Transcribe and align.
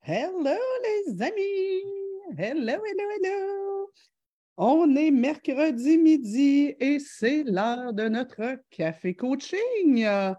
Hello 0.00 0.58
les 0.82 1.22
amis! 1.22 1.84
Hello, 2.36 2.72
hello, 2.84 3.04
hello! 3.14 3.90
On 4.56 4.96
est 4.96 5.10
mercredi 5.12 5.98
midi 5.98 6.74
et 6.80 6.98
c'est 6.98 7.44
l'heure 7.44 7.92
de 7.92 8.08
notre 8.08 8.60
café 8.70 9.14
coaching. 9.14 10.04
Ah! 10.04 10.36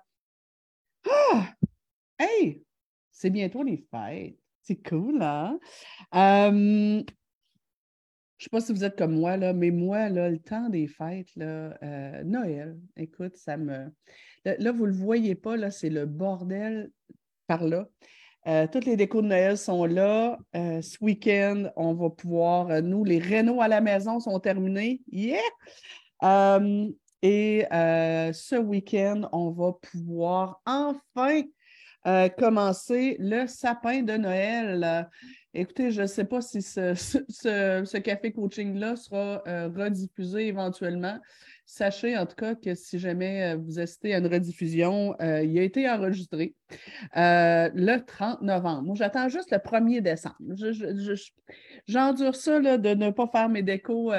Hey! 2.20 2.65
C'est 3.20 3.31
bientôt 3.31 3.63
les 3.63 3.86
fêtes. 3.91 4.38
C'est 4.61 4.81
cool, 4.88 5.21
hein? 5.21 5.59
Euh, 6.15 7.01
je 7.01 7.04
ne 7.04 7.04
sais 8.37 8.50
pas 8.50 8.61
si 8.61 8.71
vous 8.71 8.86
êtes 8.86 8.97
comme 8.97 9.19
moi, 9.19 9.36
là, 9.36 9.51
mais 9.51 9.71
moi, 9.71 10.07
là, 10.07 10.29
le 10.29 10.39
temps 10.39 10.69
des 10.69 10.87
fêtes, 10.87 11.36
là, 11.36 11.78
euh, 11.83 12.23
Noël, 12.23 12.79
écoute, 12.95 13.36
ça 13.36 13.57
me. 13.57 13.92
Là, 14.45 14.71
vous 14.71 14.86
ne 14.86 14.92
le 14.92 14.93
voyez 14.93 15.36
pas, 15.36 15.57
là, 15.57 15.69
c'est 15.69 15.89
le 15.89 16.05
bordel 16.05 16.92
par 17.45 17.65
là. 17.65 17.89
Euh, 18.47 18.68
toutes 18.71 18.86
les 18.86 18.95
décos 18.95 19.21
de 19.21 19.28
Noël 19.28 19.57
sont 19.57 19.83
là. 19.83 20.39
ce 20.54 21.04
week-end, 21.04 21.71
on 21.75 21.93
va 21.95 22.09
pouvoir. 22.09 22.81
nous, 22.81 23.04
les 23.04 23.20
rénaux 23.20 23.59
à 23.59 23.67
la 23.67 23.81
maison 23.81 24.21
sont 24.21 24.39
terminés. 24.39 25.01
Yeah! 25.11 25.42
et 27.21 27.65
ce 27.71 28.56
week-end, 28.56 29.28
on 29.33 29.51
va 29.51 29.73
pouvoir 29.73 30.61
enfin 30.65 31.42
euh, 32.08 32.30
commencer 32.30 33.17
le 33.19 33.45
sapin 33.47 34.03
de 34.03 34.13
Noël. 34.13 35.08
écoutez, 35.53 35.91
je 35.91 36.03
ne 36.03 36.08
sais 36.08 36.25
pas 36.25 36.41
si 36.41 36.61
ce, 36.61 37.97
café 37.97 38.31
coaching-là 38.31 38.95
sera 38.95 39.44
euh, 39.47 39.69
rediffusé 39.75 40.47
éventuellement. 40.47 41.19
Sachez 41.72 42.17
en 42.17 42.25
tout 42.25 42.36
cas 42.36 42.56
que 42.56 42.73
si 42.73 42.98
jamais 42.98 43.53
euh, 43.53 43.58
vous 43.58 43.78
assistez 43.78 44.16
à 44.16 44.17
une 44.17 44.25
rediffusion, 44.25 45.16
il 45.20 45.59
a 45.59 45.62
été 45.62 45.88
enregistré 45.88 46.56
le 47.14 47.98
30 48.00 48.42
novembre. 48.42 48.81
Moi, 48.81 48.95
j'attends 48.95 49.30
juste 49.30 49.52
le 49.52 49.59
1er 49.59 50.02
décembre. 50.02 50.36
J'endure 51.86 52.36
ça 52.36 52.59
de 52.59 52.94
ne 52.95 53.12
pas 53.12 53.28
faire 53.28 53.50
mes 53.50 53.62
décos 53.62 54.12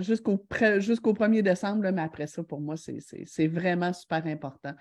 jusqu'au 0.00 0.34
1er 0.42 1.42
décembre, 1.42 1.88
mais 1.92 2.02
après 2.02 2.26
ça, 2.26 2.42
pour 2.42 2.60
moi, 2.60 2.74
c'est 2.76 3.46
vraiment 3.46 3.92
super 3.92 4.26
important. 4.26 4.72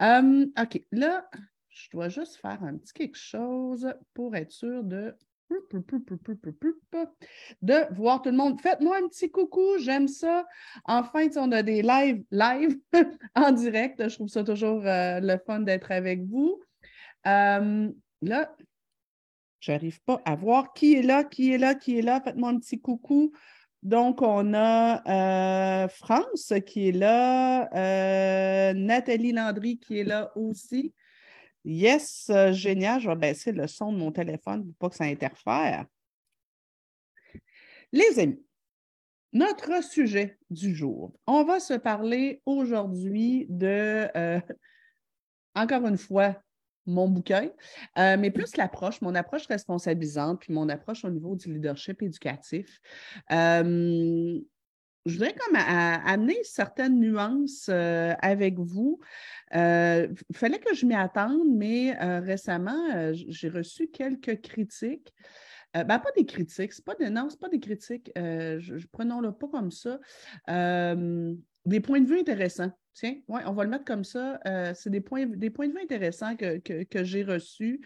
OK, 0.00 0.82
là, 0.90 1.24
je 1.68 1.88
dois 1.92 2.08
juste 2.08 2.34
faire 2.34 2.64
un 2.64 2.78
petit 2.78 2.92
quelque 2.92 3.16
chose 3.16 3.94
pour 4.12 4.34
être 4.34 4.50
sûr 4.50 4.82
de 4.82 5.14
de 7.62 7.94
voir 7.94 8.22
tout 8.22 8.30
le 8.30 8.36
monde. 8.36 8.60
Faites-moi 8.60 8.96
un 8.96 9.08
petit 9.08 9.30
coucou, 9.30 9.78
j'aime 9.78 10.08
ça. 10.08 10.44
Enfin, 10.84 11.28
on 11.36 11.52
a 11.52 11.62
des 11.62 11.82
lives 11.82 12.24
live 12.30 12.78
en 13.34 13.52
direct. 13.52 14.08
Je 14.08 14.14
trouve 14.14 14.28
ça 14.28 14.44
toujours 14.44 14.82
le 14.84 15.36
fun 15.46 15.60
d'être 15.60 15.92
avec 15.92 16.24
vous. 16.24 16.60
là, 17.24 18.56
j'arrive 19.60 20.02
pas 20.02 20.20
à 20.24 20.36
voir 20.36 20.72
qui 20.72 20.94
est 20.94 21.02
là, 21.02 21.24
qui 21.24 21.52
est 21.52 21.58
là, 21.58 21.74
qui 21.74 21.98
est 21.98 22.02
là. 22.02 22.20
Faites-moi 22.20 22.50
un 22.50 22.58
petit 22.58 22.80
coucou. 22.80 23.32
Donc, 23.82 24.20
on 24.20 24.52
a 24.52 25.84
euh, 25.84 25.88
France 25.88 26.52
qui 26.66 26.88
est 26.88 26.92
là, 26.92 27.68
euh, 27.72 28.74
Nathalie 28.74 29.32
Landry 29.32 29.78
qui 29.78 30.00
est 30.00 30.04
là 30.04 30.32
aussi. 30.36 30.92
Yes, 31.66 32.30
euh, 32.30 32.52
génial. 32.52 33.00
Je 33.00 33.08
vais 33.08 33.16
baisser 33.16 33.52
le 33.52 33.66
son 33.66 33.92
de 33.92 33.98
mon 33.98 34.12
téléphone 34.12 34.64
pour 34.64 34.74
pas 34.76 34.88
que 34.90 34.96
ça 34.96 35.04
interfère. 35.04 35.84
Les 37.92 38.18
amis, 38.18 38.42
notre 39.32 39.84
sujet 39.84 40.38
du 40.48 40.74
jour. 40.74 41.12
On 41.26 41.44
va 41.44 41.60
se 41.60 41.74
parler 41.74 42.40
aujourd'hui 42.46 43.46
de, 43.48 44.08
encore 45.54 45.86
une 45.86 45.98
fois, 45.98 46.40
mon 46.86 47.08
bouquin, 47.08 47.50
euh, 47.98 48.16
mais 48.18 48.30
plus 48.30 48.56
l'approche, 48.56 49.00
mon 49.00 49.14
approche 49.14 49.46
responsabilisante, 49.46 50.40
puis 50.40 50.52
mon 50.52 50.68
approche 50.68 51.04
au 51.04 51.10
niveau 51.10 51.34
du 51.34 51.52
leadership 51.52 52.00
éducatif. 52.02 52.80
Je 55.06 55.12
voudrais 55.12 55.34
comme 55.34 55.56
amener 55.56 56.36
certaines 56.42 56.98
nuances 57.00 57.68
euh, 57.68 58.14
avec 58.20 58.58
vous. 58.58 59.00
Euh, 59.54 60.08
il 60.28 60.36
fallait 60.36 60.58
que 60.58 60.74
je 60.74 60.84
m'y 60.84 60.94
attende, 60.94 61.48
mais 61.48 61.92
récemment, 62.20 63.12
j'ai 63.12 63.48
reçu 63.48 63.88
quelques 63.88 64.40
critiques. 64.42 65.12
Ben, 65.74 65.98
pas 65.98 66.10
des 66.16 66.24
critiques, 66.24 66.72
c'est 66.72 66.84
pas 66.84 66.94
des, 66.94 67.10
non, 67.10 67.28
c'est 67.28 67.40
pas 67.40 67.50
des 67.50 67.60
critiques, 67.60 68.10
prenons-le 68.92 69.32
pas 69.32 69.48
comme 69.48 69.70
ça. 69.70 69.98
des 70.46 71.80
points 71.80 72.00
de 72.00 72.06
vue 72.06 72.18
intéressants 72.18 72.72
Tiens, 72.96 73.16
ouais, 73.28 73.42
on 73.44 73.52
va 73.52 73.64
le 73.64 73.68
mettre 73.68 73.84
comme 73.84 74.04
ça. 74.04 74.40
Euh, 74.46 74.72
c'est 74.74 74.88
des 74.88 75.02
points, 75.02 75.26
des 75.26 75.50
points 75.50 75.68
de 75.68 75.72
vue 75.74 75.82
intéressants 75.82 76.34
que, 76.34 77.04
j'ai 77.04 77.24
reçus 77.24 77.82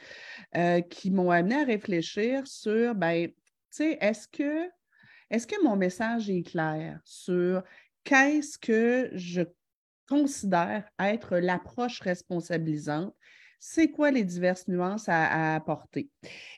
euh, 0.57 0.81
qui 0.83 1.11
m'ont 1.11 1.33
amené 1.33 1.57
à 1.57 1.65
réfléchir 1.65 2.47
sur, 2.47 2.95
ben, 2.95 3.27
tu 3.27 3.35
sais, 3.71 3.99
est-ce 4.01 4.29
que, 4.29 4.69
est-ce 5.31 5.47
que 5.47 5.63
mon 5.63 5.77
message 5.77 6.29
est 6.29 6.43
clair 6.43 7.01
sur 7.05 7.63
qu'est-ce 8.05 8.59
que 8.59 9.11
je 9.13 9.43
considère 10.09 10.85
être 10.99 11.39
l'approche 11.39 12.01
responsabilisante? 12.01 13.15
C'est 13.61 13.91
quoi 13.91 14.11
les 14.11 14.25
diverses 14.25 14.67
nuances 14.69 15.09
à, 15.09 15.55
apporter? 15.55 16.11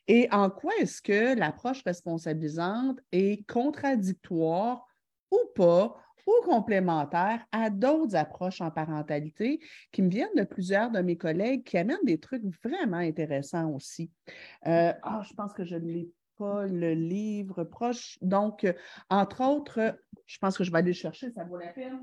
Et 0.06 0.28
en 0.30 0.50
quoi 0.50 0.72
est-ce 0.80 1.02
que 1.02 1.36
l'approche 1.36 1.82
responsabilisante 1.84 3.00
est 3.10 3.46
contradictoire 3.46 4.86
ou 5.30 5.38
pas 5.54 5.96
ou 6.26 6.32
complémentaires 6.44 7.44
à 7.50 7.68
d'autres 7.68 8.14
approches 8.14 8.60
en 8.60 8.70
parentalité 8.70 9.58
qui 9.90 10.02
me 10.02 10.08
viennent 10.08 10.34
de 10.36 10.44
plusieurs 10.44 10.92
de 10.92 11.00
mes 11.00 11.16
collègues 11.16 11.64
qui 11.64 11.76
amènent 11.76 12.04
des 12.04 12.20
trucs 12.20 12.44
vraiment 12.62 12.98
intéressants 12.98 13.70
aussi? 13.70 14.12
Euh, 14.68 14.92
ah, 15.02 15.22
je 15.28 15.34
pense 15.34 15.52
que 15.52 15.64
je 15.64 15.74
ne 15.74 15.86
l'ai 15.90 16.12
le 16.44 16.94
livre 16.94 17.64
proche. 17.64 18.18
Donc, 18.22 18.64
euh, 18.64 18.72
entre 19.08 19.42
autres, 19.42 19.98
je 20.26 20.38
pense 20.38 20.56
que 20.56 20.64
je 20.64 20.70
vais 20.70 20.78
aller 20.78 20.92
le 20.92 20.94
chercher, 20.94 21.30
ça 21.30 21.44
vaut 21.44 21.56
la 21.56 21.72
peine. 21.72 22.00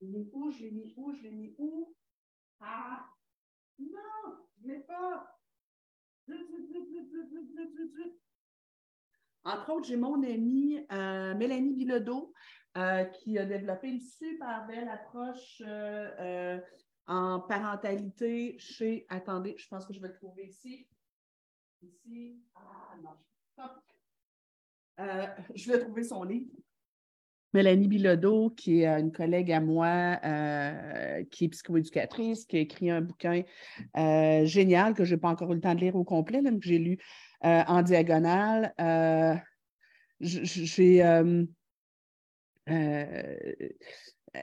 Je 0.00 0.06
l'ai 0.06 0.12
mis 0.12 0.30
où? 0.32 0.50
Je 0.50 0.62
l'ai 0.62 0.70
mis 0.70 0.94
où? 0.96 1.12
Je 1.14 1.22
l'ai 1.22 1.30
mis 1.30 1.54
où? 1.58 1.94
Ah! 2.60 3.06
Non! 3.78 4.36
Je 4.60 4.68
l'ai 4.68 4.80
pas! 4.80 5.26
Entre 9.44 9.70
autres, 9.70 9.86
j'ai 9.86 9.96
mon 9.96 10.22
amie 10.24 10.84
euh, 10.90 11.34
Mélanie 11.36 11.74
Bilodeau 11.74 12.32
euh, 12.76 13.04
qui 13.04 13.38
a 13.38 13.46
développé 13.46 13.88
une 13.88 14.00
super 14.00 14.66
belle 14.66 14.88
approche 14.88 15.62
euh, 15.64 16.10
euh, 16.18 16.60
en 17.06 17.40
parentalité 17.40 18.56
chez. 18.58 19.06
Attendez, 19.08 19.54
je 19.56 19.68
pense 19.68 19.86
que 19.86 19.94
je 19.94 20.00
vais 20.00 20.08
le 20.08 20.14
trouver 20.14 20.46
ici. 20.46 20.88
Non. 23.02 23.10
je 25.54 25.70
vais 25.70 25.78
trouver 25.78 26.02
son 26.02 26.22
livre. 26.24 26.50
Mélanie 27.52 27.88
Bilodeau, 27.88 28.50
qui 28.50 28.82
est 28.82 28.86
une 28.86 29.12
collègue 29.12 29.50
à 29.52 29.60
moi, 29.60 30.16
qui 31.30 31.44
est 31.44 31.48
psychoéducatrice, 31.48 32.44
qui 32.44 32.56
a 32.58 32.60
écrit 32.60 32.90
un 32.90 33.00
bouquin 33.00 33.42
génial 34.44 34.94
que 34.94 35.04
je 35.04 35.14
n'ai 35.14 35.20
pas 35.20 35.28
encore 35.28 35.52
eu 35.52 35.54
le 35.54 35.60
temps 35.60 35.74
de 35.74 35.80
lire 35.80 35.96
au 35.96 36.04
complet, 36.04 36.42
mais 36.42 36.50
que 36.50 36.66
j'ai 36.66 36.78
lu 36.78 36.98
en 37.42 37.82
diagonale. 37.82 38.74
j'ai 40.20 41.02
euh, 42.68 43.56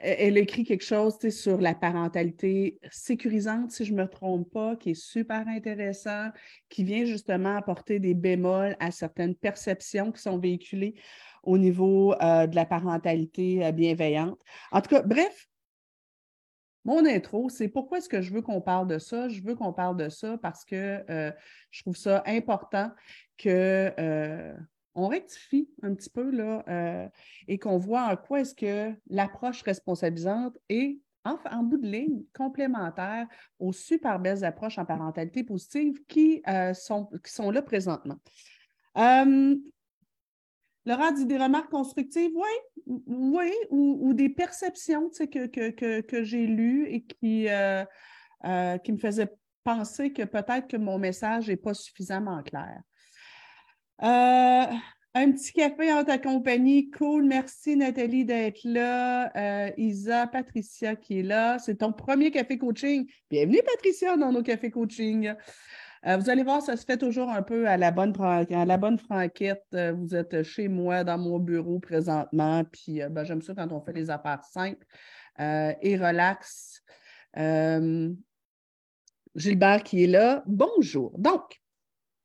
elle 0.02 0.38
écrit 0.38 0.64
quelque 0.64 0.84
chose 0.84 1.18
sur 1.30 1.60
la 1.60 1.74
parentalité 1.74 2.78
sécurisante, 2.90 3.70
si 3.70 3.84
je 3.84 3.92
ne 3.92 4.02
me 4.02 4.08
trompe 4.08 4.50
pas, 4.50 4.76
qui 4.76 4.90
est 4.90 4.94
super 4.94 5.46
intéressant, 5.48 6.30
qui 6.68 6.84
vient 6.84 7.04
justement 7.04 7.56
apporter 7.56 7.98
des 7.98 8.14
bémols 8.14 8.76
à 8.80 8.90
certaines 8.90 9.34
perceptions 9.34 10.12
qui 10.12 10.22
sont 10.22 10.38
véhiculées 10.38 10.94
au 11.42 11.58
niveau 11.58 12.14
euh, 12.14 12.46
de 12.46 12.56
la 12.56 12.64
parentalité 12.64 13.64
euh, 13.64 13.72
bienveillante. 13.72 14.40
En 14.72 14.80
tout 14.80 14.90
cas, 14.90 15.02
bref, 15.02 15.48
mon 16.84 17.06
intro, 17.06 17.48
c'est 17.48 17.68
pourquoi 17.68 17.98
est-ce 17.98 18.08
que 18.08 18.20
je 18.20 18.32
veux 18.32 18.42
qu'on 18.42 18.60
parle 18.60 18.86
de 18.86 18.98
ça? 18.98 19.28
Je 19.28 19.40
veux 19.42 19.54
qu'on 19.54 19.72
parle 19.72 19.96
de 19.96 20.10
ça 20.10 20.36
parce 20.36 20.66
que 20.66 21.02
je 21.70 21.80
trouve 21.80 21.96
ça 21.96 22.22
important 22.26 22.90
que 23.38 23.90
on 24.94 25.08
rectifie 25.08 25.68
un 25.82 25.94
petit 25.94 26.10
peu 26.10 26.30
là, 26.30 26.64
euh, 26.68 27.08
et 27.48 27.58
qu'on 27.58 27.78
voit 27.78 28.02
en 28.02 28.16
quoi 28.16 28.40
est-ce 28.40 28.54
que 28.54 28.94
l'approche 29.08 29.62
responsabilisante 29.62 30.56
est 30.68 30.98
en, 31.24 31.62
bout 31.62 31.78
de 31.78 31.86
ligne, 31.86 32.22
complémentaire 32.34 33.26
aux 33.58 33.72
super 33.72 34.18
belles 34.18 34.44
approches 34.44 34.78
en 34.78 34.84
parentalité 34.84 35.42
positive 35.42 36.04
qui, 36.06 36.42
euh, 36.46 36.74
sont, 36.74 37.06
qui 37.24 37.32
sont 37.32 37.50
là 37.50 37.62
présentement. 37.62 38.18
Euh, 38.98 39.56
Laurent 40.84 41.12
dit 41.12 41.24
des 41.24 41.38
remarques 41.38 41.70
constructives, 41.70 42.32
oui, 42.34 42.94
oui, 43.06 43.50
ou, 43.70 44.12
des 44.12 44.28
perceptions 44.28 45.08
que, 45.08 45.46
que, 45.46 46.00
que, 46.02 46.22
j'ai 46.24 46.46
lues 46.46 46.86
et 46.88 47.04
qui, 47.04 47.46
qui 48.84 48.92
me 48.92 48.98
faisaient 48.98 49.30
pensez 49.64 50.12
que 50.12 50.22
peut-être 50.22 50.68
que 50.68 50.76
mon 50.76 50.98
message 50.98 51.48
n'est 51.48 51.56
pas 51.56 51.74
suffisamment 51.74 52.42
clair. 52.42 52.80
Euh, 54.02 54.66
un 55.16 55.30
petit 55.30 55.52
café 55.52 55.92
en 55.92 56.04
ta 56.04 56.18
compagnie. 56.18 56.90
Cool. 56.90 57.24
Merci, 57.24 57.76
Nathalie, 57.76 58.24
d'être 58.24 58.64
là. 58.64 59.30
Euh, 59.36 59.70
Isa, 59.76 60.26
Patricia 60.26 60.96
qui 60.96 61.20
est 61.20 61.22
là. 61.22 61.58
C'est 61.58 61.76
ton 61.76 61.92
premier 61.92 62.30
café 62.30 62.58
coaching. 62.58 63.08
Bienvenue, 63.30 63.60
Patricia, 63.64 64.16
dans 64.16 64.32
nos 64.32 64.42
cafés 64.42 64.70
coaching. 64.70 65.32
Euh, 66.06 66.16
vous 66.16 66.28
allez 66.28 66.42
voir, 66.42 66.60
ça 66.60 66.76
se 66.76 66.84
fait 66.84 66.98
toujours 66.98 67.30
un 67.30 67.42
peu 67.42 67.68
à 67.68 67.76
la 67.76 67.90
bonne, 67.92 68.12
à 68.20 68.64
la 68.64 68.76
bonne 68.76 68.98
franquette. 68.98 69.64
vous 69.72 70.14
êtes 70.14 70.42
chez 70.42 70.68
moi, 70.68 71.04
dans 71.04 71.16
mon 71.16 71.38
bureau 71.38 71.78
présentement. 71.78 72.64
Puis 72.64 73.00
ben, 73.10 73.24
j'aime 73.24 73.42
ça 73.42 73.54
quand 73.54 73.70
on 73.72 73.80
fait 73.80 73.92
les 73.92 74.10
affaires 74.10 74.42
simples 74.44 74.84
et 75.38 75.96
relax. 75.96 76.82
Gilbert 79.36 79.82
qui 79.82 80.04
est 80.04 80.08
là. 80.08 80.42
Bonjour. 80.46 81.18
Donc, 81.18 81.63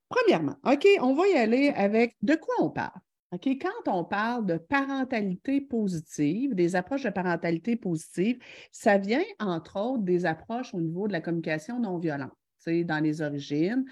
Premièrement, 0.10 0.56
OK, 0.66 0.88
on 1.02 1.14
va 1.14 1.28
y 1.28 1.34
aller 1.34 1.70
avec 1.70 2.16
de 2.22 2.36
quoi 2.36 2.56
on 2.60 2.70
parle? 2.70 3.00
OK, 3.32 3.48
quand 3.62 3.94
on 3.94 4.04
parle 4.04 4.48
de 4.48 4.58
parentalité 4.58 5.62
positive, 5.62 6.56
des 6.56 6.76
approches 6.76 7.04
de 7.04 7.12
parentalité 7.12 7.76
positive, 7.76 8.40
ça 8.72 8.98
vient 8.98 9.24
entre 9.40 9.80
autres 9.80 10.04
des 10.04 10.26
approches 10.26 10.74
au 10.74 10.82
niveau 10.82 11.08
de 11.08 11.14
la 11.14 11.22
communication 11.22 11.80
non 11.80 12.00
violente, 12.00 12.32
dans 12.66 13.04
les 13.04 13.22
origines. 13.22 13.86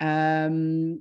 Euh, 0.00 0.94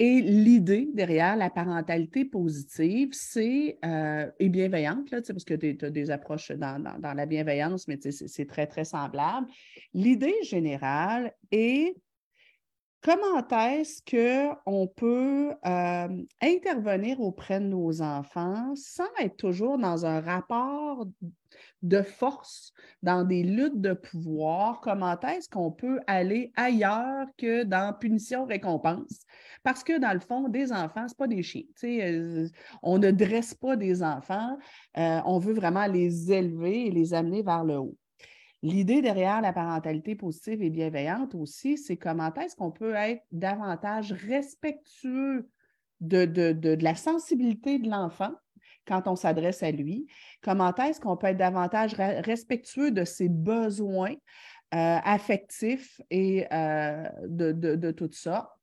et 0.00 0.20
l'idée 0.20 0.88
derrière 0.92 1.36
la 1.36 1.48
parentalité 1.48 2.24
positive, 2.24 3.10
c'est, 3.12 3.78
euh, 3.84 4.28
et 4.40 4.48
bienveillante, 4.48 5.12
là, 5.12 5.20
parce 5.24 5.44
que 5.44 5.54
tu 5.54 5.84
as 5.84 5.90
des 5.90 6.10
approches 6.10 6.50
dans, 6.50 6.82
dans 6.98 7.14
la 7.14 7.26
bienveillance, 7.26 7.86
mais 7.86 8.00
c'est 8.00 8.46
très, 8.46 8.66
très 8.66 8.84
semblable. 8.84 9.46
L'idée 9.94 10.34
générale 10.42 11.32
est 11.52 11.94
comment 13.02 13.46
est-ce 13.50 14.00
qu'on 14.02 14.86
peut 14.86 15.52
euh, 15.66 16.24
intervenir 16.40 17.20
auprès 17.20 17.60
de 17.60 17.66
nos 17.66 18.00
enfants 18.00 18.74
sans 18.76 19.08
être 19.20 19.36
toujours 19.36 19.78
dans 19.78 20.06
un 20.06 20.20
rapport 20.20 21.06
de 21.82 22.02
force, 22.02 22.72
dans 23.02 23.24
des 23.24 23.42
luttes 23.42 23.80
de 23.80 23.92
pouvoir? 23.92 24.80
Comment 24.80 25.18
est-ce 25.20 25.48
qu'on 25.48 25.72
peut 25.72 25.98
aller 26.06 26.52
ailleurs 26.56 27.26
que 27.36 27.64
dans 27.64 27.92
punition-récompense? 27.92 29.22
Parce 29.64 29.82
que 29.82 29.98
dans 29.98 30.12
le 30.12 30.20
fond, 30.20 30.48
des 30.48 30.72
enfants, 30.72 31.08
ce 31.08 31.14
pas 31.14 31.26
des 31.26 31.42
chiens. 31.42 31.62
Euh, 31.84 32.48
on 32.82 32.98
ne 32.98 33.10
dresse 33.10 33.54
pas 33.54 33.76
des 33.76 34.02
enfants, 34.02 34.56
euh, 34.96 35.20
on 35.26 35.38
veut 35.38 35.54
vraiment 35.54 35.86
les 35.86 36.32
élever 36.32 36.86
et 36.86 36.90
les 36.90 37.14
amener 37.14 37.42
vers 37.42 37.64
le 37.64 37.78
haut. 37.78 37.96
L'idée 38.62 39.02
derrière 39.02 39.40
la 39.40 39.52
parentalité 39.52 40.14
positive 40.14 40.62
et 40.62 40.70
bienveillante 40.70 41.34
aussi, 41.34 41.76
c'est 41.76 41.96
comment 41.96 42.32
est-ce 42.34 42.54
qu'on 42.54 42.70
peut 42.70 42.94
être 42.94 43.24
davantage 43.32 44.12
respectueux 44.12 45.48
de, 46.00 46.82
la 46.82 46.94
sensibilité 46.94 47.78
de 47.78 47.88
l'enfant 47.88 48.32
quand 48.86 49.06
on 49.06 49.16
s'adresse 49.16 49.62
à 49.62 49.70
lui, 49.70 50.06
comment 50.42 50.74
est-ce 50.74 51.00
qu'on 51.00 51.16
peut 51.16 51.28
être 51.28 51.36
davantage 51.36 51.94
respectueux 51.94 52.90
de 52.90 53.04
ses 53.04 53.28
besoins 53.28 54.14
euh, 54.74 54.98
affectifs 55.04 56.00
et 56.10 56.46
euh, 56.52 57.08
de, 57.26 57.90
tout 57.90 58.10
ça. 58.12 58.56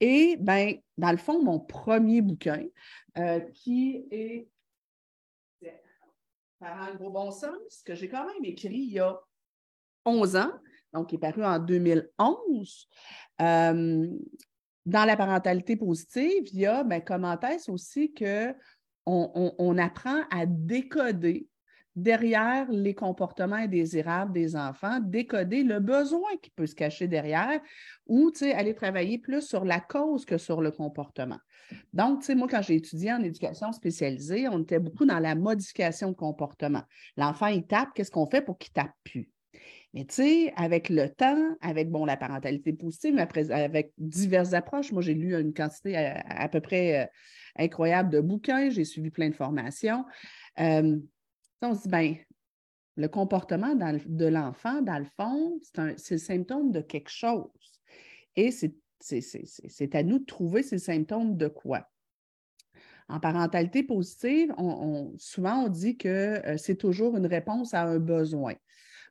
Et 0.00 0.36
ben, 0.40 0.74
dans 0.98 1.10
le 1.10 1.16
fond, 1.16 1.42
mon 1.42 1.58
premier 1.58 2.20
bouquin, 2.20 2.64
euh, 3.18 3.40
qui 3.40 4.06
est 4.10 4.48
un 6.66 6.94
gros 6.94 7.10
bon 7.10 7.30
sens, 7.30 7.82
que 7.84 7.94
j'ai 7.94 8.08
quand 8.08 8.26
même 8.26 8.44
écrit 8.44 8.76
il 8.76 8.92
y 8.92 9.00
a 9.00 9.18
11 10.04 10.36
ans, 10.36 10.52
donc 10.92 11.08
qui 11.08 11.16
est 11.16 11.18
paru 11.18 11.44
en 11.44 11.58
2011. 11.58 12.88
Euh, 13.40 14.06
dans 14.86 15.04
la 15.04 15.16
parentalité 15.16 15.76
positive, 15.76 16.48
il 16.52 16.60
y 16.60 16.66
a 16.66 16.84
ben, 16.84 17.02
comment 17.02 17.38
est-ce 17.40 17.70
aussi 17.70 18.12
qu'on 18.12 18.54
on, 19.06 19.78
apprend 19.78 20.22
à 20.30 20.46
décoder 20.46 21.48
derrière 21.96 22.70
les 22.70 22.94
comportements 22.94 23.56
indésirables 23.56 24.32
des 24.32 24.56
enfants, 24.56 25.00
décoder 25.00 25.62
le 25.62 25.80
besoin 25.80 26.30
qui 26.42 26.50
peut 26.50 26.66
se 26.66 26.74
cacher 26.74 27.08
derrière 27.08 27.60
ou 28.06 28.32
aller 28.54 28.74
travailler 28.74 29.18
plus 29.18 29.42
sur 29.42 29.64
la 29.64 29.80
cause 29.80 30.24
que 30.24 30.38
sur 30.38 30.60
le 30.60 30.70
comportement. 30.70 31.38
Donc, 31.92 32.28
moi, 32.30 32.48
quand 32.48 32.62
j'ai 32.62 32.76
étudié 32.76 33.12
en 33.12 33.22
éducation 33.22 33.72
spécialisée, 33.72 34.48
on 34.48 34.62
était 34.62 34.78
beaucoup 34.78 35.06
dans 35.06 35.18
la 35.18 35.34
modification 35.34 36.10
de 36.10 36.16
comportement. 36.16 36.82
L'enfant, 37.16 37.46
il 37.46 37.66
tape, 37.66 37.90
qu'est-ce 37.94 38.10
qu'on 38.10 38.26
fait 38.26 38.42
pour 38.42 38.58
qu'il 38.58 38.72
tape 38.72 38.92
plus? 39.04 39.30
Mais 39.94 40.04
tu 40.04 40.14
sais, 40.16 40.52
avec 40.56 40.88
le 40.88 41.08
temps, 41.08 41.56
avec 41.60 41.88
bon, 41.88 42.04
la 42.04 42.16
parentalité 42.16 42.72
positive, 42.72 43.16
avec 43.50 43.92
diverses 43.96 44.52
approches, 44.52 44.90
moi 44.90 45.02
j'ai 45.02 45.14
lu 45.14 45.40
une 45.40 45.54
quantité 45.54 45.96
à, 45.96 46.48
peu 46.48 46.60
près 46.60 47.02
euh, 47.02 47.06
incroyable 47.56 48.10
de 48.10 48.20
bouquins, 48.20 48.70
j'ai 48.70 48.84
suivi 48.84 49.10
plein 49.10 49.28
de 49.28 49.36
formations. 49.36 50.04
Euh, 50.58 50.98
on 51.64 51.74
se 51.74 51.82
dit, 51.82 51.88
bien, 51.88 52.16
le 52.96 53.08
comportement 53.08 53.74
de 53.74 54.26
l'enfant, 54.26 54.82
dans 54.82 54.98
le 54.98 55.06
fond, 55.16 55.58
c'est 55.96 56.14
le 56.14 56.18
symptôme 56.18 56.70
de 56.70 56.80
quelque 56.80 57.10
chose. 57.10 57.50
Et 58.36 58.50
c'est 58.50 58.74
c'est 59.04 59.94
à 59.94 60.02
nous 60.02 60.18
de 60.18 60.24
trouver 60.24 60.62
ces 60.62 60.78
symptômes 60.78 61.36
de 61.36 61.48
quoi. 61.48 61.86
En 63.08 63.20
parentalité 63.20 63.82
positive, 63.82 64.52
on, 64.56 65.12
souvent 65.18 65.64
on 65.64 65.68
dit 65.68 65.98
que 65.98 66.08
euh, 66.08 66.56
c'est 66.56 66.76
toujours 66.76 67.16
une 67.16 67.26
réponse 67.26 67.74
à 67.74 67.82
un 67.82 67.98
besoin. 67.98 68.54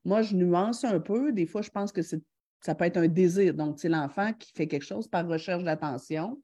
Moi, 0.04 0.24
je 0.24 0.36
nuance 0.36 0.84
un 0.84 1.00
peu. 1.00 1.32
Des 1.32 1.46
fois, 1.46 1.62
je 1.62 1.70
pense 1.70 1.92
que 1.92 2.02
ça 2.02 2.76
peut 2.76 2.86
être 2.86 2.98
un 2.98 3.08
désir. 3.08 3.54
Donc, 3.54 3.80
c'est 3.80 3.90
l'enfant 3.90 4.34
qui 4.34 4.52
fait 4.54 4.68
quelque 4.68 4.86
chose 4.86 5.08
par 5.08 5.28
recherche 5.28 5.64
d'attention. 5.64 6.42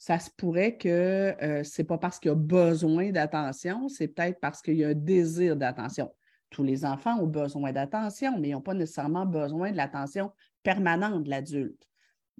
Ça 0.00 0.18
se 0.18 0.30
pourrait 0.34 0.78
que 0.78 0.88
euh, 0.88 1.62
ce 1.62 1.82
n'est 1.82 1.86
pas 1.86 1.98
parce 1.98 2.18
qu'il 2.18 2.30
a 2.30 2.34
besoin 2.34 3.10
d'attention, 3.10 3.86
c'est 3.88 4.08
peut-être 4.08 4.40
parce 4.40 4.62
qu'il 4.62 4.76
y 4.76 4.84
a 4.84 4.88
un 4.88 4.94
désir 4.94 5.56
d'attention. 5.56 6.10
Tous 6.48 6.64
les 6.64 6.86
enfants 6.86 7.20
ont 7.20 7.26
besoin 7.26 7.70
d'attention, 7.70 8.38
mais 8.40 8.48
ils 8.48 8.52
n'ont 8.52 8.62
pas 8.62 8.72
nécessairement 8.72 9.26
besoin 9.26 9.72
de 9.72 9.76
l'attention 9.76 10.32
permanente 10.62 11.24
de 11.24 11.30
l'adulte 11.30 11.86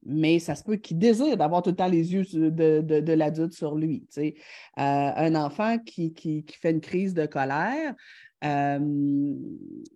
mais 0.03 0.39
ça 0.39 0.55
se 0.55 0.65
peut 0.65 0.77
qu'il 0.77 0.99
désire 0.99 1.37
d'avoir 1.37 1.63
tout 1.63 1.71
le 1.71 1.77
temps 1.77 1.87
les 1.87 2.15
yeux 2.15 2.25
de, 2.25 3.13
l'adulte 3.13 3.53
sur 3.53 3.75
lui. 3.75 4.07
Euh, 4.19 4.31
un 4.77 5.35
enfant 5.35 5.79
qui, 5.79 6.15
fait 6.61 6.71
une 6.71 6.81
crise 6.81 7.15
de 7.15 7.27
colère, 7.27 7.95
euh, 8.43 8.79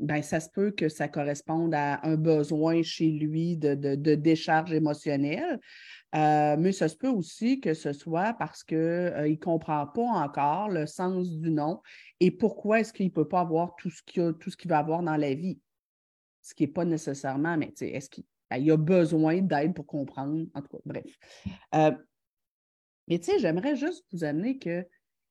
ben, 0.01 0.23
ça 0.23 0.41
se 0.41 0.51
peut 0.51 0.71
que 0.71 0.91
ça 0.91 1.09
corresponde 1.09 1.75
à 1.75 2.07
un 2.07 2.17
besoin 2.17 2.83
chez 2.83 3.11
lui 3.11 3.57
de, 3.57 4.15
décharge 4.15 4.73
émotionnelle. 4.73 5.59
Euh, 6.15 6.57
mais 6.59 6.73
ça 6.73 6.89
se 6.89 6.97
peut 6.97 7.09
aussi 7.09 7.61
que 7.61 7.75
ce 7.75 7.93
soit 7.93 8.35
parce 8.35 8.63
qu'il 8.63 8.79
ne 8.79 9.35
comprend 9.37 9.87
pas 9.87 10.03
encore 10.03 10.69
le 10.69 10.87
sens 10.87 11.31
du 11.31 11.51
nom 11.51 11.83
et 12.21 12.31
pourquoi 12.31 12.81
est-ce 12.81 12.93
qu'il 12.93 13.07
ne 13.07 13.11
peut 13.11 13.27
pas 13.27 13.41
avoir 13.41 13.75
tout 13.77 13.91
ce 13.91 14.03
qu'il 14.03 14.71
va 14.71 14.79
avoir 14.79 15.03
dans 15.03 15.17
la 15.17 15.35
vie. 15.35 15.59
Ce 16.41 16.55
qui 16.55 16.65
n'est 16.65 16.73
pas 16.73 16.85
nécessairement, 16.85 17.57
mais 17.57 17.73
est-ce 17.81 18.11
qu'il 18.11 18.25
ben, 18.51 18.59
il 18.59 18.71
a 18.71 18.77
besoin 18.77 19.41
d'aide 19.41 19.75
pour 19.75 19.87
comprendre. 19.87 20.47
En 20.55 20.63
tout 20.63 20.69
cas, 20.69 20.83
bref. 20.85 21.19
Euh, 21.75 21.93
mais 23.09 23.19
tu 23.19 23.25
sais, 23.25 23.39
j'aimerais 23.39 23.77
juste 23.77 24.05
vous 24.13 24.25
amener 24.25 24.59
que 24.59 24.87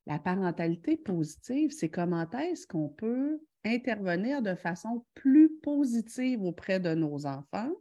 la 0.05 0.19
parentalité 0.19 0.97
positive, 0.97 1.71
c'est 1.71 1.89
comment 1.89 2.29
est-ce 2.31 2.67
qu'on 2.67 2.89
peut 2.89 3.39
intervenir 3.63 4.41
de 4.41 4.55
façon 4.55 5.05
plus 5.13 5.49
positive 5.61 6.43
auprès 6.43 6.79
de 6.79 6.93
nos 6.93 7.25
enfants, 7.25 7.71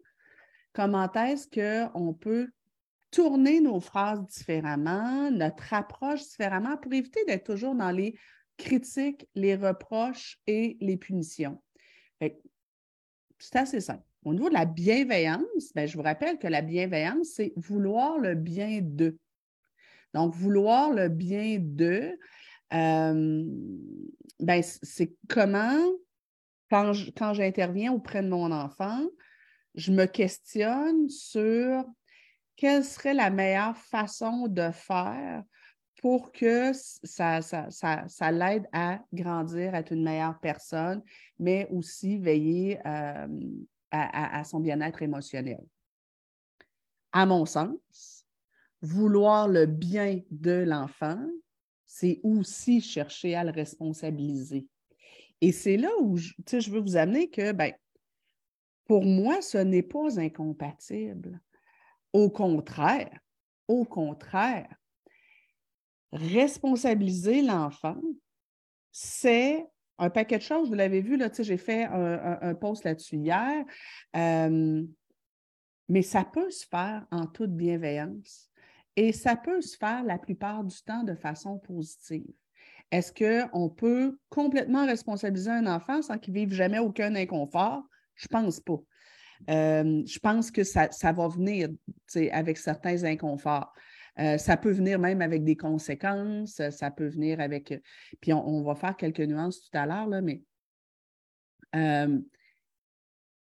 comment 0.72 1.12
est-ce 1.12 1.48
qu'on 1.48 2.14
peut 2.14 2.48
tourner 3.12 3.60
nos 3.60 3.78
phrases 3.78 4.26
différemment, 4.26 5.30
notre 5.30 5.72
approche 5.72 6.22
différemment 6.22 6.76
pour 6.78 6.92
éviter 6.92 7.24
d'être 7.26 7.44
toujours 7.44 7.76
dans 7.76 7.92
les 7.92 8.18
critiques, 8.56 9.28
les 9.34 9.54
reproches 9.54 10.38
et 10.46 10.76
les 10.80 10.96
punitions. 10.96 11.62
C'est 13.38 13.56
assez 13.56 13.80
simple. 13.80 14.04
Au 14.24 14.32
niveau 14.32 14.48
de 14.48 14.54
la 14.54 14.66
bienveillance, 14.66 15.72
ben, 15.74 15.86
je 15.86 15.96
vous 15.96 16.02
rappelle 16.02 16.38
que 16.38 16.46
la 16.46 16.62
bienveillance, 16.62 17.30
c'est 17.34 17.52
vouloir 17.56 18.18
le 18.18 18.34
bien 18.34 18.80
d'eux. 18.80 19.18
Donc, 20.14 20.32
vouloir 20.34 20.92
le 20.92 21.08
bien 21.08 21.58
d'eux, 21.60 22.16
euh, 22.72 23.44
ben, 24.38 24.62
c'est 24.62 25.16
comment, 25.28 25.76
quand, 26.70 26.92
quand 27.16 27.34
j'interviens 27.34 27.92
auprès 27.92 28.22
de 28.22 28.28
mon 28.28 28.52
enfant, 28.52 29.04
je 29.74 29.90
me 29.90 30.06
questionne 30.06 31.08
sur 31.08 31.84
quelle 32.62 32.84
serait 32.84 33.12
la 33.12 33.28
meilleure 33.28 33.76
façon 33.76 34.46
de 34.46 34.70
faire 34.70 35.42
pour 36.00 36.30
que 36.30 36.70
ça, 36.72 37.40
ça, 37.42 38.30
l'aide 38.30 38.68
à 38.72 39.00
grandir, 39.12 39.74
à 39.74 39.80
être 39.80 39.90
une 39.90 40.04
meilleure 40.04 40.38
personne, 40.38 41.02
mais 41.40 41.66
aussi 41.72 42.18
veiller 42.18 42.78
euh, 42.86 43.26
à, 43.90 44.44
son 44.44 44.60
bien-être 44.60 45.02
émotionnel? 45.02 45.58
À 47.10 47.26
mon 47.26 47.46
sens, 47.46 48.24
vouloir 48.80 49.48
le 49.48 49.66
bien 49.66 50.20
de 50.30 50.62
l'enfant, 50.64 51.20
c'est 51.84 52.20
aussi 52.22 52.80
chercher 52.80 53.34
à 53.34 53.42
le 53.42 53.50
responsabiliser. 53.50 54.68
Et 55.40 55.50
c'est 55.50 55.76
là 55.76 55.90
où 56.00 56.16
je, 56.16 56.32
je 56.46 56.70
veux 56.70 56.80
vous 56.80 56.96
amener 56.96 57.28
que, 57.28 57.50
ben, 57.50 57.72
pour 58.84 59.04
moi, 59.04 59.42
ce 59.42 59.58
n'est 59.58 59.82
pas 59.82 60.20
incompatible. 60.20 61.40
Au 62.12 62.30
contraire, 62.30 63.18
au 63.68 63.84
contraire, 63.84 64.74
responsabiliser 66.12 67.42
l'enfant, 67.42 68.00
c'est 68.90 69.66
un 69.98 70.10
paquet 70.10 70.38
de 70.38 70.42
choses. 70.42 70.68
Vous 70.68 70.74
l'avez 70.74 71.00
vu, 71.00 71.16
là, 71.16 71.30
j'ai 71.36 71.56
fait 71.56 71.84
un, 71.84 72.54
post 72.54 72.84
là-dessus 72.84 73.16
hier. 73.16 73.64
Euh, 74.16 74.84
mais 75.88 76.02
ça 76.02 76.24
peut 76.24 76.50
se 76.50 76.66
faire 76.66 77.06
en 77.10 77.26
toute 77.26 77.54
bienveillance 77.54 78.50
et 78.96 79.12
ça 79.12 79.36
peut 79.36 79.60
se 79.60 79.76
faire 79.76 80.04
la 80.04 80.18
plupart 80.18 80.64
du 80.64 80.82
temps 80.82 81.02
de 81.02 81.14
façon 81.14 81.58
positive. 81.58 82.32
Est-ce 82.90 83.12
qu'on 83.12 83.68
peut 83.70 84.18
complètement 84.28 84.86
responsabiliser 84.86 85.50
un 85.50 85.66
enfant 85.66 86.02
sans 86.02 86.18
qu'il 86.18 86.34
vive 86.34 86.52
jamais 86.52 86.78
aucun 86.78 87.14
inconfort? 87.14 87.82
Je 88.16 88.28
pense 88.28 88.60
pas. 88.60 88.78
Euh, 89.50 90.02
je 90.06 90.18
pense 90.18 90.50
que 90.50 90.64
ça, 90.64 90.88
va 91.12 91.28
venir 91.28 91.68
avec 92.30 92.58
certains 92.58 93.04
inconforts. 93.04 93.72
Euh, 94.18 94.36
ça 94.36 94.56
peut 94.56 94.70
venir 94.70 94.98
même 94.98 95.22
avec 95.22 95.42
des 95.42 95.56
conséquences, 95.56 96.60
ça 96.70 96.90
peut 96.90 97.08
venir 97.08 97.40
avec. 97.40 97.74
Puis 98.20 98.32
on, 98.32 98.62
va 98.62 98.74
faire 98.74 98.96
quelques 98.96 99.20
nuances 99.20 99.62
tout 99.62 99.78
à 99.78 99.86
l'heure, 99.86 100.08
mais. 100.22 100.42
Euh, 101.74 102.18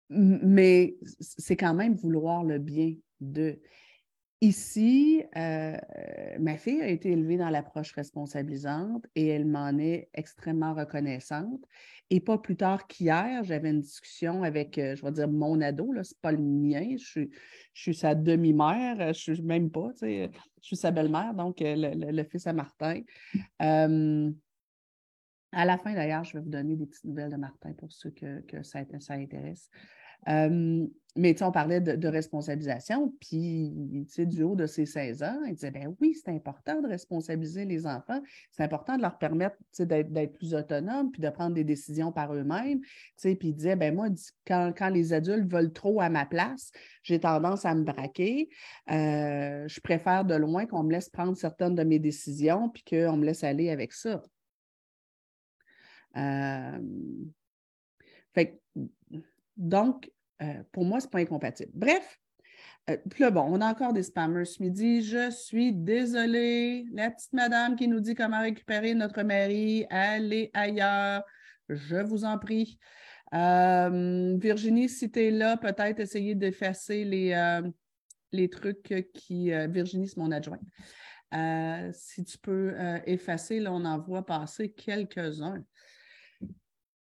mais 0.10 0.96
c'est 1.20 1.58
quand 1.58 1.74
même 1.74 1.96
vouloir 1.96 2.44
le 2.44 2.60
bien 2.60 2.96
de. 3.20 3.60
Ici, 4.40 5.24
euh, 5.36 5.76
ma 6.40 6.58
fille 6.58 6.80
a 6.80 6.88
été 6.88 7.12
élevée 7.12 7.38
dans 7.38 7.50
l'approche 7.50 7.92
responsabilisante 7.94 9.04
et 9.16 9.26
elle 9.26 9.48
m'en 9.48 9.76
est 9.80 10.10
extrêmement 10.14 10.76
reconnaissante. 10.76 11.66
Et 12.12 12.20
pas 12.20 12.38
plus 12.38 12.56
tard 12.56 12.86
qu'hier, 12.86 13.44
j'avais 13.44 13.72
une 13.72 13.82
discussion 13.82 14.44
avec, 14.44 14.78
euh, 14.78 14.96
je 14.96 15.04
vais 15.04 15.12
dire, 15.12 15.28
mon 15.28 15.60
ado, 15.60 15.92
ce 16.04 16.14
n'est 16.14 16.20
pas 16.22 16.32
le 16.32 16.38
mien, 16.38 16.98
je 16.98 17.28
suis, 17.74 17.96
sa 17.96 18.14
demi-mère, 18.14 19.12
je 19.12 19.32
ne 19.32 19.36
suis 19.36 19.44
même 19.44 19.72
pas, 19.72 19.90
je 20.04 20.30
suis 20.62 20.76
sa 20.76 20.92
belle-mère, 20.92 21.34
donc 21.34 21.60
euh, 21.64 21.94
le, 21.96 22.24
fils 22.24 22.46
à 22.46 22.54
Martin. 22.54 23.02
à 23.60 23.88
la 25.66 25.78
fin, 25.80 25.96
d'ailleurs, 25.96 26.26
je 26.26 26.38
vais 26.38 26.44
vous 26.44 26.52
donner 26.52 26.76
des 26.76 26.86
petites 26.86 27.06
nouvelles 27.06 27.32
de 27.32 27.38
Martin 27.38 27.74
pour 27.74 27.92
ceux 27.92 28.12
que, 28.12 28.62
ça 28.62 28.86
intéresse 29.10 29.72
mais 31.18 31.42
on 31.42 31.52
parlait 31.52 31.82
de, 31.82 32.08
responsabilisation, 32.08 33.14
puis 33.20 34.06
du 34.18 34.44
haut 34.44 34.56
de 34.56 34.68
ses 34.68 34.86
16 34.86 35.24
ans, 35.24 35.40
il 35.48 35.56
disait 35.56 35.72
ben 35.72 35.96
oui, 36.00 36.14
c'est 36.14 36.32
important 36.32 36.82
de 36.82 36.88
responsabiliser 36.88 37.66
les 37.66 37.88
enfants, 37.88 38.22
c'est 38.52 38.64
important 38.64 38.96
de 38.98 39.02
leur 39.02 39.18
permettre 39.18 39.58
d'être 39.80 40.34
plus 40.34 40.54
autonomes, 40.54 41.12
puis 41.12 41.22
de 41.22 41.30
prendre 41.30 41.56
des 41.56 41.64
décisions 41.64 42.12
par 42.12 42.34
eux-mêmes. 42.34 42.82
Puis 43.20 43.38
il 43.42 43.54
disait 43.56 43.76
ben 43.76 43.94
moi, 43.96 44.08
quand, 44.46 44.90
les 44.90 45.12
adultes 45.12 45.52
veulent 45.52 45.74
trop 45.74 46.00
à 46.02 46.10
ma 46.10 46.26
place, 46.26 46.72
j'ai 47.04 47.20
tendance 47.20 47.66
à 47.66 47.74
me 47.74 47.84
braquer. 47.84 48.50
Euh, 48.92 49.68
je 49.68 49.82
préfère 49.82 50.24
de 50.24 50.36
loin 50.36 50.66
qu'on 50.66 50.84
me 50.84 50.92
laisse 50.92 51.10
prendre 51.10 51.36
certaines 51.36 51.76
de 51.76 51.84
mes 51.84 52.00
décisions, 52.00 52.70
puis 52.70 52.84
qu'on 52.84 53.18
me 53.18 53.26
laisse 53.26 53.44
aller 53.44 53.70
avec 53.70 53.92
ça. 53.92 54.22
fait 58.34 58.62
donc, 59.58 60.12
euh, 60.42 60.64
pour 60.72 60.86
moi, 60.86 61.00
ce 61.00 61.06
n'est 61.06 61.12
pas 61.12 61.20
incompatible. 61.20 61.72
Bref, 61.74 62.20
euh, 62.90 63.32
bon, 63.32 63.42
on 63.42 63.62
a 63.62 63.68
encore 63.68 63.94
des 63.94 64.04
spammers 64.04 64.46
ce 64.46 64.62
midi. 64.62 65.02
Je 65.02 65.32
suis 65.32 65.74
désolée. 65.74 66.86
La 66.94 67.12
petite 67.12 67.34
madame 67.34 67.76
qui 67.76 67.88
nous 67.88 68.00
dit 68.00 68.16
comment 68.16 68.42
récupérer 68.42 68.94
notre 68.94 69.24
mairie, 69.24 69.86
allez 69.90 70.52
ailleurs. 70.54 71.24
Je 71.70 71.98
vous 71.98 72.24
en 72.24 72.38
prie. 72.38 72.80
Euh, 73.34 74.38
Virginie, 74.40 74.88
si 74.88 75.12
tu 75.12 75.20
es 75.20 75.32
là, 75.32 75.58
peut-être 75.58 76.00
essayer 76.00 76.34
d'effacer 76.34 77.04
les, 77.04 77.62
les 78.32 78.50
trucs 78.50 79.12
qui. 79.14 79.52
Virginie, 79.68 80.08
c'est 80.08 80.18
mon 80.18 80.32
adjointe. 80.32 80.62
si 81.94 82.24
tu 82.24 82.38
peux 82.38 82.74
effacer, 83.06 83.60
là, 83.60 83.74
on 83.74 83.84
en 83.84 84.00
voit 84.00 84.26
passer 84.26 84.72
quelques-uns. 84.72 85.62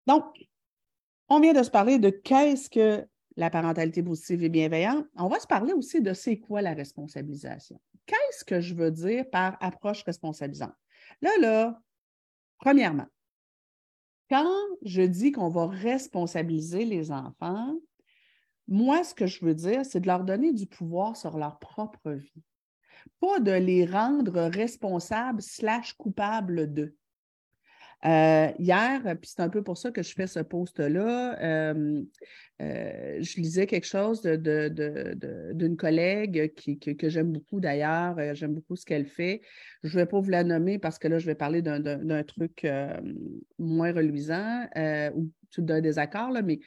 Donc, 0.07 0.25
on 1.29 1.41
vient 1.41 1.53
de 1.53 1.63
se 1.63 1.71
parler 1.71 1.99
de 1.99 2.11
qu'est-ce 2.11 2.69
que 2.69 3.07
la 3.37 3.51
parentalité 3.51 4.03
positive 4.03 4.45
et 4.45 4.49
bienveillante. 4.49 5.07
On 5.17 5.29
va 5.29 5.41
se 5.41 5.47
parler 5.47 5.73
aussi 5.73 6.01
de 6.01 6.13
c'est 6.13 6.39
quoi 6.39 6.63
la 6.63 6.75
responsabilisation. 6.75 7.81
Qu'est-ce 8.07 8.45
que 8.45 8.61
je 8.61 8.75
veux 8.75 8.91
dire 8.91 9.29
par 9.31 9.57
approche 9.61 10.03
responsabilisante? 10.05 10.75
Là, 11.21 11.31
là, 11.41 11.81
premièrement, 12.59 13.07
quand 14.29 14.57
je 14.83 15.03
dis 15.03 15.33
qu'on 15.33 15.49
va 15.49 15.67
responsabiliser 15.67 16.85
les 16.85 17.13
enfants, 17.13 17.75
moi, 18.69 19.05
ce 19.05 19.15
que 19.15 19.27
je 19.27 19.45
veux 19.45 19.55
dire, 19.55 19.85
c'est 19.85 20.01
de 20.01 20.07
leur 20.07 20.25
donner 20.25 20.53
du 20.53 20.67
pouvoir 20.67 21.17
sur 21.17 21.37
leur 21.37 21.59
propre 21.59 22.13
vie, 22.13 22.43
pas 23.21 23.41
de 23.41 23.53
les 23.53 23.85
rendre 23.85 24.41
responsables 24.43 25.43
slash 25.43 25.93
coupables 25.95 26.73
d'eux. 26.73 26.97
Euh, 28.05 28.51
hier, 28.59 29.01
puis 29.21 29.31
c'est 29.33 29.43
un 29.43 29.49
peu 29.49 29.63
pour 29.63 29.79
ça 29.79 29.93
que 29.93 30.03
je 30.03 30.13
fais 30.13 30.27
ce 30.27 30.41
post-là, 30.41 31.41
euh, 31.41 32.03
euh, 32.61 33.19
je 33.21 33.41
lisais 33.41 33.69
quelque 33.69 33.87
chose 33.87 34.23
d'une 34.23 35.77
collègue 35.77 36.53
qui, 36.55 36.79
que, 36.81 37.09
j'aime 37.09 37.31
beaucoup 37.33 37.61
d'ailleurs, 37.61 38.17
j'aime 38.35 38.55
beaucoup 38.55 38.75
ce 38.75 38.85
qu'elle 38.85 39.07
fait. 39.07 39.41
Je 39.85 39.97
ne 39.97 40.03
vais 40.03 40.07
pas 40.07 40.19
vous 40.19 40.31
la 40.31 40.43
nommer 40.43 40.81
parce 40.81 40.99
que 40.99 41.07
là, 41.07 41.19
je 41.19 41.27
vais 41.27 41.37
parler 41.37 41.63
d'un 41.63 42.23
truc 42.25 42.67
moins 43.59 43.93
reluisant 43.93 44.67
ou 45.15 45.31
d'un 45.59 45.81
désaccord, 45.81 46.31
là, 46.33 46.43
mais, 46.43 46.59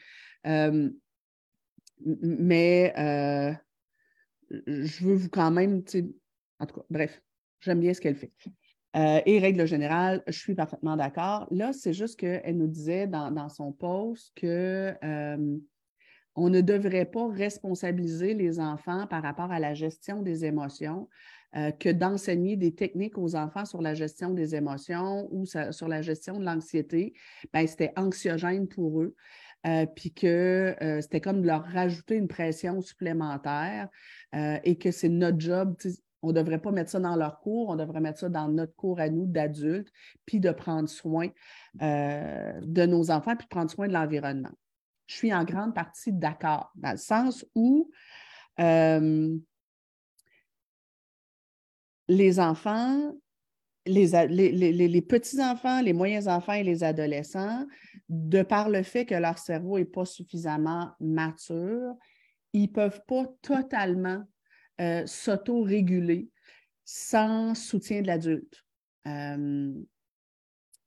mais 1.99 2.93
je 4.49 5.03
veux 5.03 5.15
vous 5.15 5.29
quand 5.29 5.51
même, 5.51 5.83
en 6.59 6.65
tout 6.65 6.75
cas, 6.75 6.85
bref, 6.89 7.21
j'aime 7.59 7.81
bien 7.81 7.93
ce 7.93 7.99
qu'elle 7.99 8.15
fait. 8.15 8.31
Euh, 8.95 9.19
et 9.25 9.39
règle 9.39 9.65
générale, 9.67 10.23
je 10.27 10.39
suis 10.39 10.55
parfaitement 10.55 10.95
d'accord. 10.95 11.47
Là, 11.51 11.73
c'est 11.73 11.93
juste 11.93 12.17
qu'elle 12.17 12.57
nous 12.57 12.67
disait 12.67 13.07
dans, 13.07 13.49
son 13.49 13.73
post 13.73 14.31
que 14.35 14.93
euh, 15.03 15.57
on 16.35 16.49
ne 16.49 16.61
devrait 16.61 17.05
pas 17.05 17.27
responsabiliser 17.27 18.33
les 18.33 18.59
enfants 18.59 19.05
par 19.07 19.21
rapport 19.21 19.51
à 19.51 19.59
la 19.59 19.73
gestion 19.73 20.21
des 20.21 20.45
émotions, 20.45 21.09
euh, 21.57 21.71
que 21.71 21.89
d'enseigner 21.89 22.55
des 22.55 22.73
techniques 22.73 23.17
aux 23.17 23.35
enfants 23.35 23.65
sur 23.65 23.81
la 23.81 23.93
gestion 23.93 24.29
des 24.33 24.55
émotions 24.55 25.27
ou 25.31 25.45
sur 25.45 25.87
la 25.89 26.01
gestion 26.01 26.39
de 26.39 26.45
l'anxiété, 26.45 27.13
ben, 27.51 27.67
c'était 27.67 27.91
anxiogène 27.97 28.67
pour 28.67 29.01
eux. 29.01 29.15
puis 29.95 30.13
que 30.13 30.75
c'était 31.01 31.21
comme 31.21 31.41
de 31.41 31.47
leur 31.47 31.63
rajouter 31.65 32.15
une 32.15 32.27
pression 32.27 32.81
supplémentaire 32.81 33.89
et 34.63 34.77
que 34.77 34.91
c'est 34.91 35.09
notre 35.09 35.39
job, 35.39 35.75
on 36.25 36.29
ne 36.29 36.33
devrait 36.33 36.59
pas 36.59 36.71
mettre 36.71 36.89
ça 36.89 36.99
dans 36.99 37.15
leur 37.15 37.39
cours, 37.39 37.69
on 37.69 37.75
devrait 37.75 38.01
mettre 38.01 38.19
ça 38.19 38.29
dans 38.29 38.47
notre 38.47 38.75
cours 38.75 38.99
à 38.99 39.09
nous 39.09 39.27
d'adultes, 39.27 39.91
puis 40.25 40.39
de 40.39 40.51
prendre 40.51 40.89
soin 40.89 41.29
euh, 41.81 42.59
de 42.61 42.85
nos 42.85 43.11
enfants, 43.11 43.35
puis 43.35 43.45
de 43.45 43.49
prendre 43.49 43.69
soin 43.69 43.87
de 43.87 43.93
l'environnement. 43.93 44.51
Je 45.05 45.15
suis 45.15 45.33
en 45.33 45.43
grande 45.43 45.75
partie 45.75 46.11
d'accord, 46.11 46.71
dans 46.75 46.91
le 46.91 46.97
sens 46.97 47.45
où 47.53 47.91
euh, 48.59 49.37
les 52.07 52.39
enfants, 52.39 53.13
les, 53.85 54.07
les 54.07 55.01
petits-enfants, 55.03 55.81
les 55.81 55.93
moyens-enfants 55.93 56.53
et 56.53 56.63
les 56.63 56.83
adolescents, 56.83 57.67
de 58.09 58.41
par 58.41 58.69
le 58.69 58.81
fait 58.81 59.05
que 59.05 59.13
leur 59.13 59.37
cerveau 59.37 59.77
n'est 59.77 59.85
pas 59.85 60.05
suffisamment 60.05 60.89
mature, 60.99 61.93
ils 62.53 62.63
ne 62.63 62.67
peuvent 62.67 63.01
pas 63.05 63.25
totalement 63.43 64.23
euh, 64.81 65.05
s'auto-réguler 65.05 66.29
sans 66.83 67.55
soutien 67.55 68.01
de 68.01 68.07
l'adulte. 68.07 68.63
Euh, 69.07 69.73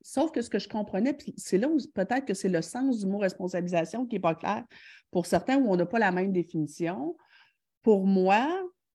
sauf 0.02 0.30
que 0.30 0.42
ce 0.42 0.50
que 0.50 0.59
je 0.59 0.68
comprenais, 0.68 1.12
puis 1.12 1.35
c'est 1.37 1.59
là 1.59 1.68
où 1.68 1.78
peut-être 1.95 2.25
que 2.25 2.35
c'est 2.35 2.49
le 2.49 2.62
sens 2.62 3.00
du 3.00 3.07
mot 3.07 3.18
responsabilisation 3.18 4.07
qui 4.07 4.16
n'est 4.16 4.21
pas 4.21 4.35
clair 4.35 4.64
pour 5.11 5.26
certains 5.26 5.59
où 5.59 5.71
on 5.71 5.76
n'a 5.76 5.87
pas 5.87 5.99
la 5.99 6.12
même 6.12 6.33
définition. 6.33 7.16
Pour 7.83 8.07
moi, 8.07 8.49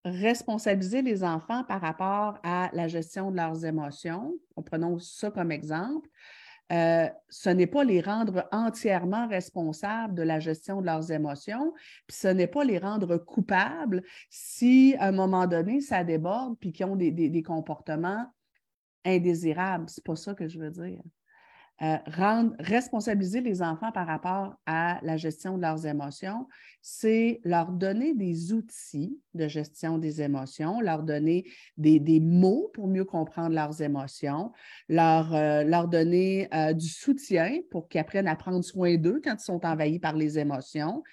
responsabiliser 0.06 1.02
les 1.02 1.24
enfants 1.24 1.64
par 1.64 1.82
rapport 1.82 2.40
à 2.44 2.70
la 2.74 2.88
gestion 2.88 3.32
de 3.32 3.38
leurs 3.38 3.66
émotions, 3.66 4.34
prenons 4.66 5.00
ça 5.00 5.32
comme 5.32 5.52
exemple, 5.52 6.10
euh, 6.74 7.08
ce 7.30 7.50
n'est 7.50 7.68
pas 7.68 7.84
les 7.84 8.02
rendre 8.02 8.48
entièrement 8.52 9.28
responsables 9.28 10.16
de 10.16 10.24
la 10.24 10.40
gestion 10.40 10.82
de 10.82 10.86
leurs 10.88 11.12
émotions, 11.12 11.74
puis 12.08 12.18
ce 12.18 12.28
n'est 12.28 12.48
pas 12.48 12.64
les 12.64 12.80
rendre 12.80 13.18
coupables 13.18 14.04
si 14.30 14.96
à 14.98 15.08
un 15.08 15.12
moment 15.12 15.46
donné 15.46 15.82
ça 15.82 16.04
déborde 16.04 16.58
puis 16.60 16.72
qu'ils 16.72 16.86
ont 16.88 16.96
des, 16.96 17.44
comportements 17.44 18.26
indésirables. 19.06 19.86
C'est 19.90 20.04
pas 20.04 20.16
ça 20.16 20.34
que 20.34 20.48
je 20.48 20.58
veux 20.58 20.72
dire. 20.72 21.02
Euh, 21.84 21.98
responsabiliser 22.60 23.42
les 23.42 23.62
enfants 23.62 23.92
par 23.92 24.08
rapport 24.08 24.56
à 24.66 25.00
la 25.02 25.18
gestion 25.18 25.58
de 25.58 25.62
leurs 25.62 25.86
émotions, 25.86 26.48
c'est 26.82 27.42
leur 27.44 27.74
donner 27.74 28.14
des 28.14 28.54
outils 28.54 29.20
de 29.34 29.50
gestion 29.50 29.98
des 29.98 30.22
émotions, 30.22 30.80
leur 30.80 31.04
donner 31.04 31.46
des, 31.76 32.22
mots 32.22 32.72
pour 32.74 32.88
mieux 32.88 33.04
comprendre 33.04 33.54
leurs 33.54 33.82
émotions, 33.82 34.54
leur, 34.88 35.34
euh, 35.34 35.88
donner 35.88 36.48
euh, 36.54 36.72
du 36.72 36.88
soutien 36.88 37.60
pour 37.70 37.90
qu'ils 37.90 38.00
apprennent 38.00 38.30
à 38.30 38.38
prendre 38.38 38.64
soin 38.64 38.96
d'eux 38.96 39.20
quand 39.22 39.36
ils 39.38 39.44
sont 39.44 39.66
envahis 39.66 40.00
par 40.00 40.16
les 40.16 40.40
émotions 40.40 41.04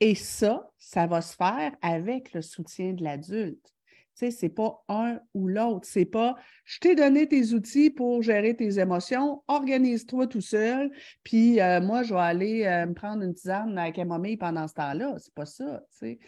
Et 0.00 0.14
ça, 0.14 0.68
ça 0.76 1.06
va 1.06 1.22
se 1.22 1.34
faire 1.34 1.72
avec 1.80 2.34
le 2.34 2.42
soutien 2.42 2.92
de 2.92 3.02
l'adulte. 3.02 3.75
Tu 4.16 4.26
sais, 4.26 4.30
c'est 4.30 4.48
pas 4.48 4.82
un 4.88 5.20
ou 5.34 5.46
l'autre. 5.46 5.86
C'est 5.86 6.06
pas 6.06 6.36
je 6.64 6.80
t'ai 6.80 6.94
donné 6.94 7.28
tes 7.28 7.52
outils 7.52 7.90
pour 7.90 8.22
gérer 8.22 8.56
tes 8.56 8.78
émotions, 8.78 9.42
organise-toi 9.46 10.26
tout 10.26 10.40
seul, 10.40 10.90
puis 11.22 11.60
euh, 11.60 11.80
moi, 11.80 12.02
je 12.02 12.14
vais 12.14 12.20
aller 12.20 12.64
euh, 12.64 12.86
me 12.86 12.94
prendre 12.94 13.22
une 13.22 13.34
tisane 13.34 13.76
avec 13.76 13.98
ma 13.98 14.04
mamie 14.04 14.36
pendant 14.36 14.66
ce 14.66 14.74
temps-là. 14.74 15.14
C'est 15.18 15.34
pas 15.34 15.46
ça, 15.46 15.82
tu 15.90 15.98
sais. 15.98 16.18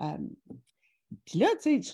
Euh, 0.00 0.18
puis 1.24 1.38
là, 1.38 1.46
tu 1.62 1.82
sais, 1.82 1.92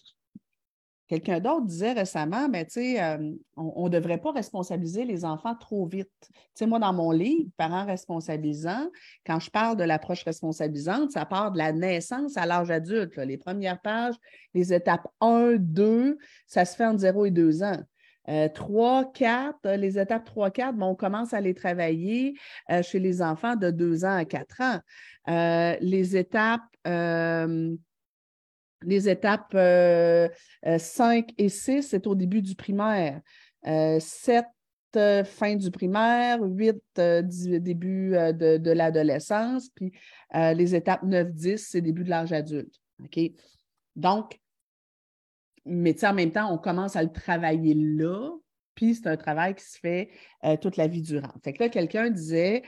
Quelqu'un 1.07 1.39
d'autre 1.39 1.67
disait 1.67 1.93
récemment, 1.93 2.49
ben, 2.49 2.65
euh, 2.77 3.33
on 3.57 3.85
ne 3.85 3.89
devrait 3.91 4.19
pas 4.19 4.33
responsabiliser 4.33 5.05
les 5.05 5.27
enfants 5.27 5.55
trop 5.55 5.87
vite. 5.87 6.11
sais, 6.55 6.67
moi, 6.67 6.79
dans 6.79 6.95
mon 6.95 7.11
livre, 7.11 7.51
Parents 7.59 7.85
responsabilisants, 7.85 8.89
quand 9.27 9.39
je 9.39 9.51
parle 9.51 9.77
de 9.77 9.85
l'approche 9.85 10.25
responsabilisante, 10.25 11.11
ça 11.11 11.27
part 11.27 11.53
de 11.53 11.59
la 11.59 11.73
naissance 11.73 12.39
à 12.39 12.47
l'âge 12.47 12.71
adulte. 12.71 13.17
Les 13.19 13.37
premières 13.37 13.83
pages, 13.83 14.15
les 14.55 14.73
étapes 14.73 15.07
1, 15.21 15.57
2, 15.59 16.17
ça 16.47 16.65
se 16.65 16.75
fait 16.75 16.87
entre 16.87 17.01
0 17.01 17.27
et 17.27 17.31
2 17.31 17.63
ans. 17.63 17.83
3, 18.55 19.03
euh, 19.03 19.05
4, 19.13 19.69
les 19.77 19.99
étapes 19.99 20.25
3, 20.25 20.51
4, 20.51 20.75
on 20.81 20.95
commence 20.95 21.35
à 21.35 21.43
les 21.43 21.53
travailler 21.53 22.35
euh, 22.71 22.83
chez 22.83 22.99
les 22.99 23.21
enfants 23.21 23.57
de 23.57 23.71
2 23.71 24.07
ans 24.07 24.17
à 24.17 24.25
4 24.25 24.63
ans. 24.63 24.81
les 25.83 26.17
étapes 26.17 26.63
les 28.87 29.09
étapes 29.09 29.53
5 29.53 29.57
euh, 29.57 30.29
euh, 30.67 31.23
et 31.39 31.49
6, 31.49 31.83
c'est 31.83 32.07
au 32.07 32.15
début 32.15 32.43
du 32.43 32.55
primaire. 32.55 33.21
7, 33.65 34.45
euh, 34.97 35.25
fin 35.25 35.57
du 35.57 35.71
primaire. 35.71 36.41
8, 36.43 36.77
début 37.61 38.11
de, 38.11 38.71
l'adolescence. 38.71 39.69
Puis 39.75 39.93
les 40.33 40.75
étapes 40.75 41.03
9, 41.03 41.33
10, 41.33 41.69
c'est 41.71 41.81
début 41.81 42.05
de 42.05 42.11
l'âge 42.11 42.33
adulte. 42.33 42.75
OK? 43.03 43.19
Donc, 43.97 44.39
mais 45.67 46.05
en 46.05 46.13
même 46.13 46.31
temps, 46.31 46.53
on 46.53 46.59
commence 46.59 46.95
à 46.95 47.03
le 47.03 47.11
travailler 47.11 47.75
là, 47.75 48.31
puis 48.75 48.95
c'est 48.95 49.07
un 49.07 49.17
travail 49.17 49.55
qui 49.55 49.65
se 49.65 49.79
fait 49.79 50.11
toute 50.61 50.77
la 50.77 50.89
vie 50.89 51.01
durant. 51.01 51.33
Fait 51.43 51.55
que 51.55 51.63
là, 51.63 51.69
quelqu'un 51.71 52.11
disait 52.11 52.63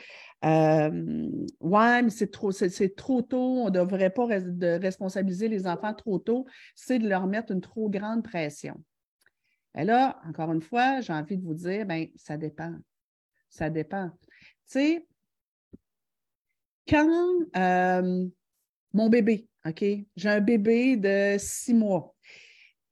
euh, 0.45 1.31
ouais, 1.61 2.03
mais 2.03 2.11
c'est 2.11 2.31
trop, 2.31 2.53
c'est, 2.53 2.95
trop 2.95 3.23
tôt, 3.23 3.63
on 3.63 3.67
ne 3.67 3.71
devrait 3.71 4.11
pas 4.11 4.27
responsabiliser 4.27 5.49
les 5.49 5.67
enfants 5.67 5.95
trop 5.95 6.19
tôt, 6.19 6.47
c'est 6.75 6.99
de 6.99 7.09
leur 7.09 7.27
mettre 7.27 7.53
une 7.53 7.61
trop 7.61 7.89
grande 7.89 8.23
pression. 8.23 8.77
Et 9.77 9.85
là, 9.85 10.21
encore 10.27 10.53
une 10.53 10.63
fois, 10.63 11.01
j'ai 11.01 11.13
envie 11.13 11.37
de 11.37 11.45
vous 11.45 11.55
dire, 11.55 11.85
bien, 11.87 12.07
ça 12.17 12.37
dépend. 12.37 12.75
Ça 13.51 13.71
dépend. 13.71 14.11
Tu 14.11 14.29
sais, 14.67 15.07
quand 16.89 17.33
euh, 17.57 18.27
mon 18.93 19.09
bébé, 19.09 19.49
OK, 19.67 19.85
j'ai 20.17 20.29
un 20.29 20.41
bébé 20.41 20.97
de 20.97 21.37
six 21.39 21.75
mois, 21.75 22.15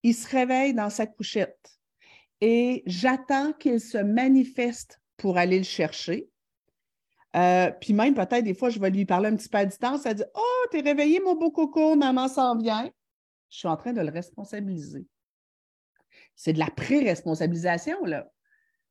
il 0.03 0.15
se 0.15 0.29
réveille 0.29 0.75
dans 0.75 0.91
sa 0.91 1.07
couchette 1.07 1.79
et 2.41 2.83
j'attends 2.87 3.53
qu'il 3.53 3.81
se 3.81 3.99
manifeste 3.99 5.01
pour 5.17 5.39
aller 5.39 5.59
le 5.59 5.65
chercher. 5.65 6.29
Euh, 7.35 7.71
puis 7.81 7.93
même, 7.93 8.15
peut-être, 8.15 8.45
des 8.45 8.55
fois, 8.55 8.71
je 8.71 8.79
vais 8.79 8.91
lui 8.91 9.05
parler 9.05 9.29
un 9.29 9.37
petit 9.37 9.49
peu 9.49 9.59
à 9.59 9.65
distance. 9.65 10.07
Elle 10.07 10.17
dit 10.17 10.25
Oh, 10.35 10.67
t'es 10.71 10.81
réveillé, 10.81 11.21
mon 11.21 11.35
beau 11.35 11.51
coco, 11.51 11.97
maman 11.97 12.29
s'en 12.29 12.57
vient. 12.57 12.91
Je 13.51 13.59
suis 13.59 13.69
en 13.69 13.77
train 13.77 13.93
de 13.93 14.01
le 14.01 14.11
responsabiliser. 14.11 15.07
C'est 16.37 16.53
de 16.53 16.59
la 16.59 16.71
pré-responsabilisation, 16.71 18.05
là. 18.05 18.31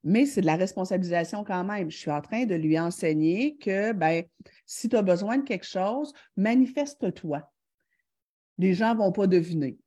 Mais 0.03 0.25
c'est 0.25 0.41
de 0.41 0.45
la 0.45 0.57
responsabilisation 0.57 1.45
quand 1.45 1.63
même. 1.63 1.89
Je 1.89 1.97
suis 1.97 2.11
en 2.11 2.21
train 2.21 2.45
de 2.45 2.55
lui 2.55 2.77
enseigner 2.77 3.55
que, 3.55 3.93
ben, 3.93 4.23
si 4.65 4.89
tu 4.89 4.97
as 4.97 5.01
besoin 5.01 5.37
de 5.37 5.43
quelque 5.43 5.65
chose, 5.65 6.13
manifeste-toi. 6.35 7.49
Les 8.57 8.73
gens 8.73 8.93
ne 8.93 8.99
vont 8.99 9.13
pas 9.13 9.27
deviner. 9.27 9.77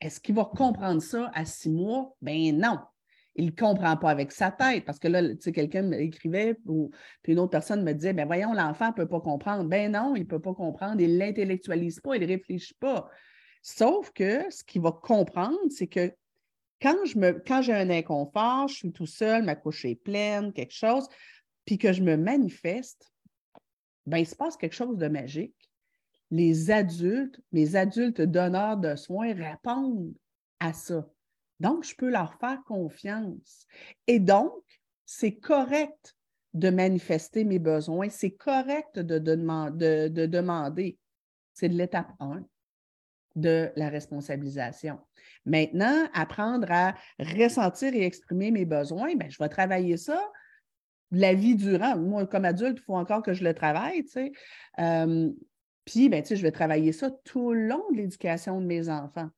Est-ce 0.00 0.20
qu'il 0.20 0.34
va 0.34 0.44
comprendre 0.44 1.02
ça 1.02 1.30
à 1.34 1.44
six 1.44 1.70
mois? 1.70 2.16
Ben 2.22 2.56
non 2.56 2.78
il 3.36 3.46
ne 3.46 3.50
comprend 3.50 3.96
pas 3.96 4.10
avec 4.10 4.32
sa 4.32 4.50
tête. 4.50 4.84
Parce 4.84 4.98
que 4.98 5.08
là, 5.08 5.22
tu 5.22 5.36
sais, 5.40 5.52
quelqu'un 5.52 5.82
m'écrivait, 5.82 6.56
ou 6.66 6.90
puis 7.22 7.32
une 7.32 7.38
autre 7.38 7.50
personne 7.50 7.82
me 7.82 7.92
disait, 7.92 8.12
ben 8.12 8.26
voyons, 8.26 8.52
l'enfant 8.52 8.88
ne 8.88 8.94
peut 8.94 9.08
pas 9.08 9.20
comprendre. 9.20 9.64
Ben 9.64 9.92
non, 9.92 10.16
il 10.16 10.22
ne 10.22 10.26
peut 10.26 10.40
pas 10.40 10.54
comprendre, 10.54 11.00
il 11.00 11.14
ne 11.14 11.18
l'intellectualise 11.18 12.00
pas, 12.00 12.16
il 12.16 12.22
ne 12.22 12.26
réfléchit 12.26 12.74
pas. 12.74 13.08
Sauf 13.62 14.10
que 14.12 14.50
ce 14.50 14.64
qu'il 14.64 14.82
va 14.82 14.92
comprendre, 14.92 15.58
c'est 15.70 15.86
que 15.86 16.12
quand, 16.80 17.04
je 17.04 17.18
me, 17.18 17.32
quand 17.46 17.62
j'ai 17.62 17.72
un 17.72 17.90
inconfort, 17.90 18.68
je 18.68 18.74
suis 18.74 18.92
tout 18.92 19.06
seul, 19.06 19.42
ma 19.42 19.54
couche 19.54 19.84
est 19.84 19.96
pleine, 19.96 20.52
quelque 20.52 20.74
chose, 20.74 21.08
puis 21.64 21.78
que 21.78 21.92
je 21.92 22.02
me 22.02 22.16
manifeste, 22.16 23.12
ben 24.06 24.18
il 24.18 24.26
se 24.26 24.36
passe 24.36 24.56
quelque 24.56 24.74
chose 24.74 24.96
de 24.96 25.08
magique. 25.08 25.54
Les 26.30 26.70
adultes, 26.70 27.40
mes 27.52 27.76
adultes 27.76 28.20
donneurs 28.20 28.76
de 28.76 28.94
soins 28.96 29.34
répondent 29.34 30.14
à 30.60 30.72
ça. 30.72 31.06
Donc, 31.60 31.84
je 31.84 31.94
peux 31.94 32.10
leur 32.10 32.34
faire 32.34 32.62
confiance. 32.64 33.66
Et 34.06 34.20
donc, 34.20 34.52
c'est 35.04 35.36
correct 35.36 36.16
de 36.54 36.70
manifester 36.70 37.44
mes 37.44 37.58
besoins, 37.58 38.08
c'est 38.08 38.30
correct 38.30 38.98
de, 38.98 39.18
de, 39.18 40.26
demander. 40.26 40.98
C'est 41.52 41.68
de 41.68 41.74
l'étape 41.74 42.12
1 42.18 42.44
de 43.34 43.70
la 43.76 43.90
responsabilisation. 43.90 44.98
Maintenant, 45.44 46.08
apprendre 46.14 46.68
à 46.70 46.94
ressentir 47.18 47.94
et 47.94 48.04
exprimer 48.04 48.50
mes 48.50 48.64
besoins, 48.64 49.14
bien, 49.14 49.28
je 49.28 49.36
vais 49.38 49.48
travailler 49.50 49.98
ça 49.98 50.20
la 51.10 51.34
vie 51.34 51.54
durant. 51.54 51.96
Moi, 51.98 52.26
comme 52.26 52.46
adulte, 52.46 52.78
il 52.80 52.84
faut 52.84 52.96
encore 52.96 53.22
que 53.22 53.34
je 53.34 53.44
le 53.44 53.54
travaille. 53.54 54.04
Euh, 54.78 55.30
puis, 55.84 56.08
ben, 56.08 56.22
tu 56.22 56.34
je 56.34 56.42
vais 56.42 56.50
travailler 56.50 56.92
ça 56.92 57.10
tout 57.24 57.52
le 57.52 57.66
long 57.68 57.84
de 57.92 57.98
l'éducation 57.98 58.60
de 58.60 58.66
mes 58.66 58.88
enfants 58.88 59.30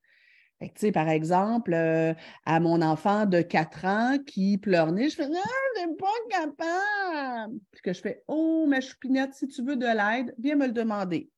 par 0.92 1.08
exemple, 1.08 1.72
euh, 1.72 2.14
à 2.44 2.58
mon 2.58 2.82
enfant 2.82 3.26
de 3.26 3.42
4 3.42 3.84
ans 3.84 4.18
qui 4.26 4.58
pleurait, 4.58 5.08
je 5.08 5.14
fais 5.14 5.28
Non, 5.28 5.38
je 5.76 5.96
pas 5.96 6.06
capable. 6.30 7.58
Puis 7.70 7.80
que 7.82 7.92
je 7.92 8.00
fais 8.00 8.24
Oh, 8.26 8.66
ma 8.66 8.80
choupinette, 8.80 9.34
si 9.34 9.46
tu 9.46 9.62
veux 9.62 9.76
de 9.76 9.86
l'aide, 9.86 10.34
viens 10.38 10.56
me 10.56 10.66
le 10.66 10.72
demander. 10.72 11.30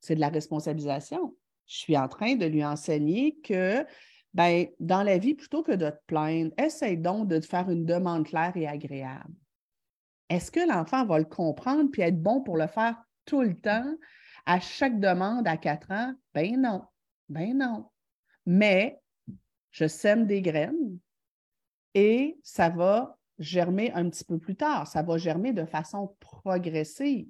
C'est 0.00 0.16
de 0.16 0.20
la 0.20 0.28
responsabilisation. 0.28 1.36
Je 1.66 1.76
suis 1.76 1.96
en 1.96 2.08
train 2.08 2.34
de 2.34 2.46
lui 2.46 2.64
enseigner 2.64 3.36
que 3.42 3.84
ben, 4.34 4.66
dans 4.80 5.02
la 5.02 5.18
vie, 5.18 5.34
plutôt 5.34 5.62
que 5.62 5.72
de 5.72 5.88
te 5.88 5.98
plaindre, 6.06 6.52
essaye 6.58 6.98
donc 6.98 7.28
de 7.28 7.38
te 7.38 7.46
faire 7.46 7.70
une 7.70 7.86
demande 7.86 8.26
claire 8.26 8.56
et 8.56 8.66
agréable. 8.66 9.34
Est-ce 10.28 10.50
que 10.50 10.60
l'enfant 10.68 11.06
va 11.06 11.18
le 11.18 11.24
comprendre 11.24 11.90
puis 11.90 12.02
être 12.02 12.20
bon 12.20 12.42
pour 12.42 12.56
le 12.56 12.66
faire 12.66 12.96
tout 13.24 13.42
le 13.42 13.58
temps, 13.58 13.96
à 14.44 14.60
chaque 14.60 15.00
demande 15.00 15.46
à 15.46 15.56
4 15.56 15.90
ans? 15.90 16.12
Ben 16.34 16.60
non. 16.60 16.82
Ben 17.28 17.56
non. 17.56 17.86
Mais 18.44 19.00
je 19.70 19.86
sème 19.86 20.26
des 20.26 20.42
graines 20.42 20.98
et 21.94 22.38
ça 22.42 22.68
va 22.68 23.18
germer 23.38 23.92
un 23.92 24.08
petit 24.08 24.24
peu 24.24 24.38
plus 24.38 24.56
tard. 24.56 24.86
Ça 24.86 25.02
va 25.02 25.18
germer 25.18 25.52
de 25.52 25.64
façon 25.64 26.16
progressive. 26.20 27.28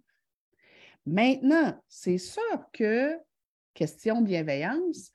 Maintenant, 1.06 1.74
c'est 1.88 2.18
sûr 2.18 2.42
que, 2.72 3.16
question 3.74 4.22
bienveillance, 4.22 5.10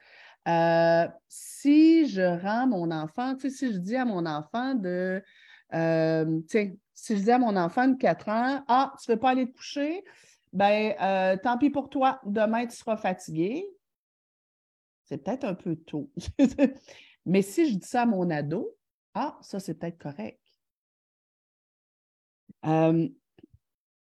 euh, 0.48 1.08
si 1.28 2.08
je 2.08 2.22
rends 2.42 2.68
mon 2.68 2.92
enfant, 2.92 3.36
tu 3.36 3.50
sais, 3.50 3.58
si 3.58 3.74
je 3.74 3.78
dis 3.78 3.96
à 3.96 4.06
mon 4.06 4.26
enfant 4.26 4.74
de, 4.74 5.24
euh, 5.74 6.40
si 6.48 7.18
je 7.18 7.22
dis 7.22 7.32
à 7.32 7.40
mon 7.40 7.56
enfant 7.56 7.88
de 7.88 7.96
4 7.98 8.30
ans, 8.30 8.64
ah, 8.68 8.94
tu 9.02 9.12
ne 9.12 9.16
veux 9.16 9.20
pas 9.20 9.32
aller 9.32 9.48
te 9.48 9.56
coucher, 9.56 10.04
ben, 10.54 10.96
euh, 11.02 11.38
tant 11.38 11.58
pis 11.58 11.70
pour 11.70 11.90
toi, 11.90 12.20
demain 12.26 12.66
tu 12.66 12.76
seras 12.76 12.98
fatigué 12.98 13.66
c'est 15.12 15.18
peut-être 15.18 15.44
un 15.44 15.56
peu 15.56 15.76
tôt. 15.76 16.10
Mais 17.26 17.42
si 17.42 17.70
je 17.70 17.78
dis 17.78 17.88
ça 17.88 18.04
à 18.04 18.06
mon 18.06 18.30
ado, 18.30 18.78
ah, 19.14 19.38
ça, 19.42 19.60
c'est 19.60 19.74
peut-être 19.74 19.98
correct. 19.98 20.40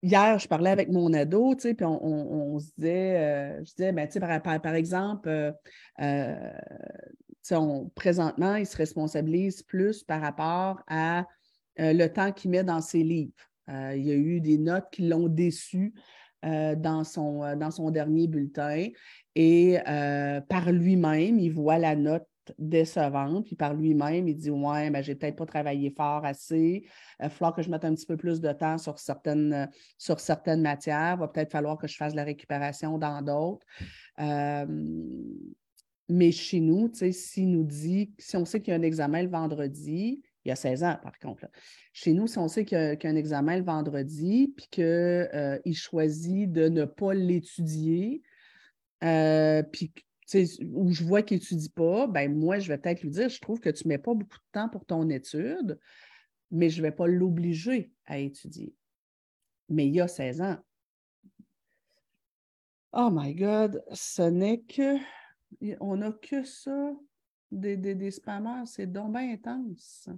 hier, 0.02 0.38
je 0.38 0.48
parlais 0.50 0.70
avec 0.70 0.89
mon 0.89 1.13
ado, 1.13 1.56
tu 1.56 1.62
sais, 1.62 1.74
puis 1.76 1.86
on, 1.86 2.60
se 2.60 2.72
disait, 2.78 3.17
euh, 3.17 3.60
je 3.60 3.72
disais, 3.74 3.93
ben, 3.93 4.06
tu 4.08 4.20
sais, 4.20 4.20
par, 4.20 4.76
exemple, 4.76 5.30
euh, 5.30 5.54
euh, 6.02 6.52
présentement, 7.96 8.56
il 8.56 8.65
se 8.65 8.76
responsabilise 8.76 9.63
plus 9.63 10.04
par 10.04 10.20
rapport 10.20 10.84
à 10.88 11.26
le 11.78 12.08
temps 12.08 12.34
qu'il 12.34 12.52
met 12.52 12.65
dans 12.65 12.82
ses 12.82 13.04
livres. 13.04 13.50
il 13.70 14.04
y 14.04 14.12
a 14.12 14.15
eu 14.15 14.41
des 14.41 14.58
notes 14.58 14.89
qui 14.91 15.08
l'ont 15.08 15.30
déçu 15.30 15.93
dans, 16.43 17.04
son, 17.04 17.56
dans 17.56 17.71
son 17.71 17.91
dernier 17.91 18.28
bulletin. 18.28 18.88
Et 19.36 19.78
euh, 19.88 20.41
par 20.41 20.71
lui-même, 20.71 21.39
il 21.39 21.50
voit 21.50 21.78
la 21.78 21.95
note 21.95 22.28
décevante, 22.58 23.45
puis 23.45 23.56
par 23.56 23.73
lui-même, 23.73 24.28
il 24.28 24.36
dit 24.36 24.50
Ouais, 24.50 24.89
ben, 24.89 25.04
j'ai 25.04 25.15
peut-être 25.15 25.36
pas 25.36 25.45
travaillé 25.45 25.91
fort 25.91 26.26
assez, 26.26 26.84
il 27.19 27.23
va 27.23 27.30
falloir 27.30 27.54
que 27.54 27.62
je 27.62 27.69
mette 27.69 27.86
un 27.86 27.93
petit 27.93 28.06
peu 28.06 28.17
plus 28.17 28.41
de 28.41 28.52
temps 28.52 28.78
sur 28.78 28.97
certaines, 28.97 29.69
sur 29.97 30.19
certaines 30.19 30.62
matières, 30.62 31.15
il 31.17 31.19
va 31.19 31.28
peut-être 31.28 31.52
falloir 31.52 31.78
que 31.78 31.88
je 31.88 31.95
fasse 31.95 32.15
la 32.15 32.23
récupération 32.23 32.97
dans 32.97 33.21
d'autres. 33.21 33.65
Euh, 34.19 34.65
mais 36.10 36.32
chez 36.32 36.60
nous, 36.60 36.89
si 36.93 37.45
nous 37.45 37.63
dit, 37.63 38.13
si 38.17 38.38
on 38.38 38.45
sait 38.45 38.62
qu'il 38.62 38.71
y 38.71 38.76
a 38.76 38.80
un 38.80 38.84
examen 38.84 39.21
le 39.21 39.30
vendredi, 39.30 40.21
Il 40.48 40.52
y 40.52 40.54
a 40.54 40.56
16 40.56 40.86
ans, 40.86 40.98
par 41.04 41.20
contre. 41.20 41.46
Chez 41.92 42.14
nous, 42.14 42.26
si 42.26 42.38
on 42.38 42.48
sait 42.48 42.64
qu'il 42.64 42.78
y, 42.78 43.06
a 43.06 43.10
un 43.10 43.16
examen 43.18 43.58
le 43.58 43.66
vendredi, 43.66 44.54
puis 44.56 44.68
qu'il 44.72 44.86
euh, 44.86 45.60
choisit 45.74 46.50
de 46.50 46.70
ne 46.70 46.86
pas 46.86 47.14
l'étudier, 47.14 48.24
euh, 49.04 49.62
puis 49.62 49.94
où 50.74 50.94
je 50.94 51.04
vois 51.04 51.22
qu'il 51.22 51.36
n'étudie 51.36 51.68
pas, 51.68 52.08
ben 52.08 52.34
moi, 52.34 52.60
je 52.60 52.70
vais 52.70 52.78
peut-être 52.78 53.02
lui 53.02 53.10
dire, 53.10 53.28
je 53.28 53.42
trouve 53.42 53.60
que 53.60 53.70
tu 53.70 53.86
ne 53.86 53.90
mets 53.90 53.98
pas 53.98 54.14
beaucoup 54.14 54.38
de 54.38 54.52
temps 54.54 54.70
pour 54.70 54.86
ton 54.86 55.10
étude, 55.10 55.78
mais 56.50 56.70
je 56.70 56.82
ne 56.82 56.88
vais 56.88 56.94
pas 56.94 57.08
l'obliger 57.08 57.92
à 58.06 58.18
étudier. 58.18 58.74
Mais 59.68 59.86
il 59.88 59.96
y 59.96 60.00
a 60.00 60.08
16 60.08 60.40
ans. 60.40 60.60
Oh 62.94 63.10
my 63.12 63.36
God, 63.36 63.84
ce 63.92 64.22
n'est 64.22 64.62
que. 64.62 64.96
On 65.82 65.98
n'a 65.98 66.14
que 66.14 66.46
ça 66.46 66.94
des, 67.52 67.76
des, 67.76 67.96
des 67.96 68.12
spammers. 68.12 68.66
C'est 68.66 68.90
donc 68.90 69.12
bien 69.12 69.34
intense. 69.34 70.10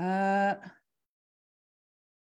Euh, 0.00 0.54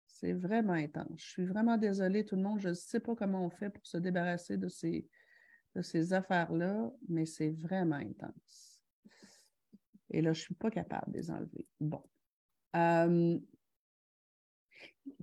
c'est 0.08 0.34
vraiment 0.34 0.74
intense. 0.74 1.18
Je 1.18 1.30
suis 1.30 1.46
vraiment 1.46 1.78
désolée, 1.78 2.26
tout 2.26 2.36
le 2.36 2.42
monde. 2.42 2.60
Je 2.60 2.70
ne 2.70 2.74
sais 2.74 3.00
pas 3.00 3.16
comment 3.16 3.46
on 3.46 3.50
fait 3.50 3.70
pour 3.70 3.86
se 3.86 3.98
débarrasser 3.98 4.58
de 4.58 4.70
ces, 4.70 6.14
affaires-là, 6.14 6.92
mais 7.10 7.26
c'est 7.26 7.52
vraiment 7.52 7.96
intense. 7.96 8.82
Et 10.12 10.22
là, 10.22 10.34
je 10.34 10.40
ne 10.40 10.44
suis 10.46 10.56
pas 10.56 10.70
capable 10.70 11.12
de 11.12 11.18
les 11.18 11.32
enlever. 11.32 11.68
Bon. 11.80 12.04
Euh, 12.76 13.38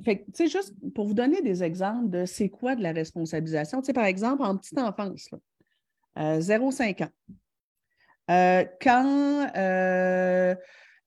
tu 0.04 0.24
sais, 0.34 0.48
juste 0.48 0.74
pour 0.94 1.06
vous 1.06 1.14
donner 1.14 1.42
des 1.42 1.62
exemples 1.62 2.10
de 2.10 2.24
c'est 2.24 2.48
quoi 2.48 2.76
de 2.76 2.82
la 2.82 2.92
responsabilisation. 2.92 3.80
Tu 3.80 3.86
sais, 3.86 3.92
par 3.92 4.04
exemple, 4.04 4.42
en 4.42 4.56
petite 4.56 4.78
enfance, 4.78 5.30
0-5 6.16 7.00
euh, 7.00 7.04
ans. 7.04 8.68
Quand, 8.80 9.50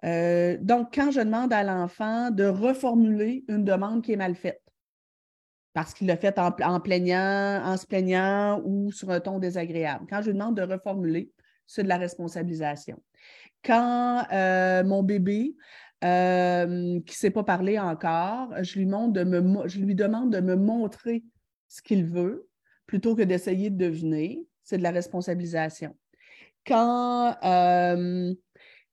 euh, 0.03 0.57
donc, 0.61 0.93
quand 0.93 1.11
je 1.11 1.21
demande 1.21 1.53
à 1.53 1.63
l'enfant 1.63 2.29
de 2.31 2.45
reformuler 2.45 3.43
une 3.47 3.63
demande 3.63 4.03
qui 4.03 4.13
est 4.13 4.17
mal 4.17 4.35
faite, 4.35 4.61
parce 5.73 5.93
qu'il 5.93 6.07
l'a 6.07 6.17
faite 6.17 6.39
en, 6.39 6.79
plaignant, 6.79 7.61
en 7.63 7.75
se 7.77 7.85
plaignant 7.85 8.61
ou 8.63 8.91
sur 8.91 9.09
un 9.09 9.19
ton 9.19 9.39
désagréable. 9.39 10.05
Quand 10.09 10.21
je 10.21 10.27
lui 10.27 10.37
demande 10.37 10.55
de 10.55 10.61
reformuler, 10.61 11.31
c'est 11.67 11.83
de 11.83 11.89
la 11.89 11.97
responsabilisation. 11.97 13.01
Quand 13.63 14.25
mon 14.85 15.03
bébé 15.03 15.55
euh, 16.03 16.99
qui 17.01 17.13
ne 17.13 17.17
sait 17.17 17.31
pas 17.31 17.43
parler 17.43 17.79
encore, 17.79 18.49
je 18.61 18.77
lui, 18.77 18.85
de 18.85 19.23
me, 19.23 19.67
je 19.67 19.79
lui 19.79 19.95
demande 19.95 20.31
de 20.31 20.39
me 20.39 20.55
montrer 20.55 21.23
ce 21.67 21.81
qu'il 21.81 22.05
veut 22.05 22.47
plutôt 22.85 23.15
que 23.15 23.23
d'essayer 23.23 23.69
de 23.69 23.77
deviner. 23.77 24.45
C'est 24.63 24.77
de 24.77 24.83
la 24.83 24.91
responsabilisation. 24.91 25.95
Quand, 26.65 27.35
euh, 27.43 28.33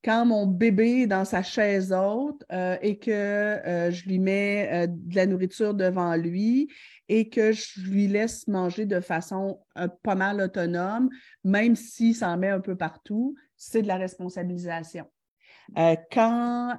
quand 0.05 0.27
mon 0.27 0.47
bébé 0.47 1.03
est 1.03 1.07
dans 1.07 1.25
sa 1.25 1.43
chaise 1.43 1.93
haute 1.93 2.45
euh, 2.53 2.77
et 2.83 2.99
que 2.99 3.61
je 3.91 4.09
lui 4.09 4.19
mets 4.19 4.89
de 4.89 5.15
la 5.15 5.27
nourriture 5.27 5.75
devant 5.75 6.17
lui 6.17 6.69
et 7.09 7.29
que 7.29 7.53
je 7.53 7.81
lui 7.83 8.09
laisse 8.09 8.49
manger 8.49 8.87
de 8.87 9.01
façon 9.01 9.61
pas 10.03 10.15
mal 10.15 10.41
autonome, 10.41 11.11
même 11.45 11.77
s'il 11.77 12.17
s'en 12.17 12.37
met 12.37 12.49
un 12.49 12.61
peu 12.61 12.77
partout, 12.77 13.37
c'est 13.57 13.83
de 13.83 13.89
la 13.89 13.97
responsabilisation. 13.97 15.07
Euh, 15.79 15.97
quand, 16.11 16.79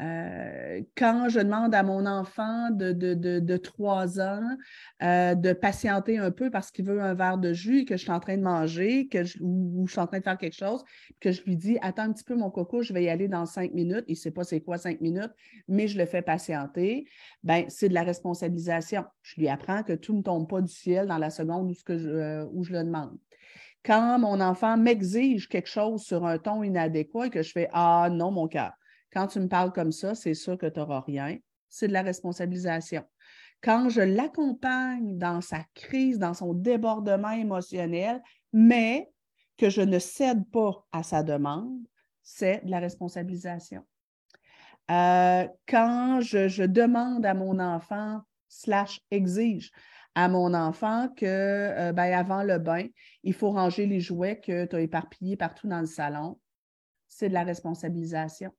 euh, 0.00 0.56
euh, 0.76 0.82
quand 0.96 1.28
je 1.28 1.40
demande 1.40 1.74
à 1.74 1.82
mon 1.82 2.06
enfant 2.06 2.70
de, 2.70 2.92
de, 2.92 3.56
3 3.56 4.20
ans 4.20 4.56
de 5.00 5.52
patienter 5.52 6.18
un 6.18 6.30
peu 6.30 6.50
parce 6.50 6.70
qu'il 6.70 6.84
veut 6.84 7.00
un 7.00 7.14
verre 7.14 7.38
de 7.38 7.52
jus 7.52 7.84
que 7.84 7.96
je 7.96 8.02
suis 8.02 8.10
en 8.10 8.20
train 8.20 8.36
de 8.36 8.42
manger 8.42 9.08
que 9.08 9.18
ou, 9.40 9.86
je 9.86 9.92
suis 9.92 10.00
en 10.00 10.06
train 10.06 10.18
de 10.18 10.24
faire 10.24 10.38
quelque 10.38 10.56
chose, 10.56 10.84
que 11.20 11.32
je 11.32 11.42
lui 11.44 11.56
dis 11.56 11.78
Attends 11.82 12.02
un 12.02 12.12
petit 12.12 12.24
peu, 12.24 12.36
mon 12.36 12.50
coco, 12.50 12.82
je 12.82 12.92
vais 12.92 13.04
y 13.04 13.08
aller 13.08 13.28
dans 13.28 13.46
cinq 13.46 13.72
minutes. 13.72 14.04
Il 14.08 14.12
ne 14.12 14.16
sait 14.16 14.30
pas 14.30 14.44
c'est 14.44 14.60
quoi 14.60 14.78
cinq 14.78 15.00
minutes, 15.00 15.32
mais 15.68 15.88
je 15.88 15.98
le 15.98 16.06
fais 16.06 16.22
patienter. 16.22 17.06
Ben, 17.42 17.64
c'est 17.68 17.88
de 17.88 17.94
la 17.94 18.02
responsabilisation. 18.02 19.04
Je 19.22 19.40
lui 19.40 19.48
apprends 19.48 19.82
que 19.82 19.92
tout 19.92 20.14
ne 20.14 20.22
tombe 20.22 20.48
pas 20.48 20.60
du 20.60 20.72
ciel 20.72 21.06
dans 21.06 21.18
la 21.18 21.30
seconde 21.30 21.70
où, 21.70 21.74
je, 21.74 22.44
où 22.52 22.64
je 22.64 22.72
le 22.72 22.84
demande 22.84 23.16
quand 23.84 24.18
mon 24.18 24.40
enfant 24.40 24.76
m'exige 24.76 25.48
quelque 25.48 25.68
chose 25.68 26.02
sur 26.02 26.26
un 26.26 26.38
ton 26.38 26.64
inadéquat 26.64 27.26
et 27.26 27.30
que 27.30 27.42
je 27.44 27.52
fais 27.52 27.68
Ah 27.72 28.08
non, 28.10 28.32
mon 28.32 28.48
cœur, 28.48 28.72
quand 29.16 29.28
tu 29.28 29.40
me 29.40 29.48
parles 29.48 29.72
comme 29.72 29.92
ça, 29.92 30.14
c'est 30.14 30.34
sûr 30.34 30.58
que 30.58 30.66
tu 30.66 30.78
n'auras 30.78 31.00
rien. 31.00 31.38
C'est 31.70 31.88
de 31.88 31.94
la 31.94 32.02
responsabilisation. 32.02 33.02
Quand 33.62 33.88
je 33.88 34.02
l'accompagne 34.02 35.16
dans 35.16 35.40
sa 35.40 35.64
crise, 35.72 36.18
dans 36.18 36.34
son 36.34 36.52
débordement 36.52 37.30
émotionnel, 37.30 38.20
mais 38.52 39.10
que 39.56 39.70
je 39.70 39.80
ne 39.80 39.98
cède 39.98 40.46
pas 40.50 40.86
à 40.92 41.02
sa 41.02 41.22
demande, 41.22 41.80
c'est 42.22 42.62
de 42.66 42.70
la 42.70 42.78
responsabilisation. 42.78 43.82
Euh, 44.90 45.48
quand 45.66 46.20
je, 46.20 46.66
demande 46.66 47.24
à 47.24 47.32
mon 47.32 47.58
enfant, 47.58 48.20
slash 48.50 49.00
exige, 49.10 49.72
à 50.14 50.28
mon 50.28 50.52
enfant 50.52 51.08
que 51.16 51.24
euh, 51.24 51.92
ben, 51.94 52.12
avant 52.12 52.42
le 52.42 52.58
bain, 52.58 52.84
il 53.22 53.32
faut 53.32 53.50
ranger 53.50 53.86
les 53.86 54.00
jouets 54.00 54.40
que 54.40 54.66
tu 54.66 54.76
as 54.76 54.80
éparpillés 54.80 55.38
partout 55.38 55.68
dans 55.68 55.80
le 55.80 55.86
salon. 55.86 56.38
C'est 57.08 57.30
de 57.30 57.34
la 57.34 57.44
responsabilisation. 57.44 58.52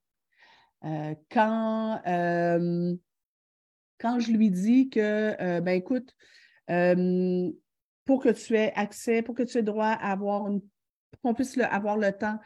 Euh, 0.86 1.16
quand, 1.32 2.02
euh, 2.08 2.96
quand 4.00 4.20
je 4.20 4.32
lui 4.32 4.52
dis 4.52 4.90
que, 4.90 5.60
ben 5.60 5.74
écoute, 5.74 6.16
pour 8.06 8.22
que 8.22 8.30
tu 8.30 8.56
aies 8.56 8.74
accès, 8.76 9.22
pour 9.22 9.36
que 9.36 9.44
tu 9.44 9.58
aies 9.58 9.64
droit 9.64 9.88
à 9.88 10.12
avoir 10.12 10.48
une, 10.48 10.62
qu'on 11.24 11.34
puisse 11.34 11.58
avoir 11.58 11.98
le 11.98 12.12
temps 12.12 12.40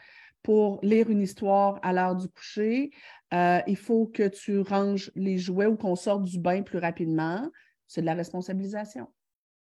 pour 0.44 0.80
lire 0.82 1.10
une 1.10 1.22
histoire 1.22 1.80
à 1.84 1.94
l'heure 1.94 2.16
du 2.16 2.28
coucher, 2.30 2.92
il 3.34 3.78
faut 3.78 4.08
que 4.08 4.28
tu 4.28 4.60
ranges 4.60 5.12
les 5.16 5.38
jouets 5.38 5.68
ou 5.68 5.76
qu'on 5.76 5.96
sorte 5.96 6.24
du 6.24 6.40
bain 6.40 6.64
plus 6.64 6.80
rapidement 6.80 7.50
c'est 7.92 8.00
de 8.00 8.06
la 8.06 8.14
responsabilisation. 8.14 9.12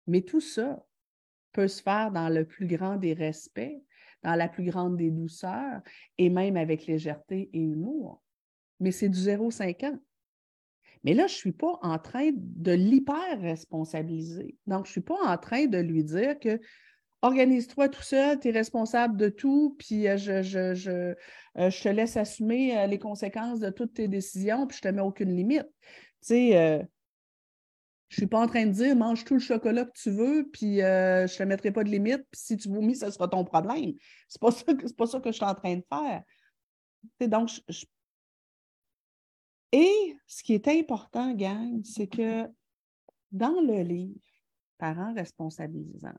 Mais 0.08 0.21
tout 0.21 0.39
ça 0.39 0.82
peut 1.52 1.67
se 1.67 1.82
faire 1.82 2.10
dans 2.10 2.30
le 2.30 2.45
plus 2.45 2.67
grand 2.67 2.95
des 2.95 3.12
respects, 3.12 3.84
dans 4.23 4.36
la 4.36 4.47
plus 4.47 4.63
grande 4.63 4.95
des 4.95 5.12
douceurs 5.12 5.82
et 6.17 6.30
même 6.30 6.56
avec 6.56 6.86
légèreté 6.86 7.49
et 7.52 7.60
humour. 7.60 8.23
Mais 8.80 8.92
c'est 8.92 9.10
du 9.10 9.20
0,5 9.20 9.86
ans. 9.86 10.00
Mais 11.04 11.14
là, 11.14 11.28
je 11.28 11.34
ne 11.34 11.38
suis 11.38 11.52
pas 11.52 11.80
en 11.82 12.00
train 12.00 12.32
de 12.34 12.72
l'hyper-responsabiliser. 12.72 14.56
Donc, 14.68 14.86
je 14.86 14.90
ne 14.90 14.94
suis 14.94 15.02
pas 15.02 15.22
en 15.22 15.38
train 15.38 15.66
de 15.66 15.78
lui 15.78 16.04
dire 16.04 16.40
que 16.40 16.60
organise-toi 17.24 17.90
tout 17.90 18.02
seul, 18.02 18.40
tu 18.40 18.50
es 18.50 18.52
responsable 18.52 19.18
de 19.18 19.30
tout, 19.30 19.76
puis 19.80 20.08
euh, 20.08 20.18
je, 20.18 20.44
je, 20.44 20.74
je, 20.74 20.92
euh, 20.92 21.70
je, 21.70 21.84
te 21.84 21.90
laisse 21.90 22.18
assumer 22.18 22.78
euh, 22.78 22.86
les 22.86 23.00
conséquences 23.00 23.60
de 23.60 23.70
toutes 23.70 23.94
tes 23.94 24.10
décisions, 24.10 24.68
puis 24.68 24.78
je 24.82 24.88
ne 24.88 24.92
te 24.92 24.96
mets 24.96 25.02
aucune 25.02 25.34
limite. 25.34 25.68
Tu 26.22 26.28
sais, 26.28 26.52
je 28.10 28.16
ne 28.16 28.22
suis 28.22 28.28
pas 28.28 28.40
en 28.40 28.48
train 28.48 28.66
de 28.66 28.72
dire 28.72 28.96
mange 28.96 29.24
tout 29.24 29.34
le 29.34 29.40
chocolat 29.40 29.86
que 29.86 29.92
tu 29.96 30.12
veux, 30.12 30.50
puis 30.52 30.78
je 30.78 31.22
ne 31.24 31.38
te 31.38 31.44
mettrai 31.44 31.72
pas 31.72 31.84
de 31.84 31.90
limite, 31.90 32.24
puis 32.30 32.42
si 32.42 32.58
tu 32.58 32.70
vomis, 32.70 32.96
ce 32.96 33.10
sera 33.10 33.28
ton 33.28 33.44
problème. 33.44 33.94
Ce 34.28 34.38
n'est 34.38 34.40
pas, 34.40 34.52
ça 34.52 34.64
pas 34.98 35.08
ça 35.08 35.20
que 35.20 35.32
je 35.32 35.36
suis 35.36 35.46
en 35.46 35.56
train 35.56 35.76
de 35.76 35.84
faire. 35.90 36.24
donc, 37.28 37.50
Et 39.74 40.16
ce 40.28 40.44
qui 40.44 40.54
est 40.54 40.68
important, 40.68 41.34
gang, 41.34 41.84
c'est 41.84 42.08
que 42.08 42.48
dans 43.32 43.60
le 43.60 43.82
livre, 43.82 44.20
Parents 44.78 45.14
responsabilisants, 45.14 46.14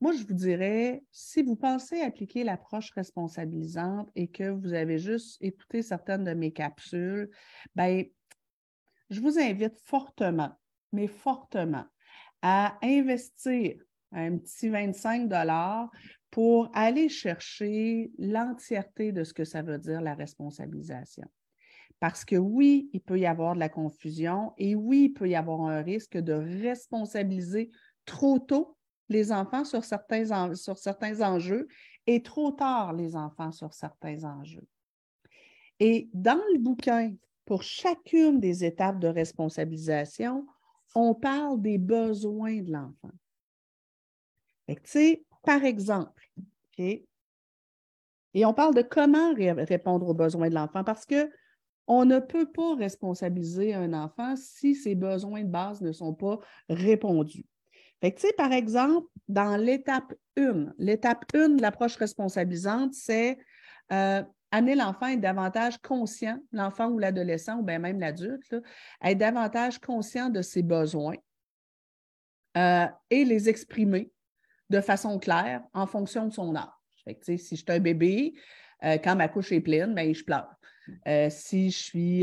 moi, 0.00 0.12
je 0.12 0.22
vous 0.24 0.34
dirais, 0.34 1.02
si 1.10 1.42
vous 1.42 1.56
pensez 1.56 2.00
appliquer 2.02 2.44
l'approche 2.44 2.92
responsabilisante 2.92 4.08
et 4.14 4.28
que 4.28 4.48
vous 4.48 4.72
avez 4.72 4.98
juste 4.98 5.38
écouté 5.40 5.82
certaines 5.82 6.22
de 6.22 6.34
mes 6.34 6.52
capsules, 6.52 7.28
ben 7.74 8.04
je 9.10 9.20
vous 9.20 9.40
invite 9.40 9.76
fortement, 9.82 10.52
mais 10.92 11.08
fortement, 11.08 11.84
à 12.42 12.78
investir 12.82 13.82
un 14.12 14.38
petit 14.38 14.68
25 14.68 15.28
pour 16.30 16.70
aller 16.74 17.08
chercher 17.08 18.12
l'entièreté 18.18 19.10
de 19.10 19.24
ce 19.24 19.34
que 19.34 19.44
ça 19.44 19.62
veut 19.62 19.78
dire 19.78 20.00
la 20.00 20.14
responsabilisation. 20.14 21.28
Parce 22.00 22.24
que 22.24 22.36
oui, 22.36 22.90
il 22.92 23.00
peut 23.00 23.18
y 23.18 23.26
avoir 23.26 23.54
de 23.54 23.58
la 23.58 23.68
confusion 23.68 24.52
et 24.56 24.74
oui, 24.74 25.04
il 25.06 25.12
peut 25.12 25.28
y 25.28 25.34
avoir 25.34 25.62
un 25.62 25.82
risque 25.82 26.16
de 26.16 26.32
responsabiliser 26.32 27.70
trop 28.04 28.38
tôt 28.38 28.76
les 29.08 29.32
enfants 29.32 29.64
sur 29.64 29.84
certains, 29.84 30.54
sur 30.54 30.78
certains 30.78 31.20
enjeux 31.22 31.66
et 32.06 32.22
trop 32.22 32.52
tard 32.52 32.92
les 32.92 33.16
enfants 33.16 33.52
sur 33.52 33.74
certains 33.74 34.24
enjeux. 34.24 34.66
Et 35.80 36.08
dans 36.12 36.40
le 36.52 36.58
bouquin 36.58 37.14
pour 37.44 37.62
chacune 37.62 38.40
des 38.40 38.64
étapes 38.64 38.98
de 38.98 39.08
responsabilisation, 39.08 40.46
on 40.94 41.14
parle 41.14 41.60
des 41.60 41.78
besoins 41.78 42.62
de 42.62 42.72
l'enfant. 42.72 43.10
Par 45.42 45.64
exemple, 45.64 46.30
et 46.78 48.44
on 48.44 48.54
parle 48.54 48.74
de 48.74 48.82
comment 48.82 49.32
répondre 49.34 50.08
aux 50.08 50.14
besoins 50.14 50.48
de 50.48 50.54
l'enfant 50.54 50.84
parce 50.84 51.06
que 51.06 51.30
on 51.88 52.04
ne 52.04 52.18
peut 52.18 52.46
pas 52.46 52.76
responsabiliser 52.76 53.74
un 53.74 53.94
enfant 53.94 54.36
si 54.36 54.74
ses 54.74 54.94
besoins 54.94 55.42
de 55.42 55.48
base 55.48 55.80
ne 55.80 55.90
sont 55.92 56.14
pas 56.14 56.38
répondus. 56.68 57.46
par 58.36 58.52
exemple, 58.52 59.08
dans 59.26 59.56
l'étape 59.56 60.14
1, 60.36 60.74
l'étape 60.78 61.24
1 61.34 61.48
de 61.48 61.62
l'approche 61.62 61.96
responsabilisante, 61.96 62.92
c'est 62.92 63.38
euh, 63.90 64.22
amener 64.50 64.74
l'enfant 64.74 65.06
à 65.06 65.12
être 65.12 65.20
davantage 65.20 65.78
conscient, 65.78 66.38
l'enfant 66.52 66.88
ou 66.88 66.98
l'adolescent 66.98 67.58
ou 67.58 67.62
bien 67.62 67.78
même 67.78 67.98
l'adulte, 67.98 68.54
à 69.00 69.10
être 69.10 69.18
davantage 69.18 69.80
conscient 69.80 70.28
de 70.28 70.42
ses 70.42 70.62
besoins 70.62 71.16
euh, 72.58 72.86
et 73.10 73.24
les 73.24 73.48
exprimer 73.48 74.12
de 74.68 74.82
façon 74.82 75.18
claire 75.18 75.62
en 75.72 75.86
fonction 75.86 76.26
de 76.26 76.32
son 76.32 76.54
âge. 76.54 76.68
si 77.22 77.38
je 77.38 77.54
suis 77.54 77.64
un 77.68 77.80
bébé, 77.80 78.34
euh, 78.84 78.98
quand 78.98 79.16
ma 79.16 79.28
couche 79.28 79.52
est 79.52 79.60
pleine, 79.60 79.94
ben, 79.94 80.14
je 80.14 80.22
pleure. 80.22 80.57
Euh, 81.06 81.28
si 81.30 81.70
je 81.70 81.78
suis 81.78 82.20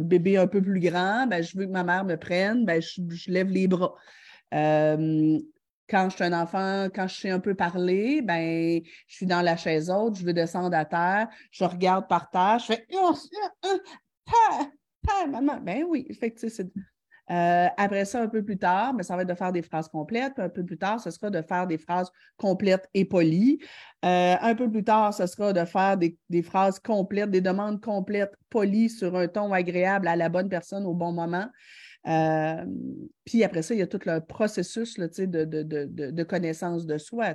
bébé 0.00 0.36
un 0.36 0.46
peu 0.46 0.62
plus 0.62 0.80
grand, 0.80 1.26
ben, 1.26 1.42
je 1.42 1.56
veux 1.56 1.66
que 1.66 1.70
ma 1.70 1.84
mère 1.84 2.04
me 2.04 2.16
prenne, 2.16 2.64
ben, 2.64 2.80
je, 2.80 3.30
lève 3.30 3.50
les 3.50 3.68
bras 3.68 3.94
quand 5.90 6.08
je 6.08 6.14
suis 6.14 6.24
un 6.24 6.32
enfant, 6.32 6.88
quand 6.94 7.08
je 7.08 7.20
sais 7.20 7.30
un 7.30 7.40
peu 7.40 7.54
parler, 7.54 8.22
ben, 8.22 8.80
je 9.08 9.14
suis 9.14 9.26
dans 9.26 9.42
la 9.42 9.56
chaise 9.56 9.90
haute, 9.90 10.18
je 10.18 10.24
veux 10.24 10.32
descendre 10.32 10.74
à 10.76 10.84
terre, 10.84 11.28
je 11.50 11.64
regarde 11.64 12.08
par 12.08 12.30
terre, 12.30 12.58
je 12.60 12.66
fais 12.66 12.86
oh, 12.94 13.14
maman. 15.28 15.58
Ben 15.60 15.84
oui, 15.88 16.06
euh, 17.30 17.68
après 17.76 18.04
ça, 18.04 18.22
un 18.22 18.28
peu 18.28 18.42
plus 18.42 18.58
tard, 18.58 18.92
mais 18.92 18.98
ben, 18.98 19.02
ça 19.04 19.14
va 19.14 19.22
être 19.22 19.28
de 19.28 19.34
faire 19.34 19.52
des 19.52 19.62
phrases 19.62 19.88
complètes. 19.88 20.38
un 20.38 20.48
peu 20.48 20.64
plus 20.64 20.78
tard, 20.78 21.00
ce 21.00 21.10
sera 21.10 21.30
de 21.30 21.40
faire 21.42 21.66
des 21.66 21.78
phrases 21.78 22.10
complètes 22.36 22.88
et 22.92 23.04
polies. 23.04 23.60
Euh, 24.04 24.34
un 24.40 24.54
peu 24.56 24.68
plus 24.68 24.82
tard, 24.82 25.14
ce 25.14 25.26
sera 25.26 25.52
de 25.52 25.64
faire 25.64 25.96
des, 25.96 26.42
phrases 26.42 26.80
complètes, 26.80 27.30
des 27.30 27.40
demandes 27.40 27.80
complètes, 27.80 28.34
polies 28.48 28.90
sur 28.90 29.16
un 29.16 29.28
ton 29.28 29.52
agréable 29.52 30.08
à 30.08 30.16
la 30.16 30.28
bonne 30.28 30.48
personne 30.48 30.84
au 30.86 30.94
bon 30.94 31.12
moment. 31.12 31.46
Euh, 32.08 32.64
puis 33.24 33.44
après 33.44 33.62
ça, 33.62 33.74
il 33.74 33.78
y 33.78 33.82
a 33.82 33.86
tout 33.86 34.00
le 34.06 34.20
processus 34.20 34.98
de, 34.98 35.44
de, 35.44 36.22
connaissance 36.24 36.84
de 36.84 36.98
soi. 36.98 37.34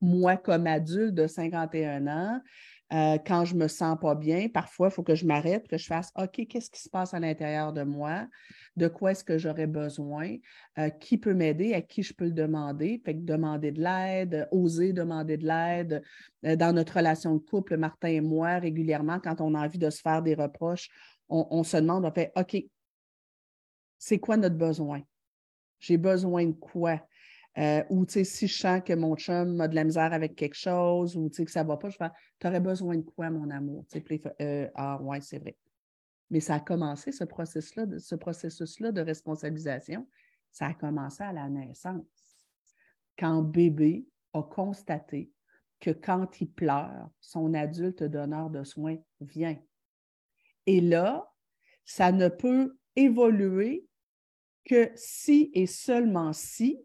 Moi, 0.00 0.36
comme 0.36 0.66
adulte 0.66 1.14
de 1.14 1.26
51 1.26 2.06
ans, 2.06 2.40
euh, 2.92 3.18
quand 3.24 3.44
je 3.44 3.54
me 3.54 3.68
sens 3.68 3.96
pas 4.00 4.16
bien, 4.16 4.48
parfois, 4.48 4.88
il 4.88 4.90
faut 4.90 5.04
que 5.04 5.14
je 5.14 5.24
m'arrête, 5.24 5.68
que 5.68 5.78
je 5.78 5.86
fasse 5.86 6.10
OK, 6.16 6.44
qu'est-ce 6.48 6.70
qui 6.70 6.80
se 6.80 6.88
passe 6.88 7.14
à 7.14 7.20
l'intérieur 7.20 7.72
de 7.72 7.82
moi? 7.82 8.26
De 8.76 8.88
quoi 8.88 9.12
est-ce 9.12 9.22
que 9.22 9.38
j'aurais 9.38 9.68
besoin? 9.68 10.36
Euh, 10.78 10.90
qui 10.90 11.16
peut 11.16 11.34
m'aider? 11.34 11.72
À 11.74 11.82
qui 11.82 12.02
je 12.02 12.12
peux 12.12 12.24
le 12.24 12.32
demander? 12.32 13.00
Fait 13.04 13.14
que 13.14 13.20
demander 13.20 13.70
de 13.70 13.80
l'aide, 13.80 14.48
oser 14.50 14.92
demander 14.92 15.36
de 15.36 15.46
l'aide. 15.46 16.02
dans 16.42 16.74
notre 16.74 16.96
relation 16.96 17.34
de 17.34 17.40
couple, 17.40 17.76
Martin 17.76 18.08
et 18.08 18.20
moi, 18.20 18.58
régulièrement, 18.58 19.20
quand 19.20 19.40
on 19.40 19.54
a 19.54 19.64
envie 19.64 19.78
de 19.78 19.90
se 19.90 20.00
faire 20.00 20.22
des 20.22 20.34
reproches, 20.34 20.88
on, 21.28 21.46
on 21.50 21.62
se 21.62 21.76
demande, 21.76 22.04
on 22.04 22.10
fait 22.10 22.32
OK, 22.34 22.56
c'est 23.98 24.18
quoi 24.18 24.36
notre 24.36 24.56
besoin? 24.56 25.02
J'ai 25.78 25.96
besoin 25.96 26.46
de 26.46 26.52
quoi? 26.52 27.00
Euh, 27.58 27.82
ou 27.90 28.06
si 28.08 28.46
je 28.46 28.58
sens 28.58 28.80
que 28.84 28.92
mon 28.92 29.16
chum 29.16 29.60
a 29.60 29.66
de 29.66 29.74
la 29.74 29.84
misère 29.84 30.12
avec 30.12 30.36
quelque 30.36 30.54
chose 30.54 31.16
ou 31.16 31.28
que 31.28 31.50
ça 31.50 31.64
ne 31.64 31.68
va 31.68 31.76
pas, 31.76 31.90
je 31.90 31.98
vais 31.98 32.08
Tu 32.38 32.46
aurais 32.46 32.60
besoin 32.60 32.96
de 32.96 33.02
quoi, 33.02 33.28
mon 33.30 33.50
amour? 33.50 33.84
Euh, 34.40 34.68
ah, 34.74 35.00
ouais, 35.02 35.20
c'est 35.20 35.38
vrai. 35.38 35.56
Mais 36.30 36.40
ça 36.40 36.54
a 36.56 36.60
commencé, 36.60 37.10
ce 37.10 37.24
processus-là, 37.24 37.86
ce 37.98 38.14
processus-là 38.14 38.92
de 38.92 39.00
responsabilisation, 39.00 40.06
ça 40.52 40.66
a 40.66 40.74
commencé 40.74 41.24
à 41.24 41.32
la 41.32 41.48
naissance. 41.48 42.04
Quand 43.18 43.42
bébé 43.42 44.06
a 44.32 44.42
constaté 44.42 45.30
que 45.80 45.90
quand 45.90 46.40
il 46.40 46.50
pleure, 46.50 47.10
son 47.20 47.52
adulte 47.54 48.04
donneur 48.04 48.50
de 48.50 48.62
soins 48.62 48.98
vient. 49.20 49.58
Et 50.66 50.80
là, 50.80 51.32
ça 51.84 52.12
ne 52.12 52.28
peut 52.28 52.76
évoluer 52.94 53.86
que 54.64 54.90
si 54.94 55.50
et 55.54 55.66
seulement 55.66 56.32
si 56.32 56.78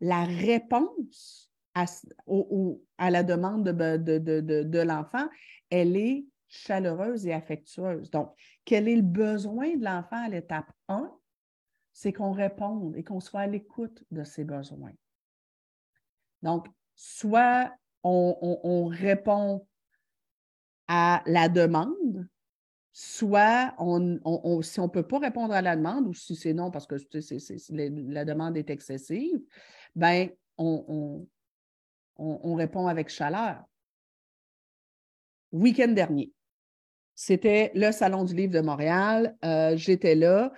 la 0.00 0.24
réponse 0.24 1.50
à, 1.74 3.10
la 3.10 3.22
demande 3.22 3.64
de, 3.64 4.78
l'enfant, 4.80 5.28
elle 5.70 5.96
est 5.96 6.26
chaleureuse 6.48 7.26
et 7.26 7.32
affectueuse. 7.32 8.10
Donc, 8.10 8.32
quel 8.64 8.88
est 8.88 8.96
le 8.96 9.02
besoin 9.02 9.76
de 9.76 9.84
l'enfant 9.84 10.24
à 10.24 10.28
l'étape 10.28 10.70
1? 10.88 11.12
C'est 11.92 12.12
qu'on 12.12 12.32
réponde 12.32 12.96
et 12.96 13.04
qu'on 13.04 13.20
soit 13.20 13.40
à 13.40 13.46
l'écoute 13.46 14.04
de 14.10 14.22
ses 14.24 14.44
besoins. 14.44 14.92
Donc, 16.42 16.66
soit 16.94 17.72
on 18.02 18.86
répond 18.86 19.66
à 20.88 21.22
la 21.26 21.48
demande, 21.48 22.28
soit 22.92 23.74
si 24.62 24.80
on 24.80 24.84
ne 24.84 24.88
peut 24.88 25.06
pas 25.06 25.18
répondre 25.18 25.52
à 25.52 25.62
la 25.62 25.76
demande 25.76 26.06
ou 26.06 26.14
si 26.14 26.36
c'est 26.36 26.54
non 26.54 26.70
parce 26.70 26.86
que 26.86 26.96
la 28.08 28.24
demande 28.24 28.56
est 28.56 28.70
excessive, 28.70 29.40
ben 29.96 30.28
on, 30.58 31.26
répond 32.54 32.86
avec 32.86 33.08
chaleur. 33.08 33.64
Week-end 35.52 35.88
dernier, 35.88 36.32
c'était 37.14 37.72
le 37.74 37.90
Salon 37.92 38.24
du 38.24 38.34
Livre 38.34 38.52
de 38.52 38.60
Montréal. 38.60 39.36
Euh, 39.44 39.76
j'étais 39.76 40.14
là 40.14 40.52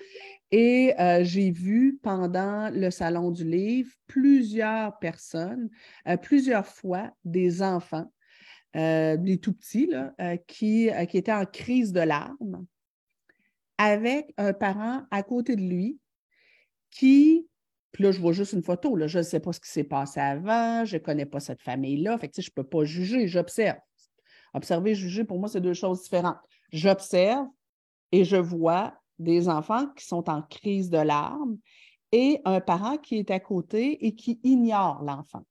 et 0.51 0.95
euh, 0.99 1.23
j'ai 1.23 1.51
vu 1.51 1.99
pendant 2.03 2.69
le 2.71 2.91
Salon 2.91 3.31
du 3.31 3.45
Livre 3.45 3.93
plusieurs 4.07 4.99
personnes, 4.99 5.71
euh, 6.09 6.17
plusieurs 6.17 6.67
fois 6.67 7.11
des 7.25 7.63
enfants 7.63 8.11
des 8.75 9.41
tout 9.43 9.55
petits, 9.55 9.91
qui, 10.47 10.89
qui 11.09 11.19
étaient 11.19 11.33
en 11.33 11.47
crise 11.47 11.93
de 11.93 12.01
larmes, 12.01 12.65
avec 13.77 14.33
un 14.37 14.53
parent 14.53 15.03
à 15.11 15.25
côté 15.25 15.57
de 15.57 15.63
lui 15.63 15.99
qui, 16.91 17.49
puis 17.93 18.05
là, 18.05 18.13
je 18.13 18.21
vois 18.21 18.33
juste 18.33 18.53
une 18.53 18.63
photo, 18.63 18.97
là, 18.97 19.07
je 19.07 19.19
ne 19.19 19.23
sais 19.23 19.41
pas 19.41 19.53
ce 19.53 19.61
qui 19.61 19.71
s'est 19.71 19.85
passé 19.85 20.21
avant, 20.21 20.85
je 20.85 20.97
ne 20.97 21.03
connais 21.03 21.27
pas 21.27 21.41
cette 21.41 21.63
famille-là, 21.63 22.19
fait 22.19 22.29
que, 22.29 22.43
je 22.43 22.51
ne 22.51 22.55
peux 22.55 22.69
pas 22.69 22.85
juger, 22.85 23.27
j'observe. 23.29 23.79
Observer, 24.55 24.95
juger, 24.95 25.25
pour 25.25 25.39
moi, 25.39 25.49
c'est 25.49 25.61
deux 25.61 25.75
choses 25.75 26.03
différentes. 26.03 26.39
J'observe 26.73 27.47
et 28.13 28.25
je 28.25 28.37
vois 28.37 28.95
des 29.19 29.49
enfants 29.49 29.87
qui 29.97 30.07
sont 30.07 30.29
en 30.29 30.43
crise 30.43 30.91
de 30.91 30.99
larmes 30.99 31.59
et 32.13 32.41
un 32.45 32.61
parent 32.61 32.97
qui 32.97 33.17
est 33.17 33.31
à 33.31 33.41
côté 33.41 34.07
et 34.07 34.15
qui 34.15 34.41
ignore 34.43 35.03
l'enfant. 35.03 35.45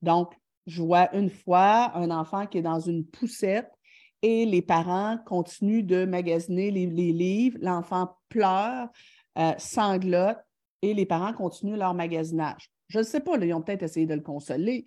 Donc, 0.00 0.34
je 0.66 0.82
vois 0.82 1.14
une 1.14 1.30
fois 1.30 1.96
un 1.96 2.10
enfant 2.10 2.46
qui 2.46 2.58
est 2.58 2.62
dans 2.62 2.80
une 2.80 3.04
poussette 3.04 3.70
et 4.22 4.46
les 4.46 4.62
parents 4.62 5.18
continuent 5.26 5.84
de 5.84 6.04
magasiner 6.04 6.70
les, 6.70 6.86
livres. 6.86 7.58
L'enfant 7.60 8.16
pleure, 8.28 8.88
euh, 9.38 9.52
sanglote 9.58 10.38
et 10.82 10.94
les 10.94 11.06
parents 11.06 11.32
continuent 11.32 11.76
leur 11.76 11.94
magasinage. 11.94 12.70
Je 12.88 12.98
ne 12.98 13.04
sais 13.04 13.20
pas, 13.20 13.36
ils 13.36 13.54
ont 13.54 13.62
peut-être 13.62 13.84
essayé 13.84 14.06
de 14.06 14.14
le 14.14 14.20
consoler. 14.20 14.84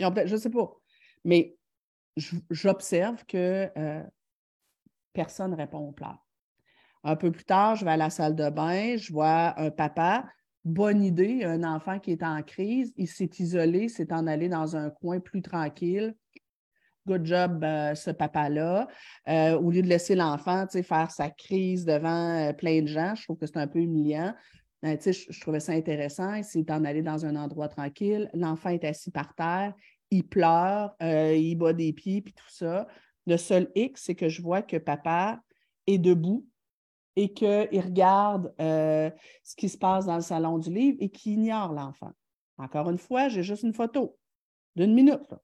je 0.00 0.06
ne 0.06 0.36
sais 0.36 0.50
pas. 0.50 0.72
Mais 1.24 1.56
j'observe 2.50 3.24
que 3.26 3.68
euh, 3.76 4.02
personne 5.12 5.50
ne 5.50 5.56
répond 5.56 5.78
aux 5.78 5.92
pleurs. 5.92 6.24
Un 7.02 7.16
peu 7.16 7.30
plus 7.30 7.44
tard, 7.44 7.76
je 7.76 7.84
vais 7.84 7.90
à 7.90 7.96
la 7.96 8.08
salle 8.08 8.34
de 8.34 8.48
bain, 8.48 8.96
je 8.96 9.12
vois 9.12 9.58
un 9.60 9.70
papa 9.70 10.24
bonne 10.64 11.04
idée, 11.04 11.44
un 11.44 11.62
enfant 11.62 11.98
qui 11.98 12.12
est 12.12 12.22
en 12.22 12.42
crise, 12.42 12.92
il 12.96 13.06
s'est 13.06 13.30
isolé, 13.38 13.88
s'est 13.88 14.12
en 14.12 14.26
allé 14.26 14.48
dans 14.48 14.76
un 14.76 14.90
coin 14.90 15.20
plus 15.20 15.42
tranquille. 15.42 16.14
Good 17.06 17.26
job, 17.26 17.62
euh, 17.62 17.94
ce 17.94 18.10
papa-là. 18.10 18.88
Euh, 19.28 19.58
au 19.58 19.70
lieu 19.70 19.82
de 19.82 19.88
laisser 19.88 20.14
l'enfant 20.14 20.66
faire 20.66 21.10
sa 21.10 21.28
crise 21.28 21.84
devant 21.84 22.50
plein 22.54 22.80
de 22.80 22.86
gens, 22.86 23.14
je 23.14 23.24
trouve 23.24 23.36
que 23.36 23.46
c'est 23.46 23.58
un 23.58 23.66
peu 23.66 23.80
humiliant. 23.80 24.34
Ben, 24.84 24.98
je, 25.00 25.40
trouvais 25.40 25.60
ça 25.60 25.72
intéressant. 25.72 26.34
Il 26.34 26.44
s'est 26.44 26.70
en 26.70 26.80
dans 26.80 27.24
un 27.24 27.36
endroit 27.36 27.68
tranquille. 27.68 28.30
L'enfant 28.34 28.68
est 28.68 28.84
assis 28.84 29.10
par 29.10 29.34
terre, 29.34 29.72
il 30.10 30.28
pleure, 30.28 30.94
il 31.00 31.54
bat 31.54 31.72
des 31.72 31.94
pieds, 31.94 32.20
puis 32.20 32.34
tout 32.34 32.50
ça. 32.50 32.86
Le 33.26 33.38
seul 33.38 33.70
X, 33.74 34.02
c'est 34.04 34.14
que 34.14 34.28
je 34.28 34.42
vois 34.42 34.60
que 34.60 34.76
papa 34.76 35.40
est 35.86 35.96
debout, 35.96 36.46
et 37.16 37.32
qu'il 37.32 37.80
regarde 37.80 38.52
euh, 38.60 39.10
ce 39.42 39.56
qui 39.56 39.68
se 39.68 39.78
passe 39.78 40.06
dans 40.06 40.16
le 40.16 40.22
salon 40.22 40.58
du 40.58 40.70
livre 40.70 40.98
et 41.00 41.08
qu'il 41.08 41.32
ignore 41.32 41.72
l'enfant. 41.72 42.10
Encore 42.58 42.90
une 42.90 42.98
fois, 42.98 43.28
j'ai 43.28 43.42
juste 43.42 43.62
une 43.62 43.74
photo 43.74 44.18
d'une 44.76 44.94
minute. 44.94 45.34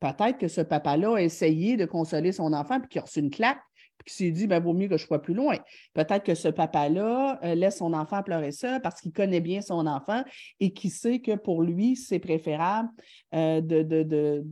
Peut-être 0.00 0.38
que 0.38 0.48
ce 0.48 0.60
papa-là 0.60 1.16
a 1.16 1.20
essayé 1.20 1.76
de 1.76 1.86
consoler 1.86 2.32
son 2.32 2.52
enfant 2.52 2.80
puis 2.80 2.88
qu'il 2.88 2.98
a 2.98 3.04
reçu 3.04 3.20
une 3.20 3.30
claque 3.30 3.62
qu'il 4.04 4.12
s'est 4.12 4.30
dit, 4.30 4.46
ben, 4.46 4.62
vaut 4.62 4.72
mieux 4.72 4.88
que 4.88 4.96
je 4.96 5.06
sois 5.06 5.20
plus 5.20 5.34
loin. 5.34 5.56
Peut-être 5.94 6.24
que 6.24 6.34
ce 6.34 6.48
papa-là 6.48 7.38
euh, 7.42 7.54
laisse 7.54 7.78
son 7.78 7.92
enfant 7.92 8.22
pleurer 8.22 8.52
ça 8.52 8.80
parce 8.80 9.00
qu'il 9.00 9.12
connaît 9.12 9.40
bien 9.40 9.60
son 9.60 9.86
enfant 9.86 10.22
et 10.60 10.72
qu'il 10.72 10.90
sait 10.90 11.20
que 11.20 11.34
pour 11.36 11.62
lui, 11.62 11.96
c'est 11.96 12.18
préférable 12.18 12.88
euh, 13.34 13.60
de, 13.60 13.82
de, 13.82 14.02
de 14.02 14.44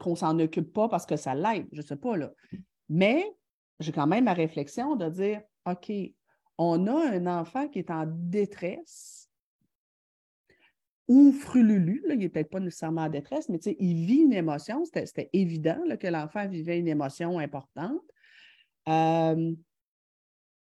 qu'on 0.00 0.16
s'en 0.16 0.38
occupe 0.40 0.72
pas 0.72 0.88
parce 0.88 1.06
que 1.06 1.16
ça 1.16 1.34
l'aide. 1.34 1.66
Je 1.72 1.78
ne 1.78 1.86
sais 1.86 1.96
pas, 1.96 2.16
là. 2.16 2.32
Mais 2.88 3.24
j'ai 3.80 3.92
quand 3.92 4.06
même 4.06 4.24
ma 4.24 4.32
réflexion 4.32 4.96
de 4.96 5.08
dire, 5.08 5.40
OK, 5.66 5.92
on 6.58 6.86
a 6.86 7.10
un 7.12 7.26
enfant 7.26 7.68
qui 7.68 7.78
est 7.78 7.90
en 7.90 8.04
détresse 8.06 9.18
ou 11.08 11.32
frululu, 11.32 12.02
il 12.06 12.18
n'est 12.18 12.28
peut-être 12.28 12.50
pas 12.50 12.60
nécessairement 12.60 13.02
en 13.02 13.08
détresse, 13.08 13.48
mais 13.48 13.58
il 13.58 14.04
vit 14.04 14.22
une 14.22 14.34
émotion. 14.34 14.84
C'était 14.84 15.30
évident 15.32 15.78
que 15.98 16.06
l'enfant 16.06 16.46
vivait 16.46 16.78
une 16.78 16.88
émotion 16.88 17.38
importante. 17.38 18.02
Euh, 18.88 19.54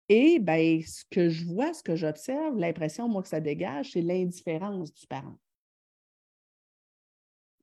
et 0.10 0.40
ben, 0.40 0.82
ce 0.82 1.04
que 1.10 1.30
je 1.30 1.46
vois, 1.46 1.74
ce 1.74 1.84
que 1.84 1.96
j'observe, 1.96 2.58
l'impression, 2.58 3.08
moi, 3.08 3.22
que 3.22 3.28
ça 3.28 3.42
dégage, 3.42 3.92
c'est 3.92 4.02
l'indifférence 4.02 4.94
du 4.94 5.06
parent. 5.08 5.38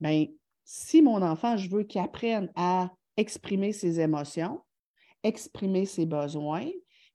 Bien, 0.00 0.27
si 0.64 1.03
mon 1.03 1.22
enfant, 1.22 1.57
je 1.57 1.70
veux 1.70 1.85
qu'il 1.85 2.00
apprenne 2.00 2.50
à 2.55 2.90
exprimer 3.16 3.72
ses 3.72 4.00
émotions, 4.00 4.62
exprimer 5.22 5.87
ses 5.87 6.05
besoins, 6.05 6.68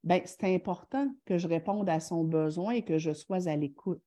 ben, 0.04 0.22
c'est 0.26 0.56
important 0.56 1.12
que 1.26 1.38
je 1.38 1.48
réponde 1.48 1.90
à 1.90 2.00
son 2.00 2.24
besoin 2.24 2.72
et 2.72 2.84
que 2.84 2.98
je 2.98 3.14
sois 3.14 3.48
à 3.48 3.56
l'écoute. 3.56 4.02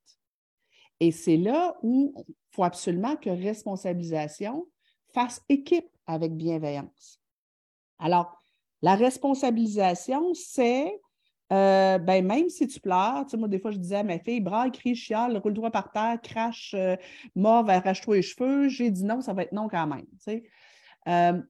Et 1.00 1.12
c'est 1.12 1.36
là 1.36 1.76
où 1.82 2.14
il 2.28 2.34
faut 2.50 2.64
absolument 2.64 3.16
que 3.16 3.30
responsabilisation 3.30 4.66
fasse 5.12 5.42
équipe 5.48 5.88
avec 6.06 6.34
bienveillance. 6.34 7.20
Alors, 7.98 8.41
la 8.82 8.96
responsabilisation, 8.96 10.34
c'est 10.34 11.00
euh, 11.52 11.98
ben, 11.98 12.26
même 12.26 12.48
si 12.48 12.66
tu 12.66 12.80
pleures, 12.80 13.24
tu 13.24 13.32
sais, 13.32 13.36
moi, 13.36 13.46
des 13.46 13.58
fois, 13.58 13.72
je 13.72 13.78
disais 13.78 13.96
à 13.96 14.02
ma 14.02 14.18
fille, 14.18 14.40
braille, 14.40 14.72
crie, 14.72 14.94
chiale, 14.94 15.36
roule-toi 15.36 15.70
par 15.70 15.92
terre, 15.92 16.18
crache, 16.22 16.74
euh, 16.74 16.96
mort, 17.36 17.68
arrache-toi 17.68 18.16
les 18.16 18.22
cheveux. 18.22 18.68
J'ai 18.68 18.90
dit 18.90 19.04
non, 19.04 19.20
ça 19.20 19.34
va 19.34 19.42
être 19.42 19.52
non 19.52 19.68
quand 19.68 19.86
même. 19.86 20.06
Euh, 21.08 21.42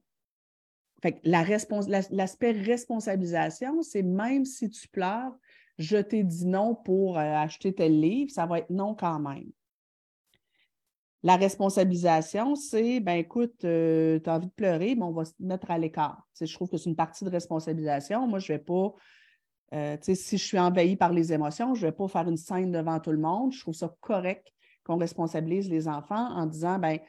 fait 1.01 1.21
l'aspect 1.23 2.51
responsabilisation, 2.51 3.81
c'est 3.81 4.03
même 4.03 4.43
si 4.45 4.69
tu 4.69 4.87
pleures, 4.89 5.33
je 5.77 5.97
t'ai 5.97 6.23
dit 6.23 6.45
non 6.45 6.75
pour 6.75 7.17
acheter 7.17 7.73
tel 7.73 7.99
livre, 7.99 8.31
ça 8.31 8.45
va 8.45 8.59
être 8.59 8.69
non 8.69 8.95
quand 8.95 9.19
même. 9.19 9.51
La 11.23 11.37
responsabilisation, 11.37 12.55
c'est, 12.55 12.99
ben 12.99 13.13
écoute, 13.13 13.53
tu 13.59 13.67
as 13.67 14.35
envie 14.35 14.47
de 14.47 14.51
pleurer, 14.55 14.95
mais 14.95 15.03
on 15.03 15.13
va 15.13 15.23
se 15.23 15.33
mettre 15.39 15.71
à 15.71 15.77
l'écart. 15.77 16.27
je 16.39 16.53
trouve 16.53 16.69
que 16.69 16.77
c'est 16.77 16.89
une 16.89 16.97
partie 16.97 17.23
de 17.23 17.29
responsabilisation. 17.29 18.27
Moi, 18.27 18.39
je 18.39 18.51
ne 18.51 18.57
vais 18.57 18.63
pas 18.63 18.93
euh, 19.73 19.97
si 20.01 20.37
je 20.37 20.43
suis 20.43 20.59
envahie 20.59 20.95
par 20.95 21.11
les 21.11 21.33
émotions, 21.33 21.73
je 21.73 21.85
ne 21.85 21.91
vais 21.91 21.95
pas 21.95 22.07
faire 22.07 22.29
une 22.29 22.37
scène 22.37 22.71
devant 22.71 22.99
tout 22.99 23.11
le 23.11 23.17
monde. 23.17 23.51
Je 23.51 23.59
trouve 23.61 23.73
ça 23.73 23.93
correct 24.01 24.47
qu'on 24.83 24.97
responsabilise 24.97 25.69
les 25.69 25.87
enfants 25.87 26.29
en 26.35 26.45
disant, 26.45 26.77
ben, 26.77 26.99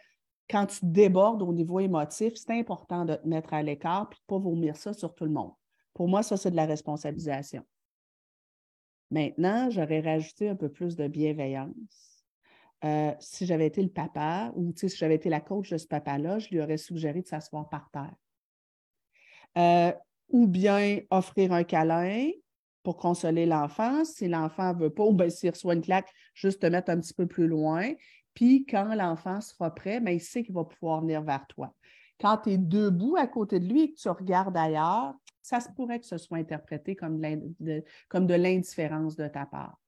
quand 0.48 0.66
tu 0.66 0.78
débordes 0.82 1.42
au 1.42 1.52
niveau 1.52 1.80
émotif, 1.80 2.34
c'est 2.36 2.58
important 2.58 3.04
de 3.04 3.16
te 3.16 3.26
mettre 3.26 3.52
à 3.52 3.62
l'écart 3.62 4.08
et 4.10 4.14
de 4.14 4.20
ne 4.20 4.26
pas 4.26 4.42
vomir 4.42 4.76
ça 4.76 4.92
sur 4.94 5.14
tout 5.14 5.24
le 5.24 5.30
monde. 5.30 5.52
Pour 5.92 6.08
moi, 6.08 6.22
ça, 6.22 6.36
c'est 6.36 6.50
de 6.50 6.56
la 6.56 6.66
responsabilisation. 6.66 7.62
Maintenant, 9.10 9.68
j'aurais 9.70 10.00
rajouté 10.00 10.48
un 10.48 10.56
peu 10.56 10.70
plus 10.70 10.96
de 10.96 11.06
bienveillance. 11.06 12.13
Euh, 12.84 13.12
si 13.18 13.46
j'avais 13.46 13.66
été 13.66 13.82
le 13.82 13.88
papa 13.88 14.52
ou 14.56 14.72
si 14.76 14.88
j'avais 14.88 15.14
été 15.14 15.30
la 15.30 15.40
coach 15.40 15.70
de 15.70 15.78
ce 15.78 15.86
papa-là, 15.86 16.38
je 16.38 16.50
lui 16.50 16.60
aurais 16.60 16.76
suggéré 16.76 17.22
de 17.22 17.26
s'asseoir 17.26 17.68
par 17.68 17.90
terre. 17.90 18.14
Euh, 19.56 19.92
ou 20.28 20.46
bien 20.46 21.00
offrir 21.10 21.52
un 21.52 21.64
câlin, 21.64 22.30
pour 22.84 22.98
consoler 22.98 23.46
l'enfant. 23.46 24.04
Si 24.04 24.28
l'enfant 24.28 24.74
ne 24.74 24.78
veut 24.78 24.90
pas, 24.90 25.04
ou 25.04 25.12
bien 25.12 25.28
s'il 25.30 25.50
reçoit 25.50 25.74
une 25.74 25.82
claque, 25.82 26.12
juste 26.34 26.62
te 26.62 26.66
mettre 26.66 26.90
un 26.90 27.00
petit 27.00 27.14
peu 27.14 27.26
plus 27.26 27.48
loin. 27.48 27.92
Puis 28.34 28.66
quand 28.66 28.94
l'enfant 28.94 29.40
sera 29.40 29.74
prêt, 29.74 30.00
bien, 30.00 30.12
il 30.12 30.20
sait 30.20 30.44
qu'il 30.44 30.54
va 30.54 30.64
pouvoir 30.64 31.00
venir 31.00 31.22
vers 31.22 31.46
toi. 31.48 31.74
Quand 32.20 32.36
tu 32.38 32.50
es 32.50 32.58
debout 32.58 33.16
à 33.16 33.26
côté 33.26 33.58
de 33.58 33.66
lui 33.66 33.82
et 33.82 33.92
que 33.92 33.98
tu 33.98 34.08
regardes 34.08 34.56
ailleurs, 34.56 35.14
ça 35.42 35.60
se 35.60 35.68
pourrait 35.70 35.98
que 35.98 36.06
ce 36.06 36.18
soit 36.18 36.38
interprété 36.38 36.94
comme 36.94 37.20
de 37.20 38.34
l'indifférence 38.34 39.16
de 39.16 39.28
ta 39.28 39.46
part. 39.46 39.78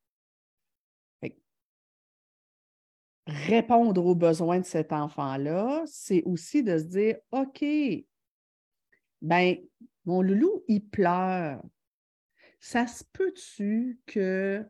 Répondre 3.26 4.04
aux 4.04 4.14
besoins 4.14 4.60
de 4.60 4.64
cet 4.64 4.92
enfant-là, 4.92 5.82
c'est 5.86 6.22
aussi 6.24 6.62
de 6.62 6.78
se 6.78 6.84
dire, 6.84 7.16
OK, 7.32 7.64
ben 9.22 9.56
mon 10.04 10.22
loulou, 10.22 10.62
il 10.68 10.84
pleure 10.86 11.60
ça 12.66 12.86
se 12.88 13.04
peut-tu 13.12 14.00
que 14.06 14.66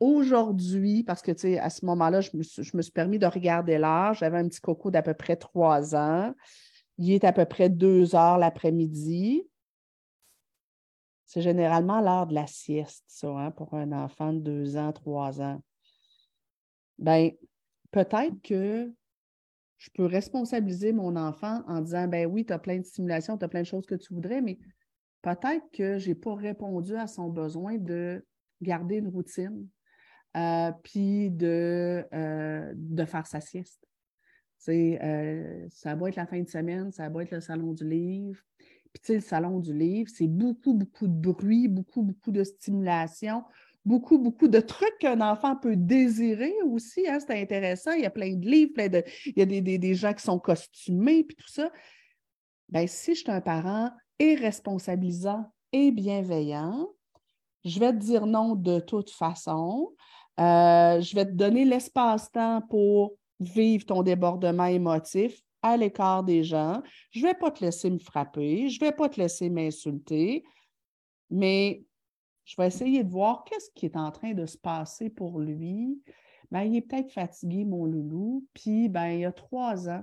aujourd'hui, 0.00 1.02
parce 1.02 1.20
que, 1.20 1.32
tu 1.32 1.40
sais, 1.40 1.58
à 1.58 1.68
ce 1.68 1.84
moment-là, 1.84 2.22
je 2.22 2.30
me, 2.34 2.42
suis, 2.42 2.92
permis 2.92 3.18
de 3.18 3.26
regarder 3.26 3.76
l'heure. 3.76 4.14
J'avais 4.14 4.38
un 4.38 4.48
petit 4.48 4.62
coco 4.62 4.90
d'à 4.90 5.02
peu 5.02 5.12
près 5.12 5.36
trois 5.36 5.94
ans. 5.94 6.32
Il 6.96 7.12
est 7.12 7.24
à 7.24 7.32
peu 7.32 7.44
près 7.44 7.68
deux 7.68 8.14
heures 8.14 8.38
l'après-midi. 8.38 9.46
C'est 11.26 11.42
généralement 11.42 12.00
l'heure 12.00 12.26
de 12.26 12.34
la 12.34 12.46
sieste, 12.46 13.04
ça, 13.08 13.28
hein, 13.28 13.50
pour 13.50 13.74
un 13.74 13.92
enfant 13.92 14.32
de 14.32 14.38
deux 14.38 14.78
ans, 14.78 14.92
trois 14.92 15.42
ans. 15.42 15.60
Bien, 16.96 17.30
peut-être 17.90 18.40
que 18.42 18.92
je 19.78 19.90
peux 19.94 20.06
responsabiliser 20.06 20.92
mon 20.92 21.16
enfant 21.16 21.62
en 21.66 21.80
disant, 21.80 22.08
ben 22.08 22.26
oui, 22.26 22.44
tu 22.44 22.52
as 22.52 22.58
plein 22.58 22.78
de 22.78 22.84
stimulations, 22.84 23.38
tu 23.38 23.44
as 23.44 23.48
plein 23.48 23.62
de 23.62 23.66
choses 23.66 23.86
que 23.86 23.94
tu 23.94 24.12
voudrais, 24.12 24.40
mais 24.40 24.58
peut-être 25.22 25.64
que 25.72 25.98
je 25.98 26.08
n'ai 26.08 26.14
pas 26.14 26.34
répondu 26.34 26.96
à 26.96 27.06
son 27.06 27.28
besoin 27.28 27.78
de 27.78 28.24
garder 28.60 28.96
une 28.96 29.08
routine, 29.08 29.68
euh, 30.36 30.72
puis 30.82 31.30
de, 31.30 32.04
euh, 32.12 32.72
de 32.74 33.04
faire 33.04 33.26
sa 33.26 33.40
sieste. 33.40 33.88
Euh, 34.68 35.66
ça 35.70 35.94
va 35.94 36.08
être 36.08 36.16
la 36.16 36.26
fin 36.26 36.40
de 36.40 36.48
semaine, 36.48 36.92
ça 36.92 37.08
va 37.08 37.22
être 37.22 37.30
le 37.30 37.40
salon 37.40 37.72
du 37.72 37.88
livre. 37.88 38.42
Puis, 38.92 39.00
tu 39.02 39.06
sais, 39.06 39.14
le 39.14 39.20
salon 39.20 39.60
du 39.60 39.72
livre, 39.72 40.10
c'est 40.12 40.26
beaucoup, 40.26 40.74
beaucoup 40.74 41.06
de 41.06 41.12
bruit, 41.12 41.68
beaucoup, 41.68 42.02
beaucoup 42.02 42.32
de 42.32 42.42
stimulation, 42.42 43.44
beaucoup, 43.84 44.18
beaucoup 44.18 44.48
de 44.48 44.60
trucs 44.60 44.98
qu'un 45.00 45.20
enfant 45.20 45.56
peut 45.56 45.76
désirer 45.76 46.54
aussi. 46.66 47.06
Hein, 47.08 47.18
c'est 47.20 47.40
intéressant. 47.40 47.92
Il 47.92 48.02
y 48.02 48.06
a 48.06 48.10
plein 48.10 48.34
de 48.34 48.46
livres, 48.46 48.72
plein 48.74 48.88
de, 48.88 49.02
il 49.26 49.38
y 49.38 49.42
a 49.42 49.78
des, 49.78 49.94
gens 49.94 50.12
qui 50.12 50.22
sont 50.22 50.38
costumés, 50.38 51.24
puis 51.24 51.36
tout 51.36 51.48
ça. 51.48 51.70
Bien, 52.68 52.86
si 52.86 53.14
je 53.14 53.20
suis 53.20 53.30
un 53.30 53.40
parent 53.40 53.90
et 54.18 54.34
responsabilisant 54.34 55.50
et 55.72 55.90
bienveillant. 55.90 56.88
Je 57.64 57.80
vais 57.80 57.92
te 57.92 57.98
dire 57.98 58.26
non 58.26 58.54
de 58.54 58.80
toute 58.80 59.10
façon. 59.10 59.94
Euh, 60.40 61.00
je 61.00 61.14
vais 61.14 61.26
te 61.26 61.32
donner 61.32 61.64
l'espace-temps 61.64 62.62
pour 62.68 63.16
vivre 63.40 63.84
ton 63.84 64.02
débordement 64.02 64.66
émotif 64.66 65.40
à 65.62 65.76
l'écart 65.76 66.22
des 66.22 66.44
gens. 66.44 66.82
Je 67.10 67.20
ne 67.20 67.26
vais 67.26 67.34
pas 67.34 67.50
te 67.50 67.64
laisser 67.64 67.90
me 67.90 67.98
frapper, 67.98 68.68
je 68.68 68.80
ne 68.80 68.86
vais 68.86 68.94
pas 68.94 69.08
te 69.08 69.20
laisser 69.20 69.50
m'insulter, 69.50 70.44
mais 71.30 71.84
je 72.48 72.56
vais 72.56 72.66
essayer 72.66 73.04
de 73.04 73.10
voir 73.10 73.44
qu'est-ce 73.44 73.70
qui 73.74 73.86
est 73.86 73.96
en 73.96 74.10
train 74.10 74.32
de 74.32 74.46
se 74.46 74.56
passer 74.56 75.10
pour 75.10 75.38
lui. 75.38 76.02
Ben, 76.50 76.62
il 76.62 76.76
est 76.76 76.80
peut-être 76.80 77.12
fatigué, 77.12 77.64
mon 77.64 77.84
loulou, 77.84 78.46
puis 78.54 78.88
ben, 78.88 79.08
il 79.08 79.26
a 79.26 79.32
trois 79.32 79.90
ans, 79.90 80.02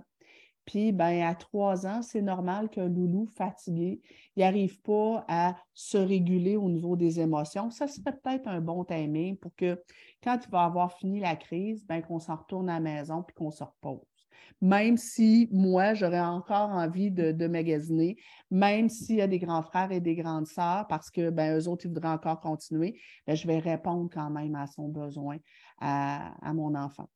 puis, 0.65 0.91
ben, 0.91 1.21
à 1.21 1.35
trois 1.35 1.85
ans, 1.85 2.01
c'est 2.01 2.23
normal 2.23 2.69
qu'un 2.69 2.89
loulou 2.89 3.27
fatigué, 3.35 4.01
il 4.35 4.39
n'arrive 4.39 4.81
pas 4.81 5.23
à 5.27 5.55
se 5.73 5.97
réguler 5.97 6.57
au 6.57 6.69
niveau 6.69 6.95
des 6.95 7.19
émotions. 7.19 7.69
Ça 7.69 7.87
serait 7.87 8.17
peut-être 8.17 8.47
un 8.47 8.61
bon 8.61 8.83
timing 8.83 9.37
pour 9.37 9.55
que 9.55 9.81
quand 10.23 10.39
il 10.43 10.49
va 10.49 10.63
avoir 10.63 10.97
fini 10.97 11.19
la 11.19 11.35
crise, 11.35 11.85
ben, 11.85 12.01
qu'on 12.01 12.19
s'en 12.19 12.35
retourne 12.35 12.69
à 12.69 12.75
la 12.75 12.79
maison 12.79 13.21
puis 13.21 13.35
qu'on 13.35 13.51
se 13.51 13.63
repose. 13.63 14.14
Même 14.61 14.97
si 14.97 15.47
moi, 15.51 15.93
j'aurais 15.93 16.21
encore 16.21 16.69
envie 16.69 17.11
de, 17.11 17.47
magasiner, 17.47 18.17
même 18.51 18.89
s'il 18.89 19.17
y 19.17 19.21
a 19.21 19.27
des 19.27 19.39
grands 19.39 19.61
frères 19.61 19.91
et 19.91 19.99
des 19.99 20.15
grandes 20.15 20.47
sœurs, 20.47 20.87
parce 20.87 21.11
que 21.11 21.29
ben, 21.29 21.57
eux 21.57 21.67
autres, 21.67 21.85
ils 21.85 21.89
voudraient 21.89 22.07
encore 22.09 22.39
continuer, 22.39 22.99
ben, 23.27 23.35
je 23.35 23.47
vais 23.47 23.59
répondre 23.59 24.09
quand 24.11 24.29
même 24.29 24.55
à 24.55 24.67
son 24.67 24.87
besoin, 24.87 25.37
à 25.79 26.53
mon 26.53 26.75
enfant. 26.75 27.09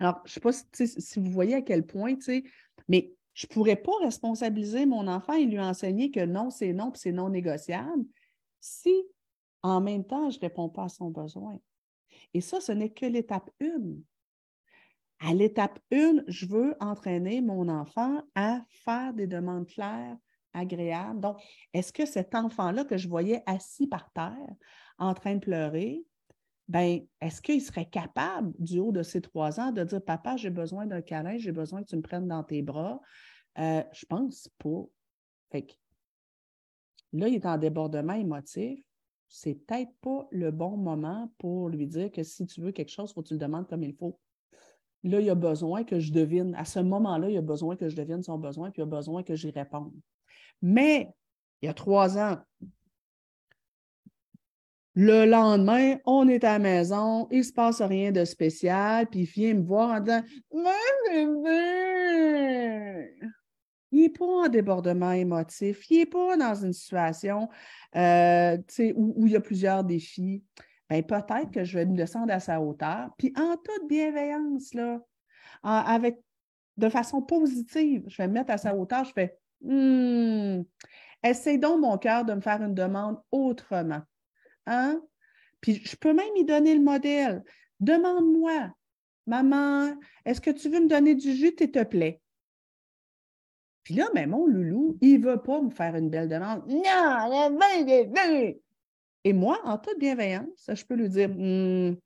Alors, 0.00 0.22
je 0.24 0.30
ne 0.30 0.34
sais 0.34 0.40
pas 0.40 0.52
si, 0.52 1.20
vous 1.20 1.30
voyez 1.30 1.54
à 1.54 1.62
quel 1.62 1.84
point, 1.86 2.14
mais 2.88 3.12
je 3.34 3.46
ne 3.46 3.54
pourrais 3.54 3.76
pas 3.76 3.92
responsabiliser 4.00 4.86
mon 4.86 5.06
enfant 5.06 5.34
et 5.34 5.44
lui 5.44 5.60
enseigner 5.60 6.10
que 6.10 6.24
non, 6.24 6.50
c'est 6.50 6.72
non, 6.72 6.90
puis 6.90 7.00
c'est 7.00 7.12
non 7.12 7.28
négociable, 7.28 8.04
si 8.60 8.94
en 9.62 9.82
même 9.82 10.04
temps, 10.04 10.30
je 10.30 10.38
ne 10.38 10.40
réponds 10.40 10.70
pas 10.70 10.84
à 10.84 10.88
son 10.88 11.10
besoin. 11.10 11.58
Et 12.32 12.40
ça, 12.40 12.60
ce 12.60 12.72
n'est 12.72 12.90
que 12.90 13.04
l'étape 13.04 13.50
1. 13.60 13.66
À 15.20 15.34
l'étape 15.34 15.78
1, 15.92 16.24
je 16.28 16.46
veux 16.46 16.74
entraîner 16.80 17.42
mon 17.42 17.68
enfant 17.68 18.22
à 18.34 18.62
faire 18.70 19.12
des 19.12 19.26
demandes 19.26 19.66
claires, 19.66 20.16
agréables. 20.54 21.20
Donc, 21.20 21.38
est-ce 21.74 21.92
que 21.92 22.06
cet 22.06 22.34
enfant-là 22.34 22.84
que 22.84 22.96
je 22.96 23.08
voyais 23.08 23.42
assis 23.46 23.86
par 23.86 24.10
terre 24.12 24.34
en 24.98 25.12
train 25.12 25.34
de 25.34 25.40
pleurer, 25.40 26.04
ben, 26.68 27.00
est-ce 27.20 27.42
qu'il 27.42 27.60
serait 27.60 27.88
capable, 27.88 28.52
du 28.58 28.78
haut 28.78 28.92
de 28.92 29.02
ses 29.02 29.20
trois 29.20 29.60
ans, 29.60 29.72
de 29.72 29.84
dire 29.84 30.02
Papa, 30.02 30.36
j'ai 30.36 30.50
besoin 30.50 30.86
d'un 30.86 31.02
câlin, 31.02 31.36
j'ai 31.36 31.52
besoin 31.52 31.82
que 31.82 31.88
tu 31.88 31.96
me 31.96 32.02
prennes 32.02 32.28
dans 32.28 32.44
tes 32.44 32.62
bras? 32.62 33.00
Euh, 33.58 33.82
je 33.92 34.06
pense 34.06 34.48
pas. 34.58 34.84
Fait 35.50 35.66
là, 37.12 37.28
il 37.28 37.34
est 37.34 37.46
en 37.46 37.58
débordement 37.58 38.14
émotif. 38.14 38.82
C'est 39.28 39.54
peut-être 39.54 39.92
pas 40.00 40.26
le 40.30 40.50
bon 40.50 40.76
moment 40.76 41.32
pour 41.38 41.68
lui 41.68 41.86
dire 41.86 42.10
que 42.10 42.22
si 42.22 42.46
tu 42.46 42.60
veux 42.60 42.72
quelque 42.72 42.90
chose, 42.90 43.10
il 43.10 43.14
faut 43.14 43.22
que 43.22 43.28
tu 43.28 43.34
le 43.34 43.40
demandes 43.40 43.68
comme 43.68 43.82
il 43.82 43.94
faut. 43.94 44.18
Là, 45.02 45.20
il 45.20 45.30
a 45.30 45.34
besoin 45.34 45.84
que 45.84 45.98
je 45.98 46.12
devine. 46.12 46.54
À 46.56 46.64
ce 46.64 46.80
moment-là, 46.80 47.30
il 47.30 47.36
a 47.36 47.42
besoin 47.42 47.76
que 47.76 47.88
je 47.88 47.96
devine 47.96 48.22
son 48.22 48.38
besoin, 48.38 48.70
puis 48.70 48.82
il 48.82 48.84
a 48.84 48.86
besoin 48.86 49.22
que 49.22 49.34
j'y 49.34 49.50
réponde. 49.50 49.92
Mais 50.60 51.08
il 51.62 51.66
y 51.66 51.68
a 51.68 51.74
trois 51.74 52.18
ans, 52.18 52.36
le 54.94 55.24
lendemain, 55.24 55.96
on 56.04 56.28
est 56.28 56.42
à 56.44 56.54
la 56.54 56.58
maison, 56.58 57.28
il 57.30 57.38
ne 57.38 57.42
se 57.42 57.52
passe 57.52 57.80
rien 57.80 58.10
de 58.12 58.24
spécial, 58.24 59.06
puis 59.06 59.20
il 59.20 59.26
vient 59.26 59.54
me 59.54 59.62
voir 59.62 59.90
en 59.90 60.00
disant 60.00 60.22
Il 63.92 64.02
n'est 64.02 64.08
pas 64.08 64.24
en 64.24 64.48
débordement 64.48 65.12
émotif, 65.12 65.88
il 65.90 65.98
n'est 65.98 66.06
pas 66.06 66.36
dans 66.36 66.54
une 66.54 66.72
situation 66.72 67.48
euh, 67.94 68.58
où, 68.94 69.26
il 69.26 69.32
y 69.32 69.36
a 69.36 69.40
plusieurs 69.40 69.84
défis. 69.84 70.42
Bien, 70.90 71.02
peut-être 71.02 71.52
que 71.52 71.62
je 71.62 71.78
vais 71.78 71.86
me 71.86 71.96
descendre 71.96 72.32
à 72.32 72.40
sa 72.40 72.60
hauteur, 72.60 73.10
puis 73.16 73.32
en 73.36 73.56
toute 73.56 73.88
bienveillance, 73.88 74.74
là, 74.74 75.00
avec 75.62 76.18
de 76.76 76.88
façon 76.88 77.22
positive. 77.22 78.04
Je 78.08 78.16
vais 78.16 78.26
me 78.26 78.34
mettre 78.34 78.52
à 78.52 78.58
sa 78.58 78.74
hauteur, 78.74 79.04
je 79.04 79.12
fais 79.12 79.38
hmm, 79.60 80.62
essaye 81.22 81.58
donc, 81.58 81.80
mon 81.80 81.96
cœur, 81.96 82.24
de 82.24 82.34
me 82.34 82.40
faire 82.40 82.60
une 82.62 82.74
demande 82.74 83.18
autrement. 83.30 84.00
Hein? 84.66 85.00
Puis 85.60 85.76
je 85.84 85.94
peux 85.94 86.12
même 86.12 86.36
y 86.36 86.44
donner 86.44 86.74
le 86.74 86.82
modèle. 86.82 87.44
Demande-moi, 87.78 88.70
maman, 89.26 89.94
est-ce 90.24 90.40
que 90.40 90.50
tu 90.50 90.68
veux 90.68 90.80
me 90.80 90.88
donner 90.88 91.14
du 91.14 91.32
jus, 91.32 91.54
s'il 91.56 91.70
te 91.70 91.84
plaît? 91.84 92.20
Puis 93.84 93.94
là, 93.94 94.08
mais 94.14 94.26
mon 94.26 94.46
loulou, 94.46 94.98
il 95.00 95.20
ne 95.20 95.26
veut 95.30 95.40
pas 95.40 95.60
me 95.62 95.70
faire 95.70 95.94
une 95.94 96.10
belle 96.10 96.28
demande. 96.28 96.66
Non, 96.66 97.50
Et 99.24 99.32
moi, 99.32 99.60
en 99.64 99.78
toute 99.78 99.98
bienveillance, 99.98 100.68
je 100.68 100.84
peux 100.84 100.94
lui 100.94 101.08
dire 101.08 101.28
hmm, 101.28 101.96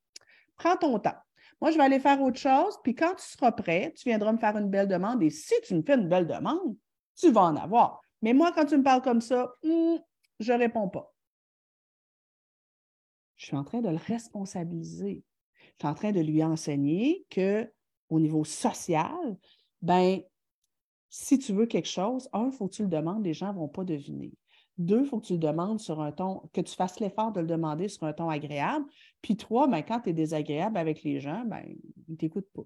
prends 0.57 0.77
ton 0.77 0.99
temps. 0.99 1.17
Moi, 1.61 1.71
je 1.71 1.77
vais 1.77 1.85
aller 1.85 2.01
faire 2.01 2.21
autre 2.21 2.39
chose, 2.39 2.77
puis 2.83 2.95
quand 2.95 3.15
tu 3.15 3.25
seras 3.25 3.53
prêt, 3.53 3.93
tu 3.97 4.09
viendras 4.09 4.33
me 4.33 4.39
faire 4.39 4.57
une 4.57 4.69
belle 4.69 4.89
demande. 4.89 5.23
Et 5.23 5.31
si 5.31 5.55
tu 5.67 5.75
me 5.75 5.83
fais 5.83 5.95
une 5.95 6.09
belle 6.09 6.27
demande, 6.27 6.77
tu 7.17 7.31
vas 7.31 7.43
en 7.43 7.57
avoir. 7.57 8.01
Mais 8.23 8.33
moi, 8.33 8.53
quand 8.53 8.67
tu 8.67 8.77
me 8.77 8.83
parles 8.83 9.03
comme 9.03 9.21
ça, 9.21 9.55
hmm, 9.63 9.97
je 10.41 10.53
ne 10.53 10.59
réponds 10.59 10.89
pas. 10.89 11.15
Je 13.37 13.47
suis 13.47 13.57
en 13.57 13.65
train 13.65 13.81
de 13.81 13.89
le 13.89 13.97
responsabiliser. 13.97 15.23
Je 15.57 15.87
suis 15.87 15.89
en 15.89 15.95
train 15.95 16.13
de 16.13 16.21
lui 16.21 16.43
enseigner 16.43 17.25
qu'au 17.33 18.21
niveau 18.21 18.45
social, 18.45 19.37
ben, 19.83 20.21
si 21.11 21.39
tu 21.39 21.53
veux 21.53 21.67
quelque 21.67 21.89
chose, 21.89 22.29
un, 22.33 22.47
il 22.47 22.53
faut 22.53 22.69
que 22.69 22.75
tu 22.75 22.83
le 22.83 22.89
demandes, 22.89 23.25
les 23.25 23.35
gens 23.35 23.53
ne 23.53 23.59
vont 23.59 23.69
pas 23.69 23.85
deviner. 23.85 24.33
Deux, 24.77 25.03
il 25.03 25.07
faut 25.07 25.21
que 25.21 25.27
tu 25.27 25.35
le 25.35 25.39
demandes 25.39 25.79
sur 25.79 26.01
un 26.01 26.11
ton, 26.11 26.43
que 26.53 26.61
tu 26.61 26.75
fasses 26.75 26.99
l'effort 26.99 27.33
de 27.33 27.41
le 27.41 27.47
demander 27.47 27.89
sur 27.89 28.05
un 28.05 28.13
ton 28.13 28.29
agréable. 28.29 28.85
Puis 29.23 29.37
trois, 29.37 29.69
ben, 29.69 29.83
quand 29.83 30.01
tu 30.01 30.11
es 30.11 30.13
désagréable 30.13 30.77
avec 30.77 31.03
les 31.05 31.21
gens, 31.21 31.45
ben, 31.45 31.63
ils 31.67 32.13
ne 32.13 32.17
t'écoutent 32.17 32.51
pas. 32.53 32.65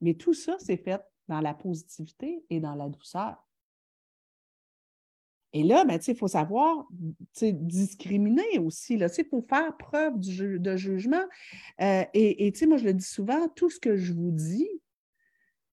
Mais 0.00 0.14
tout 0.14 0.34
ça, 0.34 0.56
c'est 0.58 0.76
fait 0.76 1.02
dans 1.28 1.40
la 1.40 1.54
positivité 1.54 2.44
et 2.50 2.60
dans 2.60 2.74
la 2.74 2.88
douceur. 2.88 3.48
Et 5.54 5.62
là, 5.62 5.84
ben, 5.84 5.98
il 6.06 6.16
faut 6.16 6.28
savoir 6.28 6.86
discriminer 7.40 8.58
aussi. 8.58 8.94
Il 8.94 9.24
faut 9.30 9.40
faire 9.40 9.74
preuve 9.78 10.18
de 10.18 10.76
jugement. 10.76 11.24
Euh, 11.80 12.04
et 12.12 12.46
et 12.46 12.66
moi, 12.66 12.76
je 12.76 12.84
le 12.84 12.92
dis 12.92 13.04
souvent, 13.04 13.48
tout 13.48 13.70
ce 13.70 13.80
que 13.80 13.96
je 13.96 14.12
vous 14.12 14.30
dis, 14.30 14.68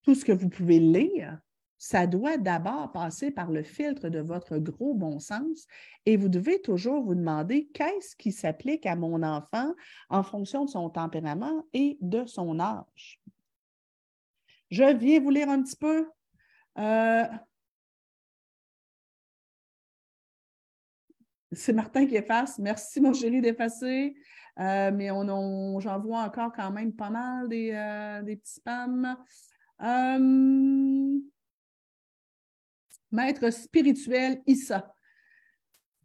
tout 0.04 0.16
ce 0.16 0.24
que 0.24 0.32
vous 0.32 0.50
pouvez 0.50 0.80
lire, 0.80 1.40
ça 1.86 2.08
doit 2.08 2.38
d'abord 2.38 2.92
passer 2.92 3.30
par 3.30 3.52
le 3.52 3.62
filtre 3.62 4.10
de 4.10 4.18
votre 4.18 4.58
gros 4.58 4.96
bon 4.96 5.20
sens 5.20 5.68
et 6.08 6.18
vous 6.18 6.30
devez 6.30 6.60
toujours 6.60 7.04
vous 7.04 7.14
demander 7.14 7.68
qu'est-ce 7.76 8.16
qui 8.16 8.32
s'applique 8.32 8.88
à 8.88 8.96
mon 8.96 9.22
enfant 9.22 9.72
en 10.10 10.24
fonction 10.24 10.66
de 10.66 10.72
son 10.72 10.90
tempérament 10.90 11.64
et 11.74 12.00
de 12.02 12.26
son 12.26 12.60
âge. 12.60 13.22
Je 14.72 14.96
viens 14.98 15.20
vous 15.20 15.30
lire 15.30 15.48
un 15.48 15.62
petit 15.62 15.76
peu. 15.76 16.10
Euh, 16.80 17.26
C'est 21.52 21.72
Martin 21.72 22.08
qui 22.08 22.16
efface. 22.16 22.58
Merci, 22.58 23.00
mon 23.00 23.14
chéri, 23.14 23.42
d'effacer. 23.42 24.16
Euh, 24.60 24.90
mais 24.92 25.12
on, 25.12 25.80
j'en 25.80 26.00
vois 26.00 26.22
encore 26.22 26.52
quand 26.52 26.72
même 26.72 26.94
pas 26.94 27.12
mal 27.12 27.48
des, 27.48 27.74
euh, 27.74 28.24
petits 28.24 28.54
spams. 28.56 29.16
Maître 33.12 33.50
spirituel 33.52 34.42
Issa. 34.48 34.94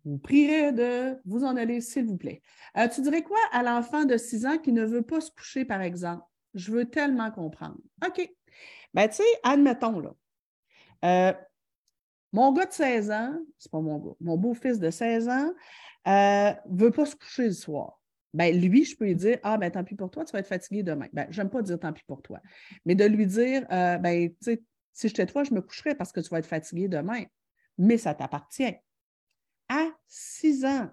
Vous 0.05 0.19
prierez 0.19 0.73
de 0.73 1.21
vous 1.27 1.45
en 1.45 1.57
aller, 1.57 1.81
s'il 1.81 2.07
vous 2.07 2.17
plaît. 2.17 2.43
tu 2.95 3.03
dirais 3.03 3.23
quoi 3.23 3.39
à 3.53 3.63
l'enfant 3.63 4.05
de 4.05 4.17
6 4.17 4.47
ans 4.47 4.59
qui 4.59 4.73
ne 4.73 4.85
veut 4.85 5.03
pas 5.03 5.21
se 5.21 5.31
coucher, 5.31 5.65
par 5.65 5.83
exemple? 5.83 6.25
Je 6.55 6.73
veux 6.73 6.87
tellement 6.87 7.31
comprendre. 7.31 7.79
OK. 8.07 8.29
Ben, 8.95 9.09
tu 9.09 9.17
sais, 9.17 9.25
admettons, 9.43 10.01
là. 10.01 11.37
Mon 12.33 12.53
gars 12.53 12.67
de 12.67 12.73
16 12.73 13.11
ans, 13.11 13.39
c'est 13.59 13.71
pas 13.71 13.81
mon 13.81 13.99
gars, 13.99 14.15
mon 14.21 14.37
beau-fils 14.37 14.79
de 14.79 14.91
16 14.91 15.29
ans, 15.29 15.53
ne 16.07 16.51
euh, 16.51 16.55
veut 16.71 16.91
pas 16.91 17.07
se 17.07 17.17
coucher 17.17 17.47
le 17.47 17.53
soir. 17.53 18.01
Ben, 18.33 18.57
lui, 18.59 18.85
je 18.85 18.97
peux 18.97 19.07
lui 19.07 19.17
dire 19.17 19.39
Ah, 19.43 19.59
ben 19.59 19.71
tant 19.71 19.83
pis 19.83 19.97
pour 19.97 20.11
toi, 20.11 20.25
tu 20.25 20.33
vas 20.33 20.39
être 20.39 20.47
fatigué 20.47 20.85
demain. 20.85 21.09
Ben, 21.13 21.27
j'aime 21.31 21.51
pas 21.51 21.63
dire 21.63 21.81
tant 21.81 21.93
pis 21.93 22.05
pour 22.07 22.23
toi. 22.23 22.41
Mais 22.85 22.95
de 22.95 23.05
lui 23.05 23.27
dire 23.27 23.67
euh, 23.73 23.99
ben, 23.99 24.31
tu 24.31 24.37
sais, 24.41 24.63
si 25.01 25.09
j'étais 25.09 25.25
toi, 25.25 25.45
je 25.45 25.55
me 25.55 25.63
coucherais 25.63 25.95
parce 25.95 26.13
que 26.13 26.21
tu 26.21 26.29
vas 26.29 26.41
être 26.41 26.47
fatigué 26.47 26.87
demain. 26.87 27.25
Mais 27.79 27.97
ça 27.97 28.15
t'appartient. 28.15 28.75
À 29.69 29.89
6 30.07 30.67
ans, 30.67 30.91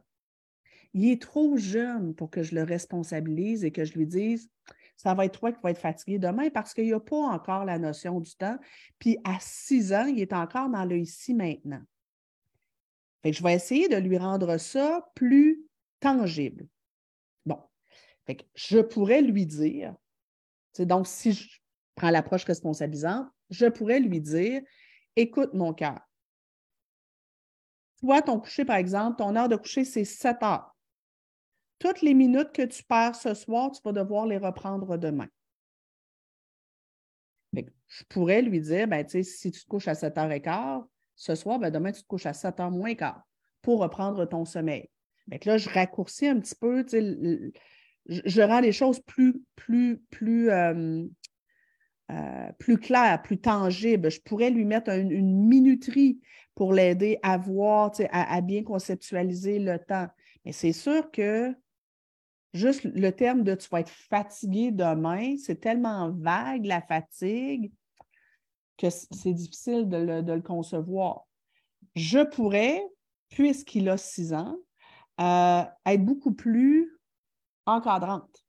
il 0.94 1.12
est 1.12 1.22
trop 1.22 1.58
jeune 1.58 2.16
pour 2.16 2.30
que 2.30 2.42
je 2.42 2.56
le 2.56 2.64
responsabilise 2.64 3.66
et 3.66 3.72
que 3.72 3.84
je 3.84 3.94
lui 3.94 4.08
dise 4.08 4.50
ça 4.96 5.14
va 5.14 5.26
être 5.26 5.38
toi 5.38 5.52
qui 5.52 5.60
vas 5.62 5.72
être 5.72 5.82
fatigué 5.82 6.18
demain 6.20 6.50
parce 6.50 6.74
qu'il 6.74 6.86
n'y 6.86 6.94
a 6.94 7.00
pas 7.00 7.18
encore 7.18 7.66
la 7.66 7.78
notion 7.78 8.20
du 8.20 8.34
temps. 8.36 8.58
Puis 8.98 9.20
à 9.26 9.38
six 9.40 9.94
ans, 9.94 10.06
il 10.06 10.20
est 10.20 10.34
encore 10.34 10.70
dans 10.70 10.86
le 10.86 10.98
ici 10.98 11.34
maintenant. 11.34 11.82
Fait 13.22 13.34
je 13.34 13.44
vais 13.44 13.54
essayer 13.54 13.90
de 13.90 13.98
lui 13.98 14.18
rendre 14.18 14.58
ça 14.58 15.12
plus 15.16 15.62
tangible. 16.00 16.68
Bon. 17.46 17.60
Je 18.56 18.80
pourrais 18.80 19.22
lui 19.22 19.46
dire, 19.46 19.94
donc 20.80 21.08
si 21.08 21.34
je 21.34 21.60
prends 21.96 22.10
l'approche 22.10 22.46
responsabilisante, 22.46 23.28
je 23.50 23.66
pourrais 23.66 24.00
lui 24.00 24.22
dire 24.22 24.62
écoute 25.16 25.54
mon 25.54 25.74
cœur. 25.74 26.00
Toi, 28.00 28.22
ton 28.22 28.40
coucher, 28.40 28.64
par 28.64 28.76
exemple, 28.76 29.18
ton 29.18 29.36
heure 29.36 29.50
de 29.50 29.56
coucher, 29.56 29.84
c'est 29.84 30.06
7 30.06 30.44
heures. 30.44 30.76
Toutes 31.80 32.02
les 32.02 32.14
minutes 32.14 32.52
que 32.54 32.64
tu 32.64 32.84
perds 32.84 33.16
ce 33.16 33.34
soir, 33.34 33.72
tu 33.72 33.82
vas 33.84 33.92
devoir 33.92 34.26
les 34.26 34.38
reprendre 34.38 34.98
demain. 34.98 35.28
je 37.54 38.04
pourrais 38.10 38.42
lui 38.42 38.60
dire, 38.60 38.88
ben, 38.88 39.08
si 39.08 39.52
tu 39.52 39.64
te 39.64 39.68
couches 39.68 39.88
à 39.88 39.94
7h15, 39.94 40.86
ce 41.16 41.36
soir, 41.36 41.58
ben, 41.58 41.72
demain, 41.72 41.92
tu 41.92 42.02
te 42.02 42.08
couches 42.08 42.26
à 42.26 42.34
7h 42.34 42.70
moins 42.70 42.96
quart 42.96 43.24
pour 43.62 43.80
reprendre 43.80 44.26
ton 44.26 44.46
sommeil. 44.46 44.90
là, 45.46 45.58
je 45.58 45.70
raccourcis 45.70 46.28
un 46.28 46.40
petit 46.40 46.56
peu, 46.56 46.86
je, 48.08 48.42
rends 48.42 48.60
les 48.60 48.72
choses 48.72 49.00
plus, 49.00 49.42
plus, 49.56 50.00
plus, 50.10 50.50
euh, 50.50 51.06
euh, 52.12 52.52
plus 52.60 52.78
claires, 52.78 53.22
plus 53.22 53.40
tangibles. 53.40 54.10
Je 54.10 54.22
pourrais 54.22 54.50
lui 54.50 54.66
mettre 54.66 54.90
une 54.92 55.48
minuterie 55.48 56.20
pour 56.56 56.74
l'aider 56.74 57.20
à 57.24 57.38
voir, 57.38 57.92
à, 58.12 58.36
à, 58.36 58.42
bien 58.42 58.64
conceptualiser 58.64 59.60
le 59.60 59.78
temps. 59.80 60.08
Mais 60.46 60.52
c'est 60.52 60.74
sûr 60.74 61.12
que 61.12 61.54
Juste 62.54 62.86
le 62.86 63.12
terme 63.12 63.44
de 63.44 63.54
tu 63.54 63.70
vas 63.70 63.82
être 63.82 63.90
fatigué 63.90 64.72
demain, 64.72 65.36
c'est 65.38 65.60
tellement 65.60 66.12
vague, 66.12 66.66
la 66.66 66.82
fatigue, 66.82 67.72
que 68.78 68.90
c'est 68.90 69.34
difficile 69.34 69.88
de 69.88 69.98
le, 69.98 70.42
concevoir. 70.42 71.28
Je 71.96 72.24
pourrais, 72.24 72.82
puisqu'il 73.30 73.90
a 73.90 73.98
six 73.98 74.34
ans, 74.34 74.58
euh, 75.20 75.64
être 75.86 76.04
beaucoup 76.04 76.34
plus 76.34 76.98
encadrante 77.68 78.44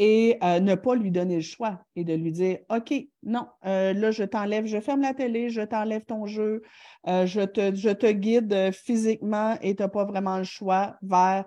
et 0.00 0.38
euh, 0.42 0.58
ne 0.58 0.74
pas 0.74 0.96
lui 0.96 1.12
donner 1.12 1.36
le 1.36 1.42
choix 1.42 1.78
et 1.94 2.02
de 2.02 2.14
lui 2.14 2.32
dire 2.32 2.58
OK, 2.70 2.92
non, 3.22 3.46
euh, 3.66 3.92
là, 3.92 4.10
je 4.10 4.24
t'enlève, 4.24 4.66
je 4.66 4.80
ferme 4.80 5.02
la 5.02 5.14
télé, 5.14 5.50
je 5.50 5.60
t'enlève 5.60 6.04
ton 6.04 6.26
jeu, 6.26 6.62
je, 7.06 7.44
te, 7.44 7.74
je 7.74 7.90
te 7.90 8.10
guide 8.10 8.72
physiquement 8.72 9.56
et 9.60 9.76
tu 9.76 9.82
n'as 9.82 9.88
pas 9.88 10.04
vraiment 10.04 10.38
le 10.38 10.44
choix 10.44 10.96
vers 11.02 11.44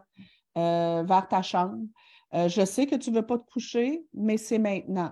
euh, 0.56 1.04
vers 1.04 1.28
ta 1.28 1.42
chambre. 1.42 1.84
Euh, 2.36 2.48
je 2.48 2.64
sais 2.64 2.86
que 2.86 2.96
tu 2.96 3.10
ne 3.10 3.16
veux 3.16 3.26
pas 3.26 3.40
te 3.40 3.52
coucher, 3.52 4.06
mais 4.14 4.38
c'est 4.38 4.60
maintenant. 4.60 5.12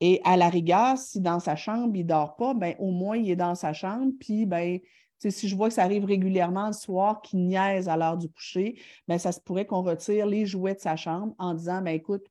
Et 0.00 0.22
à 0.24 0.38
la 0.38 0.48
rigueur, 0.48 0.96
si 0.96 1.20
dans 1.20 1.40
sa 1.40 1.56
chambre, 1.56 1.94
il 1.94 2.04
ne 2.04 2.08
dort 2.08 2.36
pas, 2.36 2.54
ben, 2.54 2.74
au 2.78 2.90
moins 2.90 3.18
il 3.18 3.30
est 3.30 3.36
dans 3.36 3.54
sa 3.54 3.74
chambre. 3.74 4.12
Puis, 4.18 4.46
ben, 4.46 4.80
si 5.18 5.48
je 5.48 5.56
vois 5.56 5.68
que 5.68 5.74
ça 5.74 5.82
arrive 5.82 6.04
régulièrement 6.04 6.66
le 6.66 6.72
soir, 6.72 7.22
qu'il 7.22 7.46
niaise 7.46 7.88
à 7.88 7.96
l'heure 7.96 8.16
du 8.16 8.28
coucher, 8.28 8.78
ben, 9.08 9.18
ça 9.18 9.32
se 9.32 9.40
pourrait 9.40 9.66
qu'on 9.66 9.82
retire 9.82 10.26
les 10.26 10.46
jouets 10.46 10.74
de 10.74 10.80
sa 10.80 10.96
chambre 10.96 11.34
en 11.38 11.54
disant 11.54 11.82
ben, 11.82 11.94
écoute, 11.94 12.26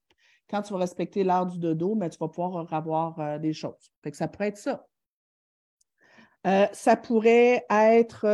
quand 0.50 0.62
tu 0.62 0.74
vas 0.74 0.80
respecter 0.80 1.24
l'heure 1.24 1.46
du 1.46 1.58
dodo, 1.58 1.96
ben, 1.96 2.10
tu 2.10 2.18
vas 2.20 2.28
pouvoir 2.28 2.72
avoir 2.74 3.20
euh, 3.20 3.40
des 3.40 3.54
choses. 3.54 3.92
Ça 4.12 4.28
pourrait 4.28 4.50
être 4.50 4.58
ça. 4.58 4.86
ça 6.74 6.96
pourrait 6.96 7.66
être 7.70 8.26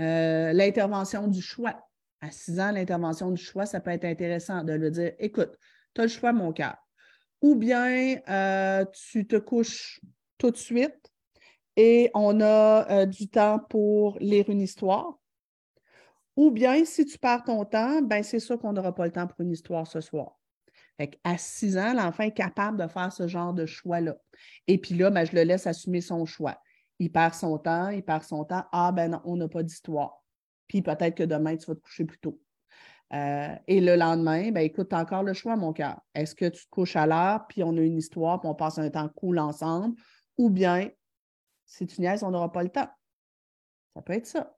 euh, 0.00 0.52
l'intervention 0.52 1.28
du 1.28 1.40
choix. 1.40 1.80
À 2.20 2.30
6 2.30 2.60
ans, 2.60 2.72
l'intervention 2.72 3.30
du 3.30 3.42
choix, 3.42 3.66
ça 3.66 3.80
peut 3.80 3.90
être 3.90 4.04
intéressant 4.04 4.64
de 4.64 4.72
lui 4.72 4.90
dire 4.90 5.12
écoute, 5.18 5.56
tu 5.94 6.00
as 6.00 6.04
le 6.04 6.10
choix, 6.10 6.32
mon 6.32 6.52
cœur. 6.52 6.76
Ou 7.42 7.54
bien 7.54 8.16
euh, 8.28 8.84
tu 8.92 9.26
te 9.26 9.36
couches 9.36 10.00
tout 10.38 10.50
de 10.50 10.56
suite 10.56 11.05
et 11.76 12.10
on 12.14 12.40
a 12.40 12.90
euh, 12.90 13.06
du 13.06 13.28
temps 13.28 13.58
pour 13.58 14.18
lire 14.18 14.48
une 14.48 14.60
histoire. 14.60 15.18
Ou 16.36 16.50
bien, 16.50 16.84
si 16.84 17.06
tu 17.06 17.18
perds 17.18 17.44
ton 17.44 17.64
temps, 17.64 18.02
ben 18.02 18.22
c'est 18.22 18.40
sûr 18.40 18.58
qu'on 18.58 18.72
n'aura 18.72 18.94
pas 18.94 19.06
le 19.06 19.12
temps 19.12 19.26
pour 19.26 19.40
une 19.40 19.52
histoire 19.52 19.86
ce 19.86 20.00
soir. 20.00 20.38
à 21.24 21.38
6 21.38 21.78
ans, 21.78 21.94
l'enfant 21.94 22.24
est 22.24 22.34
capable 22.34 22.82
de 22.82 22.88
faire 22.88 23.12
ce 23.12 23.26
genre 23.26 23.54
de 23.54 23.64
choix-là. 23.64 24.16
Et 24.66 24.78
puis 24.78 24.94
là, 24.94 25.10
ben, 25.10 25.24
je 25.24 25.34
le 25.34 25.42
laisse 25.42 25.66
assumer 25.66 26.00
son 26.00 26.26
choix 26.26 26.58
il 26.98 27.12
perd 27.12 27.34
son 27.34 27.58
temps, 27.58 27.88
il 27.88 28.02
perd 28.02 28.22
son 28.22 28.44
temps. 28.44 28.64
Ah, 28.72 28.92
ben 28.92 29.10
non, 29.10 29.20
on 29.24 29.36
n'a 29.36 29.48
pas 29.48 29.62
d'histoire. 29.62 30.22
Puis 30.68 30.82
peut-être 30.82 31.14
que 31.14 31.22
demain, 31.22 31.56
tu 31.56 31.66
vas 31.66 31.74
te 31.74 31.80
coucher 31.80 32.04
plus 32.04 32.18
tôt. 32.18 32.40
Euh, 33.12 33.54
et 33.68 33.80
le 33.80 33.94
lendemain, 33.94 34.50
ben 34.50 34.62
écoute, 34.62 34.92
as 34.92 34.98
encore 34.98 35.22
le 35.22 35.32
choix, 35.32 35.56
mon 35.56 35.72
cœur. 35.72 36.00
Est-ce 36.14 36.34
que 36.34 36.46
tu 36.46 36.64
te 36.64 36.70
couches 36.70 36.96
à 36.96 37.06
l'heure, 37.06 37.46
puis 37.46 37.62
on 37.62 37.76
a 37.76 37.80
une 37.80 37.98
histoire, 37.98 38.40
puis 38.40 38.48
on 38.48 38.54
passe 38.54 38.78
un 38.78 38.90
temps 38.90 39.08
cool 39.14 39.38
ensemble, 39.38 39.94
ou 40.38 40.50
bien, 40.50 40.88
si 41.66 41.86
tu 41.86 42.00
niaises, 42.00 42.22
on 42.22 42.30
n'aura 42.30 42.50
pas 42.50 42.62
le 42.62 42.70
temps. 42.70 42.88
Ça 43.94 44.02
peut 44.02 44.14
être 44.14 44.26
ça. 44.26 44.56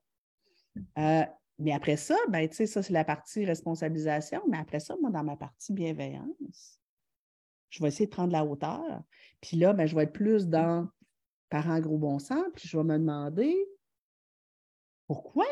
Euh, 0.97 1.25
mais 1.57 1.73
après 1.73 1.97
ça, 1.97 2.15
ben, 2.29 2.47
tu 2.47 2.55
sais, 2.55 2.67
ça, 2.67 2.81
c'est 2.81 2.93
la 2.93 3.03
partie 3.03 3.45
responsabilisation. 3.45 4.41
Mais 4.47 4.57
après 4.57 4.79
ça, 4.79 4.95
moi, 5.01 5.09
dans 5.09 5.23
ma 5.23 5.35
partie 5.35 5.73
bienveillance, 5.73 6.79
je 7.69 7.81
vais 7.81 7.89
essayer 7.89 8.05
de 8.05 8.11
prendre 8.11 8.31
la 8.31 8.45
hauteur. 8.45 9.03
Puis 9.41 9.57
là, 9.57 9.73
ben, 9.73 9.85
je 9.85 9.95
vais 9.95 10.03
être 10.03 10.13
plus 10.13 10.47
dans 10.47 10.87
parent 11.49 11.79
gros 11.79 11.97
bon 11.97 12.19
sens, 12.19 12.45
puis 12.55 12.67
je 12.67 12.77
vais 12.77 12.83
me 12.83 12.97
demander 12.97 13.55
pourquoi 15.07 15.45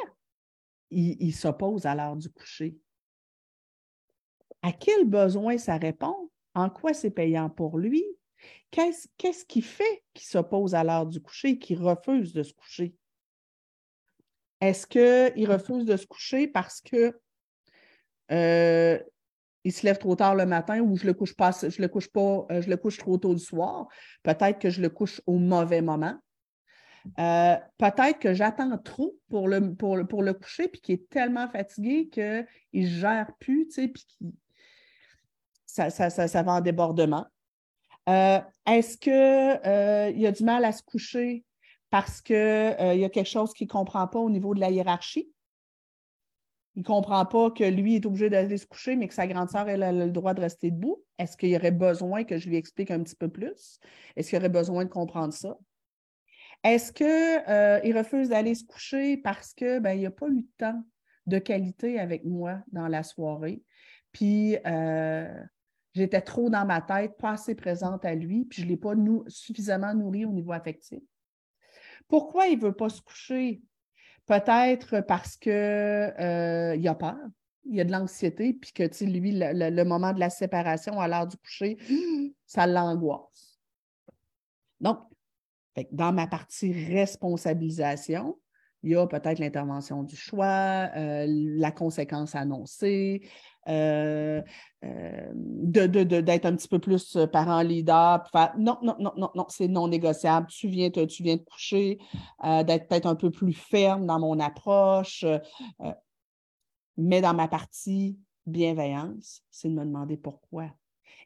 il, 0.91 1.33
s'oppose 1.33 1.85
à 1.85 1.95
l'heure 1.95 2.15
du 2.15 2.29
coucher. 2.29 2.77
À 4.61 4.71
quel 4.71 5.05
besoin 5.05 5.57
ça 5.57 5.77
répond? 5.77 6.29
En 6.53 6.69
quoi 6.69 6.93
c'est 6.93 7.11
payant 7.11 7.49
pour 7.49 7.77
lui? 7.77 8.05
Qu'est-ce 8.71 9.45
qui 9.45 9.61
fait 9.61 10.03
qu'il 10.13 10.27
s'oppose 10.27 10.75
à 10.75 10.83
l'heure 10.83 11.05
du 11.05 11.21
coucher, 11.21 11.57
qu'il 11.57 11.81
refuse 11.81 12.33
de 12.33 12.43
se 12.43 12.53
coucher? 12.53 12.95
Est-ce 14.61 14.87
qu'il 14.87 15.49
refuse 15.49 15.85
de 15.85 15.97
se 15.97 16.05
coucher 16.05 16.47
parce 16.47 16.81
que 16.81 17.19
euh, 18.31 18.99
il 19.63 19.71
se 19.71 19.85
lève 19.85 19.97
trop 19.97 20.15
tard 20.15 20.35
le 20.35 20.45
matin 20.45 20.79
ou 20.81 20.97
je 20.97 21.05
le 21.05 21.13
couche 21.13 21.35
pas, 21.35 21.51
je 21.51 21.81
le 21.81 21.87
couche 21.87 22.09
pas, 22.09 22.45
euh, 22.51 22.61
je 22.61 22.69
le 22.69 22.77
couche 22.77 22.97
trop 22.97 23.17
tôt 23.17 23.33
le 23.33 23.39
soir? 23.39 23.87
Peut-être 24.23 24.59
que 24.59 24.69
je 24.69 24.81
le 24.81 24.89
couche 24.89 25.21
au 25.27 25.37
mauvais 25.37 25.81
moment. 25.81 26.17
Euh, 27.19 27.55
peut-être 27.77 28.19
que 28.19 28.33
j'attends 28.33 28.77
trop 28.77 29.17
pour 29.29 29.47
le, 29.47 29.73
pour, 29.75 29.97
pour 30.07 30.23
le 30.23 30.33
coucher, 30.33 30.67
puis 30.67 30.81
qu'il 30.81 30.95
est 30.95 31.09
tellement 31.09 31.47
fatigué 31.47 32.09
qu'il 32.09 32.45
ne 32.73 32.87
gère 32.87 33.31
plus, 33.39 33.67
tu 33.67 33.73
sais, 33.73 33.87
puis 33.87 34.05
ça, 35.65 35.89
ça, 35.89 36.43
va 36.43 36.53
en 36.53 36.61
débordement. 36.61 37.27
Est-ce 38.07 38.97
qu'il 38.97 40.21
y 40.21 40.25
a 40.25 40.31
du 40.31 40.43
mal 40.43 40.65
à 40.65 40.71
se 40.71 40.81
coucher 40.81 41.45
parce 41.89 42.21
qu'il 42.21 42.35
euh, 42.35 42.95
y 42.95 43.05
a 43.05 43.09
quelque 43.09 43.29
chose 43.29 43.53
qu'il 43.53 43.67
ne 43.67 43.71
comprend 43.71 44.07
pas 44.07 44.19
au 44.19 44.29
niveau 44.29 44.53
de 44.53 44.59
la 44.59 44.69
hiérarchie? 44.69 45.29
Il 46.75 46.81
ne 46.81 46.85
comprend 46.85 47.25
pas 47.25 47.49
que 47.49 47.63
lui 47.63 47.95
est 47.95 48.05
obligé 48.05 48.29
d'aller 48.29 48.57
se 48.57 48.67
coucher, 48.67 48.95
mais 48.95 49.07
que 49.07 49.13
sa 49.13 49.25
grande 49.25 49.49
sœur, 49.49 49.67
elle 49.67 49.81
a 49.81 49.91
le 49.91 50.11
droit 50.11 50.33
de 50.33 50.41
rester 50.41 50.69
debout? 50.69 51.03
Est-ce 51.17 51.35
qu'il 51.35 51.49
y 51.49 51.55
aurait 51.55 51.71
besoin 51.71 52.23
que 52.23 52.37
je 52.37 52.49
lui 52.49 52.55
explique 52.55 52.91
un 52.91 53.01
petit 53.01 53.15
peu 53.15 53.29
plus? 53.29 53.79
Est-ce 54.15 54.29
qu'il 54.29 54.37
aurait 54.37 54.49
besoin 54.49 54.85
de 54.85 54.89
comprendre 54.89 55.33
ça? 55.33 55.57
Est-ce 56.63 56.91
qu'il 56.91 57.05
euh, 57.07 57.79
refuse 57.97 58.29
d'aller 58.29 58.53
se 58.53 58.65
coucher 58.65 59.17
parce 59.17 59.53
qu'il 59.53 59.79
ben, 59.79 59.99
n'a 59.99 60.11
pas 60.11 60.27
eu 60.27 60.41
de 60.41 60.47
temps 60.57 60.83
de 61.25 61.39
qualité 61.39 61.99
avec 61.99 62.25
moi 62.25 62.59
dans 62.71 62.87
la 62.87 63.01
soirée? 63.01 63.63
Puis 64.11 64.57
euh, 64.67 65.43
j'étais 65.97 66.21
trop 66.21 66.49
dans 66.49 66.65
ma 66.65 66.81
tête, 66.81 67.17
pas 67.17 67.31
assez 67.31 67.55
présente 67.55 68.05
à 68.05 68.13
lui, 68.13 68.45
puis 68.45 68.61
je 68.61 68.65
ne 68.65 68.71
l'ai 68.71 68.77
pas 68.77 68.93
suffisamment 69.27 69.93
nourri 69.93 70.25
au 70.25 70.31
niveau 70.31 70.51
affectif. 70.51 71.01
Pourquoi 72.07 72.47
il 72.47 72.57
ne 72.57 72.63
veut 72.63 72.73
pas 72.73 72.89
se 72.89 73.01
coucher? 73.01 73.61
Peut-être 74.25 75.01
parce 75.01 75.37
qu'il 75.37 75.51
euh, 75.51 76.81
a 76.89 76.95
peur, 76.95 77.17
il 77.65 77.79
a 77.79 77.83
de 77.83 77.91
l'anxiété, 77.91 78.53
puis 78.53 78.71
que 78.71 78.83
lui, 79.03 79.31
le, 79.33 79.83
moment 79.83 80.13
de 80.13 80.19
la 80.19 80.29
séparation 80.29 80.99
à 80.99 81.07
l'heure 81.07 81.27
du 81.27 81.37
coucher, 81.37 81.77
ça 82.45 82.67
l'angoisse. 82.67 83.59
Donc, 84.79 84.99
dans 85.91 86.13
ma 86.13 86.27
partie 86.27 86.71
responsabilisation, 86.93 88.39
il 88.83 88.91
y 88.91 88.95
a 88.95 89.07
peut-être 89.07 89.39
l'intervention 89.39 90.03
du 90.03 90.15
choix, 90.15 90.89
euh, 90.95 91.25
la 91.27 91.71
conséquence 91.71 92.35
annoncée, 92.35 93.27
euh, 93.67 94.41
euh, 94.85 95.31
d'être 95.33 96.45
un 96.45 96.55
petit 96.55 96.67
peu 96.67 96.79
plus 96.79 97.17
parent 97.31 97.61
leader, 97.61 98.23
non, 98.57 98.77
non, 98.81 98.95
non, 98.99 99.13
non, 99.17 99.29
non, 99.35 99.45
c'est 99.49 99.67
non 99.67 99.87
négociable. 99.87 100.47
Tu 100.47 100.67
viens 100.67 100.89
tu 100.89 101.23
viens 101.23 101.37
te 101.37 101.43
coucher, 101.43 101.97
d'être 102.43 102.87
peut-être 102.87 103.07
un 103.07 103.15
peu 103.15 103.31
plus 103.31 103.53
ferme 103.53 104.05
dans 104.05 104.19
mon 104.19 104.39
approche. 104.39 105.25
mais 106.97 107.21
dans 107.21 107.33
ma 107.33 107.47
partie 107.47 108.17
bienveillance, 108.45 109.43
c'est 109.51 109.69
de 109.69 109.73
me 109.73 109.83
demander 109.83 110.17
pourquoi 110.17 110.69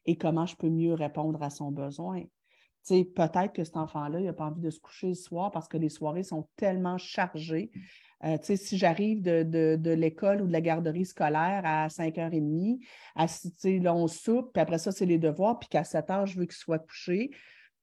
et 0.06 0.18
comment 0.18 0.46
je 0.46 0.56
peux 0.56 0.70
mieux 0.70 0.94
répondre 0.94 1.42
à 1.44 1.50
son 1.50 1.72
besoin 1.72 2.24
peut-être 2.88 3.54
que 3.54 3.64
cet 3.64 3.78
enfant-là, 3.78 4.20
il 4.20 4.26
n'a 4.26 4.34
pas 4.34 4.46
envie 4.46 4.62
de 4.62 4.70
se 4.70 4.80
coucher 4.80 5.10
le 5.10 5.14
soir 5.14 5.52
parce 5.52 5.68
que 5.68 5.78
les 5.78 5.90
soirées 5.90 6.24
sont 6.24 6.48
tellement 6.56 6.98
chargées. 6.98 7.72
Euh, 8.24 8.38
si 8.42 8.78
j'arrive 8.78 9.22
de, 9.22 9.94
l'école 9.94 10.42
ou 10.42 10.48
de 10.48 10.52
la 10.52 10.62
garderie 10.62 11.06
scolaire 11.06 11.62
à 11.66 11.88
5h30, 11.88 12.80
à, 13.16 13.26
là, 13.82 13.96
on 13.96 14.08
soupe, 14.08 14.54
puis 14.54 14.62
après 14.62 14.78
ça, 14.78 14.92
c'est 14.92 15.06
les 15.06 15.18
devoirs, 15.18 15.58
puis 15.60 15.70
qu'à 15.70 15.84
7 15.84 16.08
h, 16.08 16.26
je 16.28 16.40
veux 16.40 16.46
qu'il 16.46 16.54
soit 16.54 16.80
couché, 16.80 17.32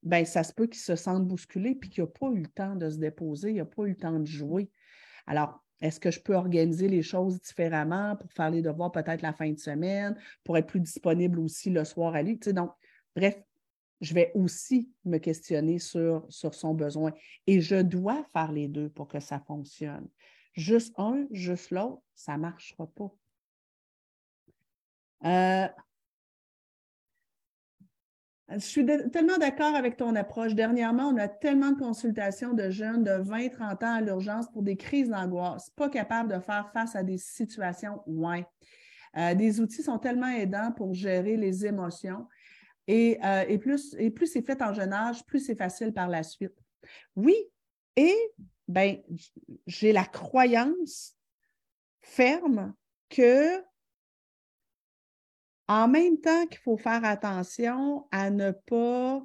bien, 0.01 0.23
ça 0.23 0.43
se 0.43 0.53
peut 0.53 0.67
qu'il 0.67 0.79
se 0.79 0.95
sente 0.95 1.27
bousculé, 1.27 1.75
puis 1.75 1.89
qu'il 1.89 2.03
n'a 2.03 2.09
pas 2.09 2.27
eu 2.27 2.39
le 2.39 2.47
temps 2.47 2.75
de 2.75 2.89
se 2.89 2.97
déposer, 2.97 3.51
il 3.51 3.57
n'a 3.57 3.65
pas 3.65 3.83
eu 3.83 3.89
le 3.89 3.97
temps 3.97 4.19
de 4.19 4.25
jouer. 4.25 4.69
Alors, 5.27 5.61
est-ce 5.81 5.99
que 5.99 6.11
je 6.11 6.19
peux 6.19 6.35
organiser 6.35 6.87
les 6.87 7.01
choses 7.01 7.41
différemment 7.41 8.15
pour 8.15 8.31
faire 8.31 8.49
les 8.49 8.61
devoirs 8.61 8.91
peut-être 8.91 9.21
la 9.21 9.33
fin 9.33 9.49
de 9.51 9.59
semaine, 9.59 10.17
pour 10.43 10.57
être 10.57 10.67
plus 10.67 10.81
disponible 10.81 11.39
aussi 11.39 11.69
le 11.69 11.83
soir 11.83 12.15
à 12.15 12.21
lui? 12.21 12.37
donc, 12.37 12.71
bref, 13.15 13.37
je 14.01 14.13
vais 14.13 14.31
aussi 14.33 14.89
me 15.05 15.17
questionner 15.17 15.79
sur, 15.79 16.25
sur 16.29 16.53
son 16.53 16.73
besoin. 16.73 17.13
Et 17.47 17.61
je 17.61 17.81
dois 17.81 18.25
faire 18.33 18.51
les 18.51 18.67
deux 18.67 18.89
pour 18.89 19.07
que 19.07 19.19
ça 19.19 19.39
fonctionne. 19.39 20.07
Juste 20.53 20.93
un, 20.97 21.25
juste 21.31 21.71
l'autre, 21.71 22.01
ça 22.15 22.37
ne 22.37 22.41
marchera 22.41 22.87
pas. 22.87 23.11
Euh, 25.25 25.67
je 28.51 28.59
suis 28.59 28.85
tellement 28.85 29.37
d'accord 29.37 29.75
avec 29.75 29.97
ton 29.97 30.15
approche. 30.15 30.55
Dernièrement, 30.55 31.09
on 31.09 31.17
a 31.17 31.27
tellement 31.27 31.71
de 31.71 31.77
consultations 31.77 32.53
de 32.53 32.69
jeunes 32.69 33.03
de 33.03 33.11
20, 33.11 33.49
30 33.49 33.83
ans 33.83 33.93
à 33.95 34.01
l'urgence 34.01 34.49
pour 34.51 34.63
des 34.63 34.75
crises 34.75 35.09
d'angoisse, 35.09 35.69
pas 35.71 35.89
capables 35.89 36.33
de 36.33 36.39
faire 36.39 36.71
face 36.73 36.95
à 36.95 37.03
des 37.03 37.17
situations, 37.17 38.01
ouais. 38.07 38.45
Euh, 39.17 39.33
des 39.33 39.59
outils 39.59 39.83
sont 39.83 39.97
tellement 39.97 40.29
aidants 40.29 40.71
pour 40.71 40.93
gérer 40.93 41.35
les 41.35 41.65
émotions. 41.65 42.27
Euh, 42.89 43.45
et, 43.47 43.57
plus, 43.59 43.95
et 43.99 44.09
plus 44.09 44.27
c'est 44.27 44.41
fait 44.41 44.61
en 44.61 44.73
jeune 44.73 44.93
âge, 44.93 45.23
plus 45.25 45.39
c'est 45.39 45.55
facile 45.55 45.93
par 45.93 46.07
la 46.07 46.23
suite. 46.23 46.55
Oui, 47.15 47.35
et 47.95 48.15
ben, 48.67 48.97
j'ai 49.67 49.91
la 49.91 50.05
croyance 50.05 51.15
ferme 52.01 52.73
que 53.09 53.61
en 55.67 55.87
même 55.87 56.19
temps 56.19 56.47
qu'il 56.47 56.59
faut 56.59 56.77
faire 56.77 57.05
attention 57.05 58.07
à 58.11 58.31
ne 58.31 58.51
pas 58.51 59.23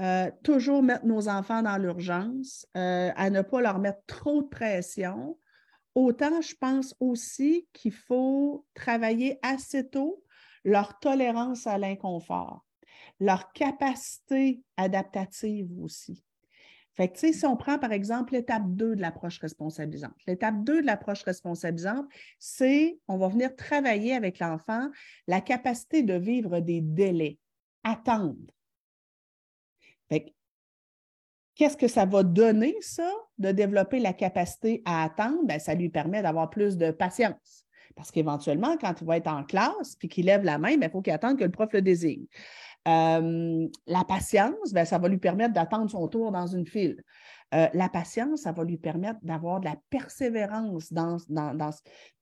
euh, 0.00 0.30
toujours 0.42 0.82
mettre 0.82 1.06
nos 1.06 1.28
enfants 1.28 1.62
dans 1.62 1.78
l'urgence, 1.78 2.66
euh, 2.76 3.10
à 3.16 3.30
ne 3.30 3.40
pas 3.40 3.62
leur 3.62 3.78
mettre 3.78 4.02
trop 4.06 4.42
de 4.42 4.48
pression, 4.48 5.38
autant 5.94 6.42
je 6.42 6.54
pense 6.56 6.94
aussi 7.00 7.66
qu'il 7.72 7.94
faut 7.94 8.66
travailler 8.74 9.38
assez 9.42 9.88
tôt 9.88 10.22
leur 10.64 10.98
tolérance 10.98 11.66
à 11.66 11.78
l'inconfort 11.78 12.66
leur 13.20 13.52
capacité 13.52 14.62
adaptative 14.76 15.68
aussi. 15.80 16.24
Fait 16.94 17.08
que, 17.08 17.18
si 17.18 17.44
on 17.44 17.56
prend 17.56 17.78
par 17.78 17.90
exemple 17.90 18.34
l'étape 18.34 18.62
2 18.66 18.94
de 18.94 19.00
l'approche 19.00 19.40
responsabilisante, 19.40 20.14
l'étape 20.28 20.62
2 20.62 20.80
de 20.80 20.86
l'approche 20.86 21.24
responsabilisante, 21.24 22.06
c'est 22.38 22.98
on 23.08 23.18
va 23.18 23.28
venir 23.28 23.54
travailler 23.56 24.14
avec 24.14 24.38
l'enfant 24.38 24.88
la 25.26 25.40
capacité 25.40 26.02
de 26.04 26.14
vivre 26.14 26.60
des 26.60 26.80
délais, 26.80 27.38
attendre. 27.82 28.54
Qu'est-ce 31.56 31.76
que 31.76 31.88
ça 31.88 32.04
va 32.04 32.24
donner, 32.24 32.74
ça, 32.80 33.08
de 33.38 33.52
développer 33.52 34.00
la 34.00 34.12
capacité 34.12 34.82
à 34.84 35.04
attendre? 35.04 35.44
Bien, 35.44 35.58
ça 35.60 35.74
lui 35.74 35.88
permet 35.88 36.20
d'avoir 36.20 36.50
plus 36.50 36.76
de 36.76 36.90
patience. 36.90 37.64
Parce 37.94 38.10
qu'éventuellement, 38.10 38.76
quand 38.76 39.00
il 39.00 39.06
va 39.06 39.18
être 39.18 39.28
en 39.28 39.44
classe 39.44 39.94
puis 39.96 40.08
qu'il 40.08 40.26
lève 40.26 40.42
la 40.42 40.58
main, 40.58 40.70
il 40.70 40.80
ben, 40.80 40.90
faut 40.90 41.00
qu'il 41.00 41.12
attende 41.12 41.38
que 41.38 41.44
le 41.44 41.52
prof 41.52 41.72
le 41.72 41.80
désigne. 41.80 42.26
Euh, 42.86 43.66
la 43.86 44.04
patience, 44.04 44.72
ben, 44.72 44.84
ça 44.84 44.98
va 44.98 45.08
lui 45.08 45.18
permettre 45.18 45.54
d'attendre 45.54 45.90
son 45.90 46.06
tour 46.08 46.32
dans 46.32 46.46
une 46.46 46.66
file. 46.66 47.02
Euh, 47.54 47.68
la 47.72 47.88
patience, 47.88 48.42
ça 48.42 48.52
va 48.52 48.64
lui 48.64 48.76
permettre 48.76 49.20
d'avoir 49.22 49.60
de 49.60 49.66
la 49.66 49.76
persévérance 49.88 50.92
dans, 50.92 51.18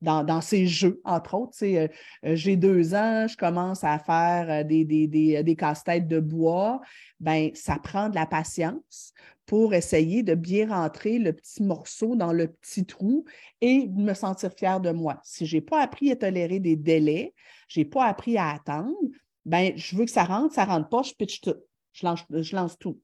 dans, 0.00 0.40
ses 0.40 0.66
jeux, 0.66 1.00
entre 1.04 1.34
autres. 1.34 1.56
Euh, 1.62 1.88
j'ai 2.22 2.56
deux 2.56 2.94
ans, 2.94 3.26
je 3.26 3.36
commence 3.36 3.82
à 3.82 3.98
faire 3.98 4.64
des, 4.64 4.84
des, 4.84 5.08
des, 5.08 5.56
casse-têtes 5.56 6.06
de 6.06 6.20
bois. 6.20 6.80
Ben, 7.18 7.50
ça 7.54 7.78
prend 7.82 8.08
de 8.08 8.14
la 8.14 8.26
patience 8.26 9.14
pour 9.46 9.74
essayer 9.74 10.22
de 10.22 10.34
bien 10.34 10.68
rentrer 10.68 11.18
le 11.18 11.32
petit 11.32 11.62
morceau 11.62 12.14
dans 12.14 12.32
le 12.32 12.48
petit 12.48 12.84
trou 12.84 13.24
et 13.60 13.88
me 13.88 14.14
sentir 14.14 14.52
fière 14.52 14.80
de 14.80 14.90
moi. 14.90 15.20
Si 15.24 15.46
je 15.46 15.56
n'ai 15.56 15.60
pas 15.60 15.82
appris 15.82 16.12
à 16.12 16.16
tolérer 16.16 16.60
des 16.60 16.76
délais, 16.76 17.34
je 17.68 17.80
n'ai 17.80 17.84
pas 17.84 18.04
appris 18.06 18.36
à 18.36 18.50
attendre, 18.50 18.96
ben, 19.44 19.72
je 19.76 19.96
veux 19.96 20.04
que 20.04 20.10
ça 20.10 20.24
rentre, 20.24 20.54
ça 20.54 20.66
ne 20.66 20.70
rentre 20.70 20.88
pas, 20.88 21.02
je 21.02 21.14
pitch 21.14 21.40
tout. 21.40 21.56
Je 21.92 22.06
lance, 22.06 22.24
je 22.30 22.56
lance 22.56 22.78
tout. 22.78 22.98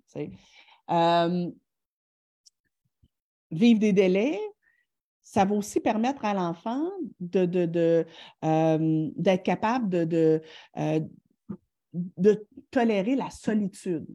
Euh, 0.90 1.50
vivre 3.50 3.80
des 3.80 3.92
délais, 3.92 4.38
ça 5.22 5.44
va 5.44 5.54
aussi 5.54 5.80
permettre 5.80 6.24
à 6.24 6.32
l'enfant 6.32 6.90
d'être 7.20 7.50
de, 7.50 8.06
euh, 8.44 9.36
capable 9.44 10.06
de, 10.06 10.40
euh, 10.78 11.00
de, 11.92 12.46
tolérer 12.70 13.14
la 13.14 13.30
solitude. 13.30 14.06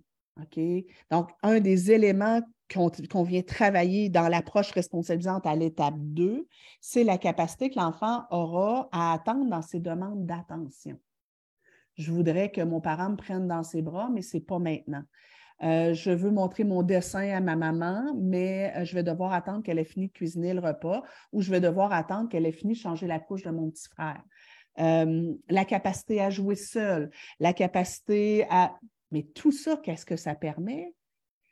Donc, 1.12 1.30
un 1.44 1.60
des 1.60 1.92
éléments 1.92 2.42
qu'on 2.74 3.24
vient 3.24 3.44
travailler 3.44 4.10
dans 4.10 4.28
l'approche 4.28 4.72
responsabilisante 4.72 5.46
à 5.46 5.56
l'étape 5.56 5.94
2, 5.98 6.48
c'est 6.82 7.04
la 7.04 7.20
capacité 7.20 7.70
que 7.70 7.80
l'enfant 7.80 8.24
aura 8.32 8.90
à 8.92 9.14
attendre 9.14 9.48
dans 9.48 9.62
ses 9.62 9.80
demandes 9.80 10.26
d'attention. 10.26 11.00
Je 11.96 12.12
voudrais 12.12 12.52
que 12.52 12.62
mon 12.62 12.82
parent 12.82 13.10
me 13.10 13.16
prenne 13.16 13.48
dans 13.48 13.64
ses 13.64 13.82
bras, 13.82 14.10
mais 14.12 14.22
ce 14.22 14.38
n'est 14.38 14.44
pas 14.44 14.60
maintenant. 14.60 15.04
Euh, 15.62 15.94
je 15.94 16.12
veux 16.12 16.32
montrer 16.32 16.64
mon 16.64 16.84
dessin 16.84 17.30
à 17.30 17.40
ma 17.40 17.56
maman, 17.56 18.14
mais 18.20 18.74
euh, 18.76 18.86
je 18.86 18.96
vais 18.96 19.04
devoir 19.04 19.32
attendre 19.34 19.64
qu'elle 19.64 19.80
ait 19.80 19.86
fini 19.86 20.08
de 20.08 20.12
cuisiner 20.12 20.54
le 20.54 20.60
repas 20.60 21.04
ou 21.32 21.42
je 21.42 21.52
vais 21.52 21.62
devoir 21.62 21.94
attendre 21.94 22.28
qu'elle 22.28 22.46
ait 22.46 22.52
fini 22.52 22.74
de 22.74 22.80
changer 22.80 23.08
la 23.08 23.20
couche 23.20 23.44
de 23.44 23.52
mon 23.52 23.70
petit 23.70 23.88
frère. 23.88 24.22
Euh, 24.80 25.34
la 25.50 25.66
capacité 25.66 26.20
à 26.20 26.30
jouer 26.30 26.56
seul, 26.56 27.12
la 27.40 27.54
capacité 27.54 28.46
à... 28.50 28.76
Mais 29.12 29.24
tout 29.24 29.52
ça, 29.52 29.78
qu'est-ce 29.78 30.06
que 30.06 30.18
ça 30.18 30.34
permet? 30.34 30.94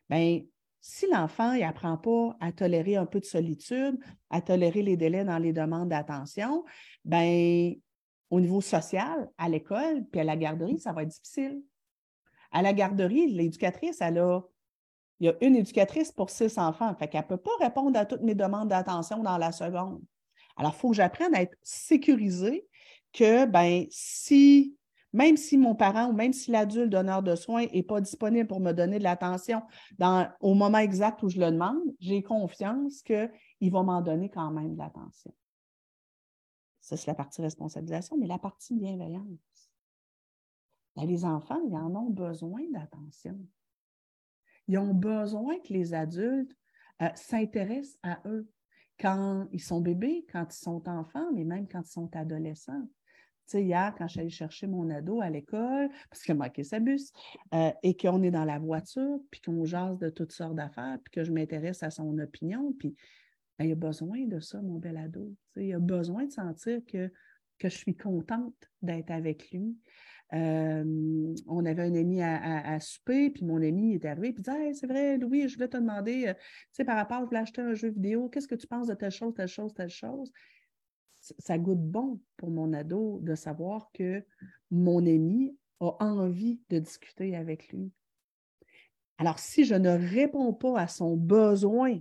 Bien, 0.09 0.41
si 0.81 1.07
l'enfant 1.07 1.55
n'apprend 1.55 1.97
pas 1.97 2.35
à 2.39 2.51
tolérer 2.51 2.95
un 2.95 3.05
peu 3.05 3.19
de 3.19 3.25
solitude, 3.25 3.99
à 4.31 4.41
tolérer 4.41 4.81
les 4.81 4.97
délais 4.97 5.23
dans 5.23 5.37
les 5.37 5.53
demandes 5.53 5.89
d'attention, 5.89 6.65
bien, 7.05 7.73
au 8.31 8.39
niveau 8.39 8.61
social, 8.61 9.29
à 9.37 9.49
l'école, 9.49 10.05
puis 10.09 10.21
à 10.21 10.23
la 10.23 10.37
garderie, 10.37 10.79
ça 10.79 10.93
va 10.93 11.03
être 11.03 11.09
difficile. 11.09 11.61
À 12.51 12.61
la 12.61 12.73
garderie, 12.73 13.27
l'éducatrice, 13.27 13.99
elle 14.01 14.17
a, 14.17 14.41
il 15.19 15.27
y 15.27 15.29
a 15.29 15.35
une 15.41 15.55
éducatrice 15.55 16.11
pour 16.11 16.29
six 16.29 16.57
enfants, 16.57 16.95
fait 16.95 17.13
ne 17.13 17.21
peut 17.21 17.37
pas 17.37 17.51
répondre 17.59 17.99
à 17.99 18.05
toutes 18.05 18.21
mes 18.21 18.35
demandes 18.35 18.69
d'attention 18.69 19.21
dans 19.21 19.37
la 19.37 19.51
seconde. 19.51 20.01
Alors, 20.57 20.73
il 20.75 20.79
faut 20.79 20.89
que 20.89 20.95
j'apprenne 20.95 21.35
à 21.35 21.41
être 21.41 21.57
sécurisée 21.61 22.65
que, 23.13 23.45
ben, 23.45 23.85
si 23.89 24.75
même 25.13 25.35
si 25.35 25.57
mon 25.57 25.75
parent 25.75 26.07
ou 26.07 26.13
même 26.13 26.31
si 26.31 26.51
l'adulte 26.51 26.89
donneur 26.89 27.21
de 27.21 27.35
soins 27.35 27.65
n'est 27.73 27.83
pas 27.83 27.99
disponible 27.99 28.47
pour 28.47 28.61
me 28.61 28.71
donner 28.71 28.97
de 28.97 29.03
l'attention 29.03 29.61
au 30.39 30.53
moment 30.53 30.77
exact 30.77 31.21
où 31.23 31.29
je 31.29 31.37
le 31.37 31.51
demande, 31.51 31.81
j'ai 31.99 32.23
confiance 32.23 33.01
qu'il 33.01 33.71
va 33.71 33.83
m'en 33.83 34.01
donner 34.01 34.29
quand 34.29 34.51
même 34.51 34.73
de 34.73 34.77
l'attention. 34.77 35.33
Ça, 36.91 36.97
c'est 36.97 37.07
la 37.07 37.15
partie 37.15 37.41
responsabilisation, 37.41 38.17
mais 38.17 38.27
la 38.27 38.37
partie 38.37 38.75
bienveillance. 38.75 39.71
Ben, 40.97 41.05
les 41.05 41.23
enfants, 41.23 41.61
ils 41.65 41.73
en 41.73 41.95
ont 41.95 42.09
besoin 42.09 42.61
d'attention. 42.69 43.39
Ils 44.67 44.77
ont 44.77 44.93
besoin 44.93 45.57
que 45.59 45.71
les 45.71 45.93
adultes 45.93 46.53
euh, 47.01 47.07
s'intéressent 47.15 47.97
à 48.03 48.19
eux 48.25 48.51
quand 48.99 49.47
ils 49.53 49.61
sont 49.61 49.79
bébés, 49.79 50.25
quand 50.33 50.53
ils 50.53 50.59
sont 50.59 50.85
enfants, 50.89 51.31
mais 51.33 51.45
même 51.45 51.65
quand 51.65 51.81
ils 51.81 51.91
sont 51.91 52.13
adolescents 52.13 52.85
hier, 53.53 53.93
quand 53.97 54.07
je 54.07 54.11
suis 54.11 54.19
allée 54.19 54.29
chercher 54.29 54.67
mon 54.67 54.89
ado 54.89 55.21
à 55.21 55.29
l'école, 55.29 55.89
parce 56.09 56.23
qu'il 56.23 56.41
a 56.41 56.63
sa 56.63 56.79
bus, 56.79 57.11
euh, 57.53 57.71
et 57.83 57.95
qu'on 57.95 58.21
est 58.23 58.31
dans 58.31 58.45
la 58.45 58.59
voiture, 58.59 59.19
puis 59.29 59.41
qu'on 59.41 59.63
jase 59.65 59.97
de 59.97 60.09
toutes 60.09 60.31
sortes 60.31 60.55
d'affaires, 60.55 60.99
puis 61.03 61.11
que 61.11 61.23
je 61.23 61.31
m'intéresse 61.31 61.83
à 61.83 61.89
son 61.89 62.17
opinion, 62.19 62.73
puis 62.77 62.95
il 63.63 63.71
a 63.71 63.75
besoin 63.75 64.25
de 64.25 64.39
ça, 64.39 64.61
mon 64.61 64.79
bel 64.79 64.97
ado. 64.97 65.35
il 65.55 65.73
a 65.73 65.79
besoin 65.79 66.25
de 66.25 66.31
sentir 66.31 66.79
que, 66.85 67.11
que 67.57 67.69
je 67.69 67.77
suis 67.77 67.95
contente 67.95 68.55
d'être 68.81 69.11
avec 69.11 69.51
lui. 69.51 69.77
Euh, 70.33 71.33
on 71.45 71.65
avait 71.65 71.83
un 71.83 71.95
ami 71.95 72.21
à, 72.21 72.79
souper, 72.79 73.31
puis 73.31 73.43
mon 73.43 73.61
ami 73.61 73.95
est 73.95 74.05
arrivé, 74.05 74.31
puis 74.31 74.43
il 74.47 74.75
C'est 74.75 74.87
vrai, 74.87 75.17
Louis, 75.17 75.49
je 75.49 75.55
voulais 75.55 75.67
te 75.67 75.77
demander, 75.77 76.27
euh, 76.27 76.85
par 76.85 76.95
rapport, 76.95 77.19
je 77.21 77.25
voulais 77.25 77.39
acheter 77.39 77.61
un 77.61 77.73
jeu 77.73 77.89
vidéo, 77.89 78.29
qu'est-ce 78.29 78.47
que 78.47 78.55
tu 78.55 78.67
penses 78.67 78.87
de 78.87 78.93
telle 78.93 79.11
chose, 79.11 79.33
telle 79.33 79.49
chose, 79.49 79.73
telle 79.73 79.89
chose? 79.89 80.31
Ça 81.19 81.57
goûte 81.57 81.81
bon 81.81 82.19
pour 82.37 82.49
mon 82.49 82.71
ado 82.73 83.19
de 83.21 83.35
savoir 83.35 83.91
que 83.93 84.23
mon 84.71 84.99
ami 84.99 85.55
a 85.81 85.91
envie 85.99 86.61
de 86.69 86.79
discuter 86.79 87.35
avec 87.35 87.67
lui. 87.69 87.91
Alors, 89.17 89.37
si 89.37 89.65
je 89.65 89.75
ne 89.75 89.89
réponds 89.89 90.53
pas 90.53 90.79
à 90.79 90.87
son 90.87 91.15
besoin 91.15 91.99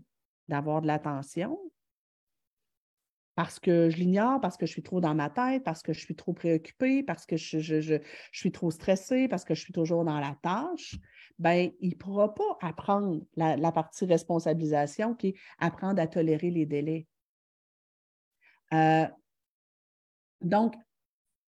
d'avoir 0.50 0.82
de 0.82 0.86
l'attention, 0.86 1.58
parce 3.34 3.58
que 3.58 3.88
je 3.88 3.96
l'ignore, 3.96 4.38
parce 4.42 4.58
que 4.58 4.66
je 4.66 4.72
suis 4.72 4.82
trop 4.82 5.00
dans 5.00 5.14
ma 5.14 5.30
tête, 5.30 5.64
parce 5.64 5.82
que 5.82 5.94
je 5.94 6.00
suis 6.00 6.14
trop 6.14 6.34
préoccupée, 6.34 7.02
parce 7.02 7.24
que 7.24 7.38
je, 7.38 8.00
suis 8.32 8.52
trop 8.52 8.70
stressée, 8.70 9.28
parce 9.28 9.44
que 9.44 9.54
je 9.54 9.62
suis 9.62 9.72
toujours 9.72 10.04
dans 10.04 10.20
la 10.20 10.36
tâche, 10.42 10.96
ben, 11.38 11.70
il 11.80 11.90
ne 11.90 11.94
pourra 11.94 12.34
pas 12.34 12.58
apprendre 12.60 13.22
la, 13.36 13.72
partie 13.72 14.04
responsabilisation 14.04 15.14
qui 15.14 15.28
est 15.28 15.34
apprendre 15.58 16.02
à 16.02 16.06
tolérer 16.06 16.50
les 16.50 16.66
délais. 16.66 17.06
Euh, 18.74 19.06
donc, 20.42 20.74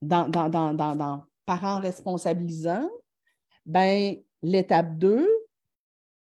dans, 0.01 0.29
dans, 0.31 1.27
parents 1.45 1.79
responsabilisants, 1.79 2.89
ben, 3.67 4.17
l'étape 4.41 4.97
2, 4.97 5.29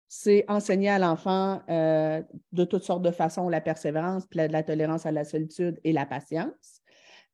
c'est 0.08 0.44
enseigner 0.48 0.88
à 0.88 0.98
l'enfant 0.98 1.60
euh, 1.68 2.22
de 2.52 2.64
toutes 2.64 2.82
sortes 2.82 3.02
de 3.02 3.10
façons 3.10 3.48
la 3.48 3.60
persévérance, 3.60 4.24
la, 4.32 4.48
la, 4.48 4.62
tolérance 4.62 5.04
à 5.04 5.12
la 5.12 5.24
solitude 5.24 5.78
et 5.84 5.92
la 5.92 6.06
patience. 6.06 6.80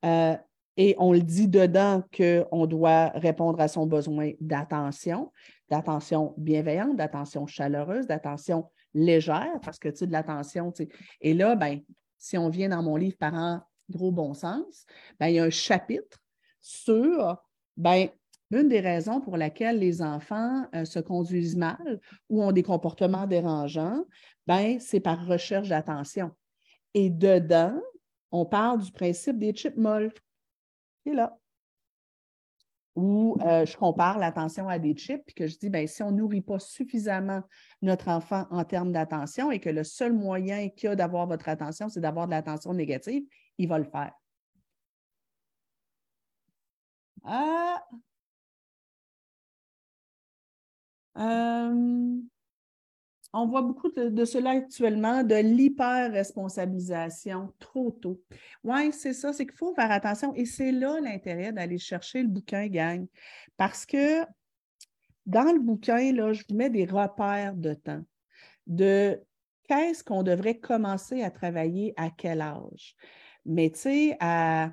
Euh, 0.05 0.37
et 0.77 0.97
on 0.99 1.13
le 1.13 1.21
dit 1.21 1.47
dedans 1.47 2.03
qu'on 2.17 2.67
doit 2.67 3.11
répondre 3.11 3.61
à 3.61 3.69
son 3.69 3.87
besoin 3.87 4.33
d'attention, 4.41 5.31
d'attention 5.71 6.35
bienveillante, 6.37 6.97
d'attention 6.97 7.47
chaleureuse, 7.47 8.09
d'attention 8.09 8.69
légère, 8.93 9.61
parce 9.63 9.79
que 9.79 9.89
tu 9.89 10.07
de 10.07 10.13
l'attention. 10.13 10.73
Et 11.21 11.33
là, 11.33 11.55
ben, 11.55 11.81
si 12.19 12.37
on 12.37 12.49
vient 12.49 12.71
dans 12.71 12.83
mon 12.83 12.97
livre 12.97 13.17
Parents 13.17 13.61
gros 13.89 14.11
bon 14.11 14.35
sens, 14.35 14.85
ben, 15.21 15.29
il 15.29 15.37
y 15.37 15.39
a 15.39 15.45
un 15.45 15.51
chapitre 15.51 16.19
sur 16.61 17.37
ben, 17.77 18.09
une 18.51 18.69
des 18.69 18.81
raisons 18.81 19.21
pour 19.21 19.37
laquelle 19.37 19.79
les 19.79 20.03
enfants 20.03 20.67
euh, 20.75 20.85
se 20.85 20.99
conduisent 20.99 21.57
mal 21.57 22.01
ou 22.29 22.43
ont 22.43 22.53
des 22.53 22.63
comportements 22.63 23.27
dérangeants, 23.27 24.05
ben, 24.47 24.79
c'est 24.79 25.01
par 25.01 25.27
recherche 25.27 25.69
d'attention. 25.69 26.31
Et 26.95 27.11
dedans, 27.11 27.81
on 28.31 28.45
parle 28.47 28.83
du 28.83 28.93
principe 28.93 29.39
des 29.39 29.53
chips 29.53 29.77
molles. 29.77 30.13
Et 31.07 31.13
là 31.13 31.39
où 32.97 33.37
euh, 33.45 33.67
je 33.67 33.77
compare 33.77 34.19
l'attention 34.19 34.69
à 34.69 34.79
des 34.79 34.95
chips, 34.95 35.25
puis 35.27 35.35
que 35.35 35.47
je 35.47 35.59
dis, 35.59 35.69
bien, 35.69 35.87
si 35.87 36.03
on 36.03 36.13
ne 36.13 36.19
nourrit 36.19 36.41
pas 36.41 36.59
suffisamment 36.59 37.43
notre 37.83 38.09
enfant 38.09 38.47
en 38.51 38.65
termes 38.65 38.93
d'attention 38.93 39.51
et 39.51 39.59
que 39.59 39.71
le 39.71 39.85
seul 39.85 40.13
moyen 40.13 40.69
qu'il 40.69 40.91
a 40.91 40.97
d'avoir 40.97 41.27
votre 41.27 41.49
attention, 41.49 41.89
c'est 41.89 42.01
d'avoir 42.01 42.27
de 42.27 42.31
l'attention 42.31 42.73
négative, 42.73 43.25
il 43.59 43.69
va 43.69 43.79
le 43.79 43.85
faire. 43.85 44.13
Ah! 47.25 47.83
Euh, 51.19 52.21
on 53.37 53.47
voit 53.47 53.63
beaucoup 53.63 53.91
de, 53.91 54.25
cela 54.25 54.51
actuellement, 54.51 55.25
de 55.25 55.35
l'hyper-responsabilisation 55.35 57.53
trop 57.59 57.91
tôt. 57.91 58.23
Oui, 58.63 58.93
c'est 58.93 59.13
ça, 59.13 59.33
c'est 59.33 59.45
qu'il 59.45 59.57
faut 59.57 59.75
faire 59.75 59.91
attention. 59.91 60.33
Et 60.35 60.45
c'est 60.45 60.71
là 60.71 61.01
l'intérêt 61.01 61.53
d'aller 61.53 61.79
chercher 61.79 62.23
le 62.23 62.29
bouquin 62.29 62.69
gang. 62.69 63.09
Parce 63.57 63.87
que 63.87 64.25
dans 65.27 65.53
le 65.53 65.59
bouquin, 65.59 66.13
là, 66.13 66.33
je 66.33 66.45
vous 66.49 66.55
mets 66.55 66.71
des 66.71 66.85
repères 66.85 67.55
de 67.55 67.75
temps, 67.75 68.05
de 68.69 69.21
qu'est-ce 69.69 70.05
qu'on 70.05 70.23
devrait 70.23 70.59
commencer 70.59 71.23
à 71.23 71.31
travailler 71.31 71.93
à 71.97 72.11
quel 72.11 72.41
âge. 72.41 72.95
Mais 73.47 73.71
tu 73.71 73.81
sais, 73.81 74.17
à 74.21 74.71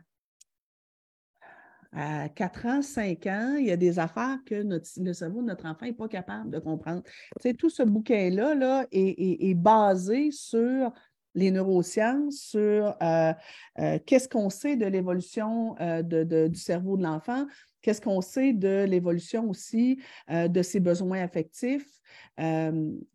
à 1.94 2.30
4 2.30 2.66
ans, 2.68 2.82
5 2.82 3.28
ans, 3.28 3.56
il 3.60 3.66
y 3.66 3.72
a 3.72 3.78
des 3.78 4.00
affaires 4.00 4.38
que 4.46 4.56
le 4.56 5.14
cerveau 5.14 5.42
de 5.42 5.48
notre 5.48 5.66
enfant 5.66 5.86
n'est 5.86 5.94
pas 5.94 6.08
capable 6.08 6.50
de 6.50 6.60
comprendre. 6.60 7.04
Tu 7.42 7.54
tout 7.56 7.70
ce 7.70 7.84
bouquin-là 7.84 8.56
là, 8.56 8.88
est, 8.92 9.54
basé 9.56 10.32
sur 10.32 10.94
les 11.36 11.52
neurosciences, 11.52 12.36
sur 12.36 12.96
euh, 13.02 13.34
euh, 13.80 14.00
qu'est-ce 14.06 14.28
qu'on 14.28 14.50
sait 14.50 14.76
de 14.76 14.86
l'évolution 14.86 15.76
euh, 15.80 16.02
du 16.48 16.60
cerveau 16.60 16.98
de 16.98 17.04
l'enfant, 17.04 17.46
qu'est-ce 17.82 18.02
qu'on 18.02 18.22
sait 18.22 18.54
de 18.54 18.86
l'évolution 18.86 19.50
aussi 19.50 20.00
de 20.30 20.62
ses 20.62 20.80
besoins 20.80 21.22
affectifs. 21.22 22.00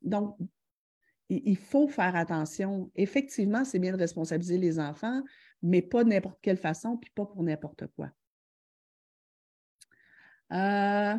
donc, 0.02 0.36
il 1.28 1.56
faut 1.56 1.88
faire 1.88 2.14
attention. 2.14 2.90
Effectivement, 2.94 3.64
c'est 3.64 3.80
bien 3.80 3.92
de 3.92 3.98
responsabiliser 3.98 4.58
les 4.58 4.78
enfants, 4.78 5.22
mais 5.62 5.82
pas 5.82 6.04
de 6.04 6.10
n'importe 6.10 6.38
quelle 6.40 6.56
façon, 6.56 6.96
puis 6.96 7.10
pas 7.14 7.26
pour 7.26 7.42
n'importe 7.42 7.84
quoi. 7.96 8.10
Euh, 10.52 11.14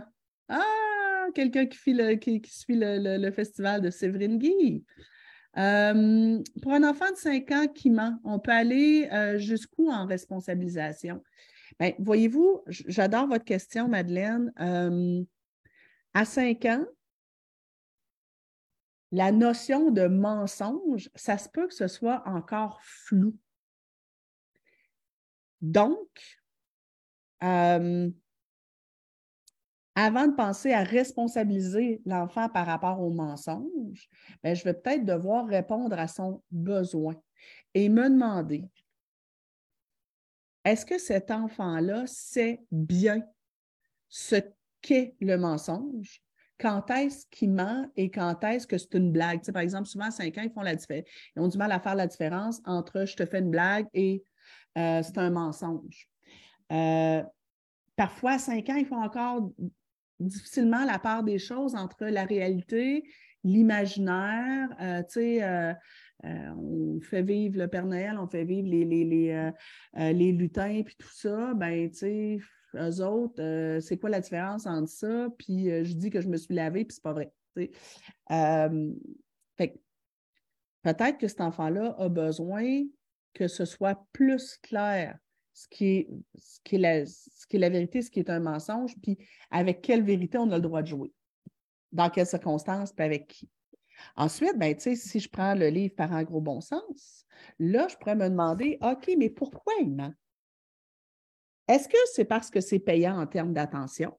ah, 0.49 1.25
quelqu'un 1.36 1.65
qui, 1.65 1.78
suit 1.78 2.75
le, 2.78 3.32
festival 3.32 3.82
de 3.82 3.89
Séverine 3.89 4.38
Guy. 4.38 4.86
Euh, 5.57 6.41
pour 6.61 6.73
un 6.73 6.84
enfant 6.84 7.09
de 7.11 7.17
5 7.17 7.51
ans 7.51 7.67
qui 7.67 7.89
ment, 7.89 8.19
on 8.23 8.39
peut 8.39 8.51
aller 8.51 9.09
euh, 9.11 9.38
jusqu'où 9.38 9.89
en 9.89 10.05
responsabilisation? 10.05 11.23
Ben, 11.80 11.93
voyez-vous, 11.99 12.63
j'adore 12.67 13.28
votre 13.28 13.45
question, 13.45 13.88
Madeleine. 13.88 14.51
à 16.13 16.25
5 16.25 16.65
ans, 16.65 16.86
la 19.11 19.32
notion 19.32 19.91
de 19.91 20.07
mensonge, 20.07 21.09
ça 21.15 21.38
se 21.38 21.49
peut 21.49 21.67
que 21.67 21.73
ce 21.73 21.88
soit 21.88 22.23
encore 22.25 22.80
flou. 22.84 23.38
Donc, 25.61 26.07
avant 30.00 30.28
de 30.28 30.36
penser 30.36 30.74
à 30.74 30.84
responsabiliser 30.84 32.04
l'enfant 32.06 32.50
par 32.50 32.68
rapport 32.68 33.02
au 33.02 33.10
mensonge, 33.10 34.08
ben, 34.43 34.56
je 34.56 34.64
vais 34.64 34.76
peut-être 34.76 35.06
devoir 35.06 35.48
répondre 35.48 35.98
à 35.98 36.08
son 36.08 36.43
besoin 36.52 37.16
et 37.74 37.89
me 37.89 38.08
demander, 38.08 38.64
est-ce 40.64 40.86
que 40.86 41.00
cet 41.00 41.32
enfant-là 41.32 42.06
sait 42.06 42.62
bien 42.72 43.24
ce 44.08 44.36
qu'est 44.82 45.16
le 45.20 45.36
mensonge? 45.36 46.22
Quand 46.60 46.91
est-ce 46.91 47.26
qu'il 47.32 47.54
ment 47.54 47.89
et 47.95 48.12
quand 48.12 48.43
est-ce 48.43 48.68
que 48.68 48.78
c'est 48.78 48.93
une 48.93 49.12
blague? 49.12 49.43
par 49.52 49.64
exemple, 49.64 49.88
souvent 49.88 50.06
à 50.06 50.12
5 50.12 50.38
ans, 50.38 50.43
ils 50.43 50.52
font 50.52 50.62
la 50.62 50.76
différence. 50.76 51.06
Ils 51.36 51.41
ont 51.41 51.48
du 51.48 51.58
mal 51.58 51.72
à 51.72 51.80
faire 51.80 51.95
la 51.95 52.06
différence 52.06 52.62
entre 52.66 53.06
je 53.06 53.16
te 53.16 53.26
fais 53.26 53.39
une 53.39 53.50
blague 53.50 53.88
et 53.95 54.24
euh, 54.78 55.02
c'est 55.02 55.18
un 55.18 55.32
mensonge. 55.32 56.08
Euh, 56.72 57.24
parfois, 57.95 58.34
à 58.34 58.39
5 58.39 58.70
ans, 58.70 58.76
ils 58.76 58.86
font 58.86 59.02
encore 59.02 59.50
difficilement 60.20 60.86
la 60.86 60.99
part 60.99 61.24
des 61.24 61.39
choses 61.39 61.76
entre 61.76 62.05
la 62.05 62.26
réalité, 62.26 63.03
l'imaginaire. 63.43 64.70
Euh, 64.82 65.01
tu 65.03 65.13
sais, 65.13 65.43
euh, 65.43 65.74
euh, 66.26 66.49
on 66.57 66.99
fait 67.01 67.22
vivre 67.22 67.57
le 67.57 67.68
Père 67.68 67.86
Noël, 67.86 68.18
on 68.20 68.28
fait 68.28 68.43
vivre 68.43 68.68
les, 68.68 68.86
les, 68.86 69.03
les, 69.95 70.32
lutins, 70.32 70.82
puis 70.84 70.95
tout 70.97 71.13
ça. 71.13 71.53
Ben, 71.53 71.89
tu 71.89 71.97
sais, 71.97 72.39
eux 72.76 73.03
autres, 73.03 73.80
c'est 73.82 73.97
quoi 73.97 74.09
la 74.09 74.20
différence 74.20 74.65
entre 74.65 74.89
ça? 74.89 75.28
Puis 75.38 75.65
je 75.86 75.93
dis 75.93 76.09
que 76.09 76.22
je 76.22 76.28
me 76.28 76.38
suis 76.38 76.53
lavé, 76.53 76.86
puis 76.86 76.95
c'est 76.95 77.03
pas 77.03 77.13
vrai. 77.13 77.32
fait 79.57 79.80
peut-être 80.84 81.18
que 81.18 81.28
cet 81.28 81.41
enfant-là 81.41 81.95
a 81.97 82.09
besoin 82.09 82.84
que 83.34 83.47
ce 83.47 83.65
soit 83.65 84.07
plus 84.13 84.57
clair 84.57 85.18
ce 85.58 85.68
qui 85.70 85.86
est, 85.86 86.10
ce 86.38 86.60
qui 86.64 86.78
la, 86.78 87.03
ce 87.03 87.47
qui 87.47 87.55
est 87.55 87.60
la 87.60 87.70
vérité, 87.70 88.03
ce 88.03 88.12
qui 88.12 88.20
est 88.20 88.30
un 88.30 88.39
mensonge, 88.39 88.95
puis 89.01 89.18
avec 89.49 89.82
quelle 89.82 90.03
vérité 90.03 90.38
on 90.38 90.51
a 90.51 90.58
le 90.58 90.62
droit 90.62 90.84
de 90.84 90.88
jouer, 90.88 91.12
dans 91.91 92.12
quelles 92.12 92.28
circonstances, 92.28 92.93
puis 92.93 93.03
avec 93.03 93.26
qui? 93.28 93.49
Ensuite, 94.16 94.55
ben, 94.55 94.78
si 94.78 95.20
je 95.20 95.28
prends 95.28 95.55
le 95.55 95.70
livre 95.70 95.95
par 95.95 96.14
un 96.14 96.24
gros 96.24 96.41
bon 96.41 96.62
sens, 96.62 97.26
là, 97.58 97.88
je 97.88 97.95
pourrais 97.95 98.16
me 98.16 98.30
demander, 98.30 98.78
OK, 98.82 99.10
mais 99.18 99.32
pourquoi 99.32 99.74
il 99.82 99.95
ment? 99.95 100.14
Est-ce 101.68 101.89
que 101.89 101.97
c'est 102.14 102.26
parce 102.26 102.51
que 102.51 102.62
c'est 102.62 102.78
payant 102.78 103.20
en 103.20 103.26
termes 103.26 103.53
d'attention? 103.53 104.16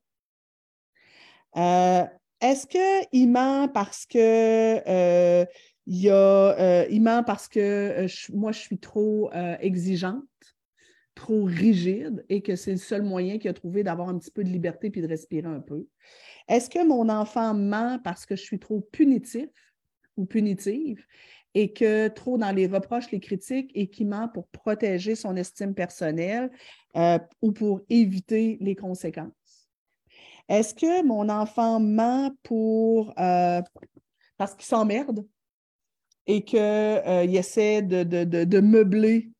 Euh, 1.57 2.05
est-ce 2.41 2.67
qu'il 2.67 3.31
ment 3.31 3.69
parce 3.69 4.07
que 4.07 4.83
euh, 4.89 5.47
il, 5.87 6.11
a, 6.11 6.59
euh, 6.59 6.87
il 6.91 7.01
ment 7.01 7.23
parce 7.23 7.47
que 7.47 8.07
moi, 8.35 8.51
je 8.51 8.59
suis 8.59 8.79
trop 8.79 9.31
exigeante? 9.61 10.25
Trop 11.19 11.43
rigide 11.43 12.25
et 12.29 12.43
que 12.43 12.55
c'est 12.55 12.71
le 12.71 12.79
seul 12.79 13.03
moyen 13.03 13.39
qu'il 13.39 13.51
a 13.51 13.53
trouvé 13.53 13.83
d'avoir 13.83 14.09
un 14.09 14.19
petit 14.19 14.31
peu 14.31 14.45
de 14.45 14.49
liberté 14.49 14.89
puis 14.89 15.03
de 15.03 15.09
respirer 15.09 15.49
un 15.49 15.61
peu? 15.61 15.87
Est-ce 16.47 16.71
que 16.71 16.87
mon 16.87 17.09
enfant 17.09 17.55
ment 17.55 17.99
parce 18.05 18.25
que 18.25 18.37
je 18.37 18.43
suis 18.43 18.61
trop 18.61 18.81
punitif 18.93 19.51
ou 20.17 20.27
punitive 20.27 21.05
et 21.55 21.73
que 21.73 22.07
trop 22.07 22.39
dans 22.39 22.53
les 22.53 22.69
reproches, 22.69 23.11
les 23.11 23.19
critiques 23.19 23.73
et 23.75 23.89
qui 23.89 24.05
ment 24.05 24.29
pour 24.29 24.47
protéger 24.49 25.17
son 25.17 25.35
estime 25.35 25.75
personnelle 25.75 26.51
euh, 26.97 27.19
ou 27.43 27.51
pour 27.51 27.81
éviter 27.91 28.57
les 28.61 28.77
conséquences? 28.77 29.69
Est-ce 30.49 30.73
que 30.73 31.05
mon 31.05 31.29
enfant 31.29 31.81
ment 31.81 32.31
pour 32.45 33.13
euh, 33.19 33.61
parce 34.37 34.55
qu'il 34.55 34.67
s'emmerde 34.67 35.27
et 36.29 36.45
qu'il 36.45 36.61
euh, 36.61 37.25
essaie 37.25 37.83
de, 37.83 38.05
de 38.05 38.61
meubler 38.61 39.33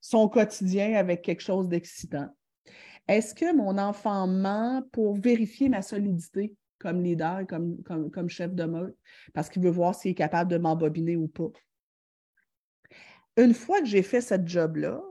son 0.00 0.28
quotidien 0.28 0.94
avec 0.94 1.22
quelque 1.22 1.42
chose 1.42 1.68
d'excitant. 1.68 2.28
Est-ce 3.08 3.34
que 3.34 3.54
mon 3.54 3.78
enfant 3.78 4.26
ment 4.26 4.82
pour 4.92 5.16
vérifier 5.16 5.68
ma 5.68 5.82
solidité 5.82 6.54
comme 6.78 7.02
leader, 7.02 7.46
comme, 7.46 7.82
comme, 7.82 8.28
chef 8.30 8.54
de 8.54 8.64
meute, 8.64 8.96
parce 9.34 9.50
qu'il 9.50 9.62
veut 9.62 9.70
voir 9.70 9.94
s'il 9.94 10.12
est 10.12 10.14
capable 10.14 10.50
de 10.50 10.58
m'embobiner 10.58 11.16
ou 11.16 11.28
pas? 11.28 11.50
Une 13.36 13.54
fois 13.54 13.80
que 13.80 13.86
j'ai 13.86 14.02
fait 14.02 14.20
cette 14.20 14.48
job-là, 14.48 15.02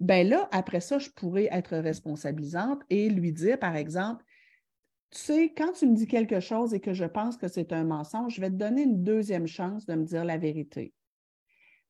ben 0.00 0.28
là, 0.28 0.48
après 0.52 0.80
ça, 0.80 0.98
je 0.98 1.10
pourrais 1.10 1.48
être 1.52 1.76
responsabilisante 1.76 2.82
et 2.90 3.08
lui 3.08 3.32
dire, 3.32 3.58
par 3.58 3.76
exemple, 3.76 4.24
tu 5.10 5.18
sais, 5.18 5.52
quand 5.56 5.72
tu 5.72 5.86
me 5.86 5.94
dis 5.94 6.06
quelque 6.06 6.40
chose 6.40 6.74
et 6.74 6.80
que 6.80 6.94
je 6.94 7.04
pense 7.04 7.36
que 7.36 7.46
c'est 7.46 7.72
un 7.72 7.84
mensonge, 7.84 8.34
je 8.34 8.40
vais 8.40 8.50
te 8.50 8.54
donner 8.54 8.82
une 8.82 9.04
deuxième 9.04 9.46
chance 9.46 9.84
de 9.84 9.94
me 9.94 10.04
dire 10.04 10.24
la 10.24 10.38
vérité. 10.38 10.94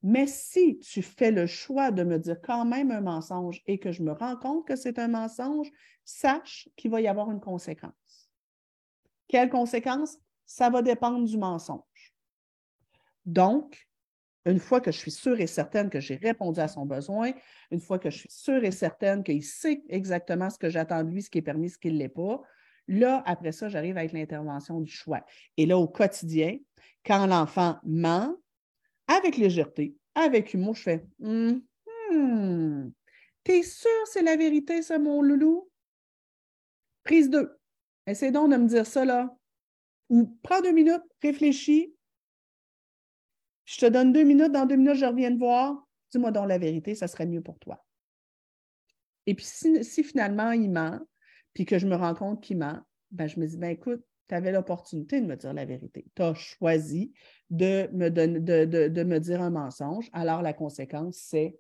Mais 0.03 0.27
si 0.27 0.79
tu 0.81 1.03
fais 1.03 1.31
le 1.31 1.47
choix 1.47 1.91
de 1.91 2.03
me 2.03 2.19
dire 2.19 2.41
quand 2.43 2.65
même 2.65 2.91
un 2.91 3.01
mensonge 3.01 3.63
et 3.67 3.79
que 3.79 3.93
je 3.93 4.03
me 4.03 4.13
rends 4.13 4.37
compte 4.37 4.67
que 4.67 4.75
c'est 4.75 4.99
un 4.99 5.09
mensonge, 5.09 5.71
sache 6.05 6.69
qu'il 6.77 6.91
va 6.91 7.01
y 7.01 7.07
avoir 7.07 7.31
une 7.31 7.41
conséquence. 7.41 8.31
Quelle 9.29 9.49
conséquence? 9.49 10.19
Ça 10.45 10.71
va 10.71 10.83
dépendre 10.83 11.25
du 11.25 11.39
mensonge. 11.39 12.15
Donc, 13.25 13.89
une 14.45 14.59
fois 14.59 14.81
que 14.81 14.91
je 14.91 14.99
suis 14.99 15.13
sûre 15.13 15.41
et 15.41 15.47
certaine 15.47 15.89
que 15.89 16.01
j'ai 16.01 16.17
répondu 16.17 16.59
à 16.59 16.67
son 16.67 16.85
besoin, 16.85 17.33
une 17.71 17.81
fois 17.81 18.01
que 18.01 18.11
je 18.11 18.19
suis 18.19 18.31
sûre 18.31 18.65
et 18.65 18.73
certaine 18.73 19.23
qu'il 19.23 19.45
sait 19.45 19.85
exactement 19.89 20.51
ce 20.51 20.59
que 20.59 20.69
j'attends 20.69 21.05
de 21.05 21.11
lui, 21.11 21.23
ce 21.23 21.31
qui 21.31 21.39
est 21.39 21.43
permis, 21.43 21.71
ce 21.71 21.79
qui 21.79 21.93
ne 21.93 21.99
l'est 21.99 22.09
pas, 22.09 22.43
là, 22.89 23.23
après 23.25 23.53
ça, 23.53 23.69
j'arrive 23.69 23.97
avec 23.97 24.13
l'intervention 24.13 24.81
du 24.81 24.91
choix. 24.91 25.25
Et 25.57 25.67
là, 25.67 25.79
au 25.79 25.87
quotidien, 25.87 26.59
quand 27.07 27.27
l'enfant 27.27 27.79
ment, 27.85 28.35
avec 29.07 29.37
légèreté, 29.37 29.97
avec 30.15 30.55
humour, 30.55 30.75
je 30.75 30.83
fais 30.83 31.07
hum, 31.23 31.63
hum, 32.11 32.93
T'es 33.45 33.63
sûr 33.63 33.91
c'est 34.07 34.23
la 34.23 34.37
vérité, 34.37 34.83
ça, 34.83 34.99
mon 34.99 35.23
loulou? 35.23 35.69
Prise 37.03 37.31
2. 37.31 37.59
Essaie 38.07 38.31
donc 38.31 38.51
de 38.51 38.57
me 38.57 38.69
dire 38.69 38.87
ça 38.87 39.05
là. 39.05 39.37
Ou 40.09 40.27
prends 40.43 40.61
deux 40.61 40.73
minutes, 40.73 41.03
réfléchis. 41.23 41.95
Je 43.65 43.79
te 43.79 43.87
donne 43.87 44.13
deux 44.13 44.25
minutes, 44.25 44.53
dans 44.53 44.67
deux 44.67 44.77
minutes, 44.77 44.97
je 44.97 45.07
reviens 45.07 45.33
te 45.33 45.39
voir. 45.39 45.87
Dis-moi 46.11 46.31
donc 46.31 46.49
la 46.49 46.59
vérité, 46.59 46.95
ça 46.95 47.09
serait 47.09 47.27
mieux 47.27 47.43
pour 47.43 47.59
toi. 47.59 47.85
Et 49.27 49.35
puis, 49.35 49.45
si, 49.45 49.85
si 49.85 50.05
finalement 50.05 50.51
il 50.51 50.71
ment, 50.71 51.01
puis 51.55 51.65
que 51.65 51.79
je 51.79 51.87
me 51.87 51.95
rends 51.95 52.15
compte 52.15 52.43
qu'il 52.43 52.59
ment, 52.59 52.81
ben, 53.11 53.27
je 53.27 53.39
me 53.39 53.47
dis, 53.47 53.57
ben 53.57 53.71
écoute, 53.71 54.05
tu 54.33 54.37
avais 54.37 54.53
l'opportunité 54.53 55.21
de 55.21 55.27
me 55.27 55.37
dire 55.37 55.53
la 55.53 55.67
vérité. 55.67 56.07
Tu 56.15 56.23
as 56.23 56.33
choisi 56.33 57.13
de 57.51 57.87
me, 57.93 58.09
de, 58.09 59.03
me 59.05 59.19
dire 59.19 59.43
un 59.43 59.51
mensonge. 59.51 60.09
Alors, 60.15 60.41
la 60.41 60.55
conséquence, 60.55 61.17
c'est 61.19 61.55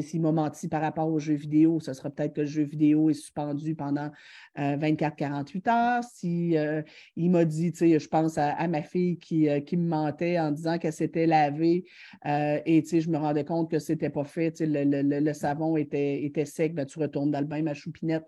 s'il 0.00 0.22
m'a 0.22 0.32
menti 0.32 0.66
par 0.68 0.80
rapport 0.80 1.06
aux 1.06 1.18
jeux 1.18 1.34
vidéo, 1.34 1.78
ce 1.80 1.92
serait 1.92 2.08
peut-être 2.08 2.32
que 2.32 2.40
le 2.40 2.46
jeu 2.46 2.62
vidéo 2.62 3.10
est 3.10 3.14
suspendu 3.14 3.74
pendant 3.74 4.10
24-48 4.56 5.68
euh, 5.68 5.70
heures. 5.70 6.04
Si 6.04 6.56
euh, 6.56 6.80
m'a 7.18 7.44
dit, 7.44 7.70
je 7.76 8.08
pense 8.08 8.38
à, 8.38 8.66
ma 8.68 8.82
fille 8.82 9.18
euh, 9.50 9.60
qui, 9.60 9.76
me 9.76 9.86
mentait 9.86 10.40
en 10.40 10.52
disant 10.52 10.78
qu'elle 10.78 10.94
s'était 10.94 11.26
lavée 11.26 11.84
et 12.24 12.82
je 12.82 13.10
me 13.10 13.18
rendais 13.18 13.44
compte 13.44 13.70
que 13.70 13.78
ce 13.78 13.92
n'était 13.92 14.08
pas 14.08 14.24
fait, 14.24 14.54
le, 14.60 15.32
savon 15.34 15.76
était, 15.76 16.24
était 16.24 16.46
sec, 16.46 16.74
ben, 16.74 16.86
tu 16.86 16.98
retournes 16.98 17.30
dans 17.30 17.40
le 17.40 17.46
bain, 17.46 17.60
ma 17.60 17.74
choupinette 17.74 18.24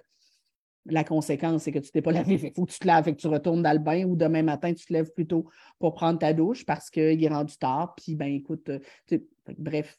la 0.91 1.05
conséquence, 1.05 1.63
c'est 1.63 1.73
que 1.73 1.79
tu 1.79 1.91
t'es 1.91 2.03
pas 2.03 2.13
lavé. 2.13 2.35
Il 2.35 2.53
faut 2.55 2.65
que 2.65 2.73
tu 2.73 2.79
te 2.79 2.87
laves 2.87 3.09
et 3.09 3.15
que 3.15 3.21
tu 3.21 3.29
retournes 3.29 3.63
dans 3.63 3.73
le 3.73 3.79
bain 3.79 4.05
ou 4.05 4.17
demain 4.17 4.43
matin, 4.43 4.73
tu 4.73 4.85
te 4.85 4.93
lèves 4.93 5.13
plus 5.13 5.27
tôt 5.27 5.49
pour 5.79 5.95
prendre 5.95 6.19
ta 6.19 6.33
douche 6.33 6.65
parce 6.65 6.91
qu'il 6.91 7.23
est 7.23 7.29
rendu 7.29 7.57
tard. 7.57 7.95
Puis, 7.97 8.15
ben 8.15 8.33
écoute, 8.33 8.69
euh, 8.69 9.19
bref, 9.59 9.99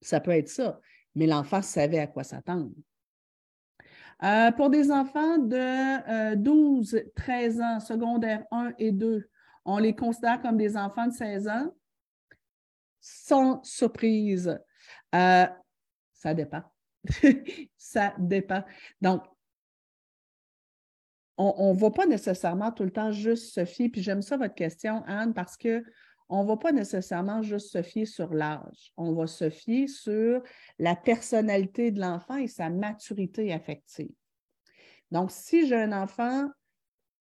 ça 0.00 0.20
peut 0.20 0.32
être 0.32 0.48
ça. 0.48 0.80
Mais 1.14 1.26
l'enfant 1.26 1.62
savait 1.62 1.98
à 1.98 2.06
quoi 2.06 2.24
s'attendre. 2.24 2.70
Euh, 4.22 4.52
pour 4.52 4.70
des 4.70 4.90
enfants 4.90 5.38
de 5.38 6.34
12, 6.36 6.94
euh, 6.94 7.12
13 7.16 7.60
ans, 7.60 7.80
secondaire 7.80 8.44
1 8.50 8.72
et 8.78 8.92
2, 8.92 9.28
on 9.64 9.78
les 9.78 9.94
considère 9.94 10.40
comme 10.40 10.56
des 10.56 10.76
enfants 10.76 11.06
de 11.06 11.12
16 11.12 11.48
ans? 11.48 11.74
Sans 13.00 13.62
surprise. 13.64 14.58
ça 15.12 16.34
dépend. 16.34 16.62
ça 17.76 18.14
dépend. 18.18 18.62
Donc, 19.00 19.24
on 21.58 21.74
ne 21.74 21.78
va 21.78 21.90
pas 21.90 22.06
nécessairement 22.06 22.72
tout 22.72 22.84
le 22.84 22.90
temps 22.90 23.10
juste 23.10 23.54
se 23.54 23.64
fier, 23.64 23.88
puis 23.88 24.02
j'aime 24.02 24.22
ça 24.22 24.36
votre 24.36 24.54
question, 24.54 25.02
Anne, 25.06 25.34
parce 25.34 25.56
que 25.56 25.82
on 26.28 26.44
ne 26.44 26.48
va 26.48 26.56
pas 26.56 26.72
nécessairement 26.72 27.42
juste 27.42 27.70
se 27.70 27.82
fier 27.82 28.06
sur 28.06 28.32
l'âge. 28.32 28.92
On 28.96 29.12
va 29.12 29.26
se 29.26 29.50
fier 29.50 29.86
sur 29.86 30.42
la 30.78 30.96
personnalité 30.96 31.90
de 31.90 32.00
l'enfant 32.00 32.36
et 32.36 32.48
sa 32.48 32.70
maturité 32.70 33.52
affective. 33.52 34.14
Donc, 35.10 35.30
si 35.30 35.66
j'ai 35.66 35.76
un 35.76 35.92
enfant, 35.92 36.48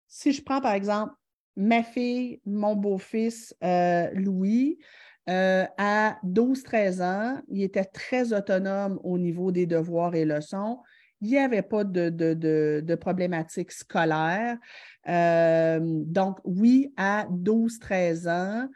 si 0.07 0.32
je 0.32 0.41
prends 0.41 0.61
par 0.61 0.74
exemple 0.74 1.13
ma 1.57 1.84
fille, 1.84 2.39
mon 2.45 2.76
beau-fils 2.76 3.53
euh, 3.63 4.09
Louis, 4.13 4.80
euh, 5.30 5.65
à 5.78 6.17
12-13 6.24 7.01
ans, 7.01 7.41
il 7.49 7.63
était 7.63 7.84
très 7.84 8.32
autonome 8.32 8.97
au 9.03 9.17
niveau 9.17 9.51
des 9.51 9.65
devoirs 9.65 10.15
et 10.15 10.26
leçons 10.26 10.80
il 11.22 11.30
n'y 11.30 11.38
avait 11.38 11.61
pas 11.61 11.84
de, 11.84 12.09
de, 12.09 12.95
problématiques 12.95 13.72
scolaires. 13.72 14.57
Euh, 15.07 15.80
donc, 15.82 16.39
oui, 16.43 16.93
à 16.97 17.28
12-13 17.30 18.28
ans, 18.28 18.67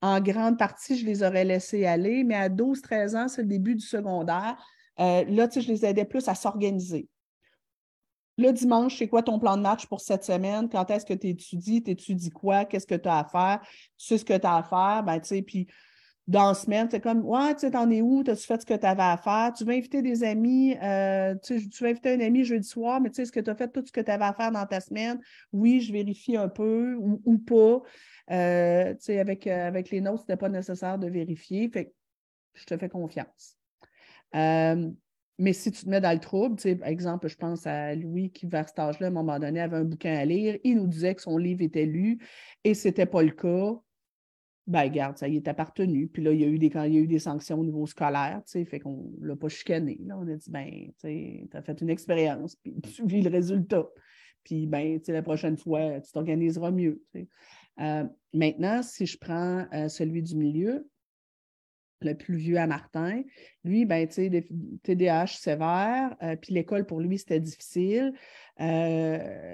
en 0.00 0.20
grande 0.20 0.58
partie, 0.58 0.98
je 0.98 1.06
les 1.06 1.22
aurais 1.22 1.44
laissés 1.44 1.86
aller, 1.86 2.24
mais 2.24 2.34
à 2.34 2.48
12-13 2.48 3.16
ans, 3.16 3.28
c'est 3.28 3.42
le 3.42 3.48
début 3.48 3.76
du 3.76 3.86
secondaire. 3.86 4.56
Euh, 4.98 5.24
là, 5.28 5.46
tu 5.46 5.60
je 5.60 5.68
les 5.68 5.86
aidais 5.86 6.04
plus 6.04 6.26
à 6.28 6.34
s'organiser. 6.34 7.08
Le 8.36 8.50
dimanche, 8.50 8.98
c'est 8.98 9.08
quoi 9.08 9.22
ton 9.22 9.38
plan 9.38 9.56
de 9.56 9.62
match 9.62 9.86
pour 9.86 10.00
cette 10.00 10.24
semaine? 10.24 10.68
Quand 10.68 10.90
est-ce 10.90 11.06
que 11.06 11.14
tu 11.14 11.28
étudies? 11.28 11.82
Tu 11.82 11.90
étudies 11.92 12.30
quoi? 12.30 12.64
Qu'est-ce 12.64 12.86
que 12.86 12.94
tu 12.94 13.08
as 13.08 13.18
à 13.18 13.24
faire? 13.24 13.60
Tu 13.96 14.06
sais 14.06 14.18
ce 14.18 14.24
que 14.24 14.36
tu 14.36 14.46
as 14.46 14.56
à 14.56 14.62
faire? 14.62 15.04
Ben, 15.04 15.20
tu 15.20 15.28
sais, 15.28 15.42
puis 15.42 15.68
dans 16.28 16.48
la 16.48 16.54
semaine, 16.54 16.88
c'est 16.90 17.00
comme 17.00 17.24
Ouais, 17.24 17.52
tu 17.54 17.60
sais, 17.60 17.70
t'en 17.72 17.90
es 17.90 18.00
où? 18.00 18.22
T'as-tu 18.22 18.46
fait 18.46 18.60
ce 18.60 18.66
que 18.66 18.74
tu 18.74 18.86
avais 18.86 19.02
à 19.02 19.16
faire? 19.16 19.52
Tu 19.52 19.64
veux 19.64 19.72
inviter 19.72 20.02
des 20.02 20.22
amis, 20.22 20.76
euh, 20.82 21.34
tu, 21.42 21.54
veux 21.80 21.88
inviter 21.88 22.14
un 22.14 22.20
ami 22.20 22.44
jeudi 22.44 22.66
soir, 22.66 23.00
mais 23.00 23.10
tu 23.10 23.16
sais, 23.16 23.22
est-ce 23.22 23.32
que 23.32 23.40
tu 23.40 23.50
as 23.50 23.54
fait 23.54 23.68
tout 23.68 23.84
ce 23.84 23.92
que 23.92 24.00
tu 24.00 24.10
avais 24.10 24.24
à 24.24 24.32
faire 24.32 24.52
dans 24.52 24.64
ta 24.66 24.80
semaine? 24.80 25.20
Oui, 25.52 25.80
je 25.80 25.92
vérifie 25.92 26.36
un 26.36 26.48
peu 26.48 26.94
ou, 26.96 27.38
pas. 27.38 27.82
Euh, 28.30 28.94
tu 28.94 29.00
sais, 29.00 29.18
avec, 29.18 29.46
euh, 29.46 29.66
avec 29.66 29.90
les 29.90 30.00
notes, 30.00 30.18
ce 30.18 30.22
n'était 30.22 30.36
pas 30.36 30.48
nécessaire 30.48 30.98
de 30.98 31.08
vérifier. 31.08 31.68
Fait 31.68 31.92
je 32.54 32.64
te 32.66 32.76
fais 32.76 32.88
confiance. 32.88 33.56
Mais 35.38 35.54
si 35.54 35.72
tu 35.72 35.84
te 35.84 35.88
mets 35.88 36.00
dans 36.00 36.12
le 36.12 36.20
trouble, 36.20 36.56
tu 36.56 36.62
sais, 36.62 36.76
par 36.76 36.88
exemple, 36.88 37.26
je 37.26 37.36
pense 37.36 37.66
à 37.66 37.94
Louis 37.96 38.30
qui, 38.30 38.46
vers 38.46 38.68
cet 38.68 38.78
âge-là, 38.78 39.08
à 39.08 39.10
un 39.10 39.12
moment 39.12 39.38
donné, 39.40 39.60
avait 39.60 39.78
un 39.78 39.84
bouquin 39.84 40.14
à 40.14 40.24
lire, 40.24 40.58
il 40.62 40.76
nous 40.76 40.86
disait 40.86 41.14
que 41.14 41.22
son 41.22 41.36
livre 41.36 41.62
était 41.62 41.86
lu 41.86 42.18
et 42.62 42.74
ce 42.74 42.86
n'était 42.86 43.06
pas 43.06 43.22
le 43.22 43.30
cas. 43.30 43.72
Ben, 44.66 44.82
regarde, 44.82 45.18
ça 45.18 45.28
y 45.28 45.36
est 45.36 45.48
appartenu. 45.48 46.06
Puis 46.06 46.22
là, 46.22 46.32
il 46.32 46.40
y 46.40 46.44
a 46.44 46.46
eu 46.46 46.58
des, 46.58 46.68
il 46.68 46.94
y 46.94 46.98
a 46.98 47.00
eu 47.00 47.08
des 47.08 47.18
sanctions 47.18 47.58
au 47.58 47.64
niveau 47.64 47.84
scolaire, 47.86 48.42
tu 48.46 48.52
sais, 48.52 48.64
fait 48.64 48.78
qu'on 48.78 49.10
ne 49.18 49.26
l'a 49.26 49.36
pas 49.36 49.48
chicané. 49.48 49.98
Là. 50.04 50.16
On 50.18 50.28
a 50.28 50.36
dit, 50.36 50.50
ben, 50.50 50.92
tu 51.00 51.48
as 51.52 51.62
fait 51.62 51.80
une 51.80 51.90
expérience, 51.90 52.54
puis 52.56 52.74
tu 52.94 53.04
vis 53.04 53.22
le 53.22 53.30
résultat. 53.30 53.88
Puis, 54.44 54.66
ben, 54.66 54.98
tu 55.00 55.06
sais, 55.06 55.12
la 55.12 55.22
prochaine 55.22 55.56
fois, 55.56 56.00
tu 56.00 56.12
t'organiseras 56.12 56.70
mieux. 56.70 57.02
Euh, 57.80 58.04
maintenant, 58.32 58.82
si 58.82 59.06
je 59.06 59.18
prends 59.18 59.66
euh, 59.72 59.88
celui 59.88 60.22
du 60.22 60.36
milieu, 60.36 60.88
le 62.00 62.14
plus 62.14 62.36
vieux 62.36 62.58
à 62.58 62.66
Martin. 62.66 63.22
Lui, 63.62 63.84
ben, 63.84 64.08
tu 64.08 64.14
sais, 64.14 64.48
TDAH 64.82 65.38
sévère, 65.38 66.16
euh, 66.20 66.34
puis 66.34 66.52
l'école 66.52 66.84
pour 66.84 67.00
lui, 67.00 67.18
c'était 67.18 67.38
difficile. 67.38 68.12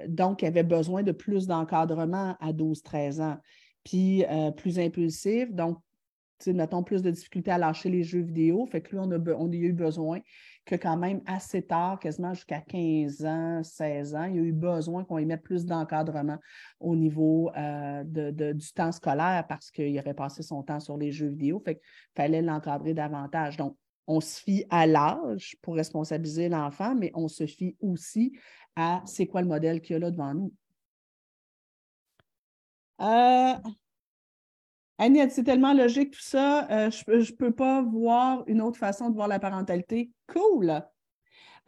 Donc, 0.07 0.41
il 0.41 0.47
avait 0.47 0.63
besoin 0.63 1.03
de 1.03 1.11
plus 1.11 1.45
d'encadrement 1.45 2.35
à 2.39 2.51
12-13 2.51 3.21
ans, 3.21 3.37
puis 3.83 4.25
euh, 4.25 4.51
plus 4.51 4.79
impulsif. 4.79 5.51
Donc, 5.51 5.77
mettons, 6.47 6.83
plus 6.83 7.01
de 7.01 7.11
difficultés 7.11 7.51
à 7.51 7.57
lâcher 7.57 7.89
les 7.89 8.03
jeux 8.03 8.21
vidéo. 8.21 8.65
Fait 8.65 8.81
que 8.81 8.95
a, 8.95 9.01
on 9.01 9.51
a 9.51 9.55
eu 9.55 9.73
besoin 9.73 10.19
que 10.65 10.75
quand 10.75 10.97
même 10.97 11.21
assez 11.25 11.61
tard, 11.61 11.99
quasiment 11.99 12.33
jusqu'à 12.33 12.61
15 12.61 13.25
ans, 13.25 13.63
16 13.63 14.15
ans, 14.15 14.25
il 14.25 14.35
y 14.35 14.39
a 14.39 14.43
eu 14.43 14.53
besoin 14.53 15.03
qu'on 15.03 15.17
y 15.17 15.25
mette 15.25 15.41
plus 15.41 15.65
d'encadrement 15.65 16.37
au 16.79 16.95
niveau 16.95 17.51
euh, 17.57 18.03
de, 18.05 18.53
du 18.53 18.71
temps 18.71 18.91
scolaire 18.91 19.45
parce 19.49 19.71
qu'il 19.71 19.97
aurait 19.99 20.13
passé 20.13 20.43
son 20.43 20.63
temps 20.63 20.79
sur 20.79 20.97
les 20.97 21.11
jeux 21.11 21.29
vidéo. 21.29 21.61
Fait 21.65 21.75
qu'il 21.75 21.83
fallait 22.15 22.41
l'encadrer 22.41 22.93
davantage. 22.93 23.57
Donc, 23.57 23.75
on 24.07 24.21
se 24.21 24.41
fie 24.41 24.65
à 24.69 24.87
l'âge 24.87 25.55
pour 25.61 25.75
responsabiliser 25.75 26.49
l'enfant, 26.49 26.95
mais 26.95 27.11
on 27.13 27.27
se 27.27 27.45
fie 27.45 27.75
aussi 27.79 28.33
à 28.75 29.03
c'est 29.05 29.27
quoi 29.27 29.41
le 29.41 29.47
modèle 29.47 29.81
qu'il 29.81 29.93
y 29.93 29.97
a 29.97 29.99
là 29.99 30.09
devant 30.09 30.33
nous. 30.33 30.51
Euh, 33.01 33.53
Annie, 34.97 35.21
c'est 35.29 35.43
tellement 35.43 35.73
logique 35.73 36.11
tout 36.11 36.21
ça, 36.21 36.67
euh, 36.69 36.91
je 36.91 37.31
ne 37.31 37.35
peux 37.37 37.53
pas 37.53 37.81
voir 37.81 38.43
une 38.47 38.61
autre 38.61 38.77
façon 38.77 39.09
de 39.09 39.15
voir 39.15 39.29
la 39.29 39.39
parentalité. 39.39 40.11
Cool! 40.27 40.81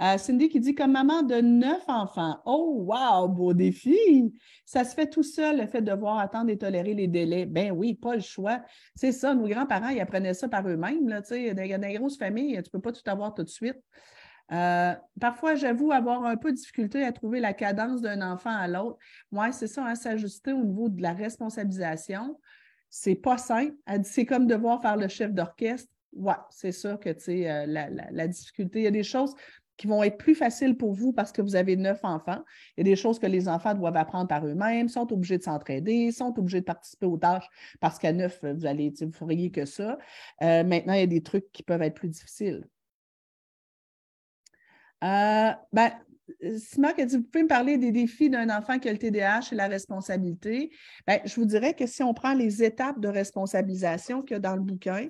Euh, 0.01 0.17
Cindy 0.17 0.49
qui 0.49 0.59
dit 0.59 0.73
comme 0.73 0.93
maman 0.93 1.21
de 1.21 1.36
neuf 1.36 1.84
enfants. 1.88 2.39
Oh, 2.45 2.88
wow, 2.88 3.27
beau 3.27 3.53
défi! 3.53 4.34
Ça 4.65 4.84
se 4.84 4.95
fait 4.95 5.07
tout 5.07 5.23
seul, 5.23 5.59
le 5.59 5.67
fait 5.67 5.82
de 5.82 5.91
devoir 5.91 6.17
attendre 6.17 6.49
et 6.49 6.57
tolérer 6.57 6.95
les 6.95 7.07
délais. 7.07 7.45
Ben 7.45 7.71
oui, 7.71 7.93
pas 7.93 8.15
le 8.15 8.21
choix. 8.21 8.61
C'est 8.95 9.11
ça, 9.11 9.36
nos 9.36 9.47
grands-parents, 9.47 9.89
ils 9.89 10.01
apprenaient 10.01 10.34
ça 10.34 10.49
par 10.49 10.67
eux-mêmes. 10.67 11.05
Dans, 11.07 11.21
dans 11.21 11.88
les 11.88 11.93
grosses 11.93 12.17
familles, 12.17 12.53
tu 12.53 12.59
ne 12.59 12.69
peux 12.71 12.82
pas 12.82 12.91
tout 12.91 13.07
avoir 13.09 13.34
tout 13.34 13.43
de 13.43 13.49
suite. 13.49 13.79
Euh, 14.52 14.93
parfois, 15.20 15.56
j'avoue 15.56 15.91
avoir 15.91 16.26
un 16.26 16.36
peu 16.36 16.52
de 16.52 16.58
difficulté 16.58 17.04
à 17.04 17.12
trouver 17.12 17.39
la 17.39 17.54
cadence 17.54 18.02
d'un 18.02 18.22
enfant 18.22 18.56
à 18.56 18.68
l'autre. 18.68 18.97
Moi, 19.32 19.52
c'est 19.52 19.68
ça, 19.68 19.86
hein, 19.86 19.95
s'ajuster 19.95 20.52
au 20.52 20.64
niveau 20.64 20.89
de 20.89 21.02
la 21.02 21.14
responsabilisation 21.14 22.38
c'est 22.91 23.16
pas 23.16 23.38
simple. 23.39 23.74
C'est 24.04 24.26
comme 24.26 24.45
devoir 24.45 24.82
faire 24.82 24.97
le 24.97 25.08
chef 25.08 25.34
d'orchestre. 25.34 25.89
Ouais, 26.14 26.36
c'est 26.49 26.74
sûr 26.74 26.99
que 26.99 27.10
tu 27.10 27.47
euh, 27.47 27.66
la, 27.66 28.28
difficulté. 28.28 28.82
Il 28.82 28.84
y 28.84 28.88
a 28.88 28.91
des 28.91 29.02
choses 29.02 29.34
qui 29.78 29.88
vont 29.88 30.04
être 30.04 30.18
plus 30.18 30.36
faciles 30.36 30.76
pour 30.76 30.93
vous 30.93 31.14
parce 31.14 31.32
que 31.32 31.41
vous 31.41 31.56
avez 31.56 31.78
neuf 31.78 32.02
enfants. 32.04 32.43
Il 32.76 32.82
y 32.86 32.89
a 32.89 32.91
des 32.91 32.97
choses 32.97 33.18
que 33.18 33.26
les 33.26 33.47
enfants 33.47 33.74
doivent 33.74 33.95
apprendre 33.95 34.28
par 34.28 34.45
eux-mêmes, 34.45 34.89
sont 34.89 35.12
obligés 35.12 35.38
de 35.38 35.43
s'entraider, 35.43 36.12
sont 36.12 36.38
obligés 36.38 36.60
de 36.60 36.66
participer 36.66 37.06
aux 37.06 37.18
tâches 37.18 37.47
parce 37.80 37.97
qu'à 37.97 38.12
neuf, 38.12 38.43
vous 38.43 38.66
allez, 38.66 38.93
vous 39.02 39.12
feriez 39.14 39.52
que 39.52 39.66
ça. 39.66 39.97
Euh, 40.43 40.66
maintenant, 40.66 40.93
il 40.93 40.99
y 40.99 41.04
a 41.04 41.08
des 41.08 41.24
trucs 41.24 41.49
qui 41.54 41.64
peuvent 41.64 41.82
être 41.82 41.95
plus 41.95 42.10
difficiles. 42.10 42.68
Euh, 45.04 45.52
ben, 45.74 45.91
Simon 46.58 46.89
dit, 46.97 47.18
vous 47.18 47.24
pouvez 47.24 47.43
me 47.43 47.47
parler 47.47 47.78
des 47.78 47.91
défis 47.91 48.30
d'un 48.30 48.49
enfant 48.56 48.80
qui 48.80 48.89
a 48.89 48.91
le 48.91 48.97
TDAH 48.97 49.49
et 49.52 49.56
la 49.56 49.68
responsabilité? 49.68 50.72
Bien, 51.08 51.20
je 51.26 51.36
vous 51.36 51.45
dirais 51.45 51.74
que 51.74 51.86
si 51.86 52.04
on 52.04 52.14
prend 52.14 52.34
les 52.34 52.64
étapes 52.64 52.99
de 52.99 53.08
responsabilisation 53.08 54.22
qu'il 54.22 54.36
y 54.36 54.38
a 54.38 54.39
dans 54.39 54.56
le 54.56 54.62
bouquin, 54.62 55.10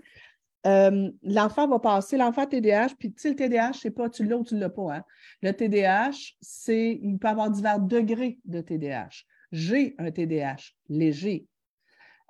euh, 0.68 1.10
l'enfant 1.24 1.68
va 1.68 1.80
passer, 1.80 2.18
l'enfant 2.18 2.46
TDAH, 2.46 2.89
puis 3.00 3.12
tu 3.12 3.22
sais, 3.22 3.30
le 3.30 3.36
TDAH, 3.36 3.74
c'est 3.82 3.92
pas 3.92 4.10
tu 4.10 4.26
l'as 4.26 4.38
ou 4.38 4.44
tu 4.44 4.56
ne 4.56 4.60
l'as 4.60 4.70
pas. 4.70 4.98
Hein? 4.98 5.04
Le 5.42 5.52
TDAH, 5.52 6.36
c'est, 6.39 7.00
il 7.02 7.18
peut 7.18 7.28
avoir 7.28 7.50
divers 7.50 7.80
degrés 7.80 8.39
de 8.46 8.62
TDAH. 8.62 9.24
J'ai 9.52 9.96
un 9.98 10.12
TDAH 10.12 10.74
léger. 10.88 11.48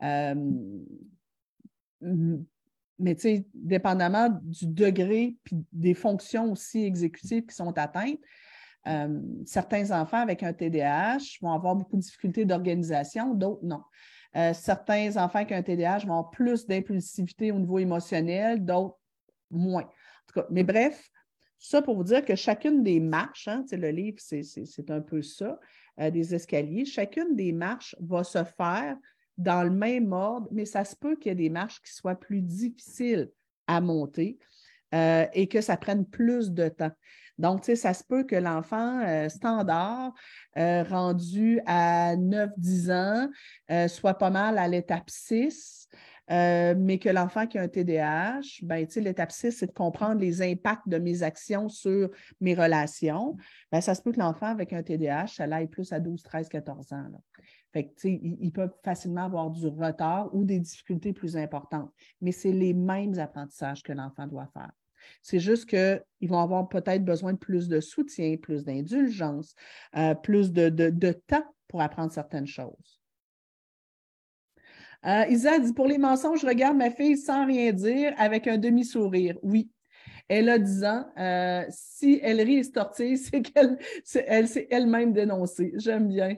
Euh, 0.01 0.35
mais 3.01 3.15
tu 3.15 3.45
dépendamment 3.53 4.29
du 4.43 4.67
degré 4.67 5.37
puis 5.43 5.57
des 5.73 5.93
fonctions 5.93 6.51
aussi 6.51 6.83
exécutives 6.83 7.45
qui 7.45 7.55
sont 7.55 7.77
atteintes, 7.77 8.19
euh, 8.87 9.21
certains 9.45 9.91
enfants 9.91 10.17
avec 10.17 10.43
un 10.43 10.53
TDAH 10.53 11.39
vont 11.41 11.51
avoir 11.51 11.75
beaucoup 11.75 11.97
de 11.97 12.01
difficultés 12.01 12.45
d'organisation, 12.45 13.33
d'autres 13.33 13.63
non. 13.63 13.81
Euh, 14.35 14.53
certains 14.53 15.17
enfants 15.17 15.39
avec 15.39 15.51
un 15.51 15.61
TDAH 15.61 16.05
vont 16.05 16.13
avoir 16.13 16.29
plus 16.29 16.65
d'impulsivité 16.65 17.51
au 17.51 17.59
niveau 17.59 17.79
émotionnel, 17.79 18.63
d'autres 18.63 18.97
moins. 19.49 19.83
En 19.83 20.25
tout 20.27 20.39
cas, 20.39 20.47
mais 20.49 20.63
bref, 20.63 21.09
ça 21.59 21.81
pour 21.81 21.95
vous 21.95 22.03
dire 22.03 22.25
que 22.25 22.35
chacune 22.35 22.81
des 22.81 22.99
marches, 22.99 23.47
hein, 23.47 23.63
le 23.71 23.89
livre, 23.89 24.17
c'est 24.19 24.89
un 24.89 25.01
peu 25.01 25.21
ça, 25.21 25.59
euh, 25.99 26.09
des 26.09 26.33
escaliers, 26.33 26.85
chacune 26.85 27.35
des 27.35 27.51
marches 27.51 27.95
va 27.99 28.23
se 28.23 28.43
faire 28.43 28.97
dans 29.37 29.63
le 29.63 29.69
même 29.69 30.11
ordre, 30.13 30.47
mais 30.51 30.65
ça 30.65 30.83
se 30.83 30.95
peut 30.95 31.15
qu'il 31.15 31.29
y 31.29 31.33
ait 31.33 31.35
des 31.35 31.49
marches 31.49 31.81
qui 31.81 31.93
soient 31.93 32.19
plus 32.19 32.41
difficiles 32.41 33.29
à 33.67 33.81
monter 33.81 34.37
et 34.93 35.47
que 35.47 35.61
ça 35.61 35.77
prenne 35.77 36.05
plus 36.05 36.51
de 36.51 36.67
temps. 36.67 36.91
Donc, 37.41 37.61
tu 37.61 37.65
sais, 37.67 37.75
ça 37.75 37.95
se 37.95 38.03
peut 38.03 38.23
que 38.23 38.35
l'enfant 38.35 38.99
euh, 38.99 39.27
standard, 39.27 40.13
euh, 40.57 40.83
rendu 40.83 41.59
à 41.65 42.15
9-10 42.15 42.91
ans, 42.91 43.29
euh, 43.71 43.87
soit 43.87 44.13
pas 44.13 44.29
mal 44.29 44.59
à 44.59 44.67
l'étape 44.67 45.09
6, 45.09 45.87
mais 46.29 46.99
que 47.01 47.09
l'enfant 47.09 47.45
qui 47.45 47.57
a 47.57 47.63
un 47.63 47.67
TDAH, 47.67 48.61
ben, 48.61 48.85
tu 48.85 48.93
sais, 48.93 49.01
l'étape 49.01 49.31
6, 49.31 49.51
c'est 49.51 49.65
de 49.65 49.71
comprendre 49.71 50.21
les 50.21 50.41
impacts 50.41 50.87
de 50.87 50.97
mes 50.97 51.23
actions 51.23 51.67
sur 51.67 52.09
mes 52.39 52.53
relations. 52.53 53.35
Ben, 53.71 53.81
ça 53.81 53.95
se 53.95 54.01
peut 54.01 54.13
que 54.13 54.19
l'enfant 54.19 54.45
avec 54.45 54.71
un 54.71 54.81
TDAH, 54.83 55.27
ça 55.27 55.43
aille 55.51 55.67
plus 55.67 55.91
à 55.91 55.99
12, 55.99 56.21
13, 56.23 56.47
14 56.47 56.93
ans. 56.93 57.09
Fait 57.73 57.85
que, 57.85 58.07
ils, 58.07 58.37
ils, 58.41 58.51
peuvent 58.51 58.73
facilement 58.83 59.25
avoir 59.25 59.49
du 59.49 59.67
retard 59.67 60.33
ou 60.33 60.43
des 60.43 60.59
difficultés 60.59 61.13
plus 61.13 61.37
importantes. 61.37 61.91
Mais 62.19 62.31
c'est 62.31 62.51
les 62.51 62.73
mêmes 62.73 63.17
apprentissages 63.17 63.83
que 63.83 63.93
l'enfant 63.93 64.27
doit 64.27 64.49
faire. 64.53 64.71
C'est 65.21 65.39
juste 65.39 65.65
qu'ils 65.67 66.29
vont 66.29 66.39
avoir 66.39 66.67
peut-être 66.67 67.03
besoin 67.03 67.33
de 67.33 67.37
plus 67.37 67.67
de 67.67 67.79
soutien, 67.79 68.37
plus 68.37 68.63
d'indulgence, 68.63 69.55
euh, 69.95 70.15
plus 70.15 70.51
de, 70.51 71.11
temps 71.27 71.45
pour 71.67 71.81
apprendre 71.81 72.11
certaines 72.11 72.47
choses. 72.47 73.01
Euh, 75.05 75.25
Isa 75.29 75.59
dit 75.59 75.73
Pour 75.73 75.87
les 75.87 75.97
mensonges, 75.97 76.41
je 76.41 76.47
regarde 76.47 76.77
ma 76.77 76.91
fille 76.91 77.17
sans 77.17 77.45
rien 77.45 77.71
dire 77.73 78.13
avec 78.17 78.47
un 78.47 78.57
demi-sourire. 78.57 79.37
Oui. 79.41 79.69
Elle 80.27 80.47
a 80.47 80.59
10 80.59 80.83
ans. 80.85 81.05
Euh, 81.17 81.65
si 81.69 82.19
elle 82.21 82.39
rit 82.41 82.57
et 82.57 82.63
se 82.63 82.71
tortille, 82.71 83.17
c'est 83.17 83.41
qu'elle 83.41 83.77
s'est 84.47 84.67
elle-même 84.69 85.11
dénoncée. 85.11 85.73
J'aime 85.75 86.07
bien. 86.07 86.35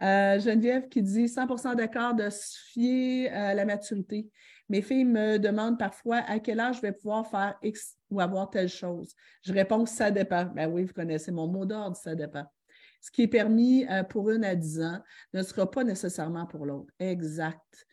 Geneviève 0.00 0.88
qui 0.88 1.02
dit 1.02 1.26
100% 1.26 1.76
d'accord 1.76 2.14
de 2.14 2.30
se 2.30 2.56
fier 2.72 3.28
à 3.28 3.54
la 3.54 3.64
maturité. 3.64 4.30
Mes 4.70 4.82
filles 4.82 5.04
me 5.04 5.38
demandent 5.38 5.78
parfois 5.78 6.18
à 6.28 6.38
quel 6.38 6.60
âge 6.60 6.76
je 6.76 6.82
vais 6.82 6.92
pouvoir 6.92 7.26
faire 7.26 7.56
X 7.62 7.96
ou 8.08 8.20
avoir 8.20 8.48
telle 8.50 8.68
chose. 8.68 9.14
Je 9.42 9.52
réponds 9.52 9.84
ça 9.84 10.10
dépend. 10.10 10.44
Ben 10.46 10.70
oui, 10.70 10.84
vous 10.84 10.92
connaissez 10.92 11.32
mon 11.32 11.48
mot 11.48 11.66
d'ordre, 11.66 11.96
ça 11.96 12.14
dépend. 12.14 12.44
Ce 13.00 13.10
qui 13.10 13.22
est 13.22 13.28
permis 13.28 13.86
euh, 13.90 14.04
pour 14.04 14.30
une 14.30 14.44
à 14.44 14.54
10 14.54 14.82
ans 14.82 15.00
ne 15.34 15.42
sera 15.42 15.68
pas 15.70 15.84
nécessairement 15.84 16.46
pour 16.46 16.66
l'autre. 16.66 16.92
Exact. 17.00 17.86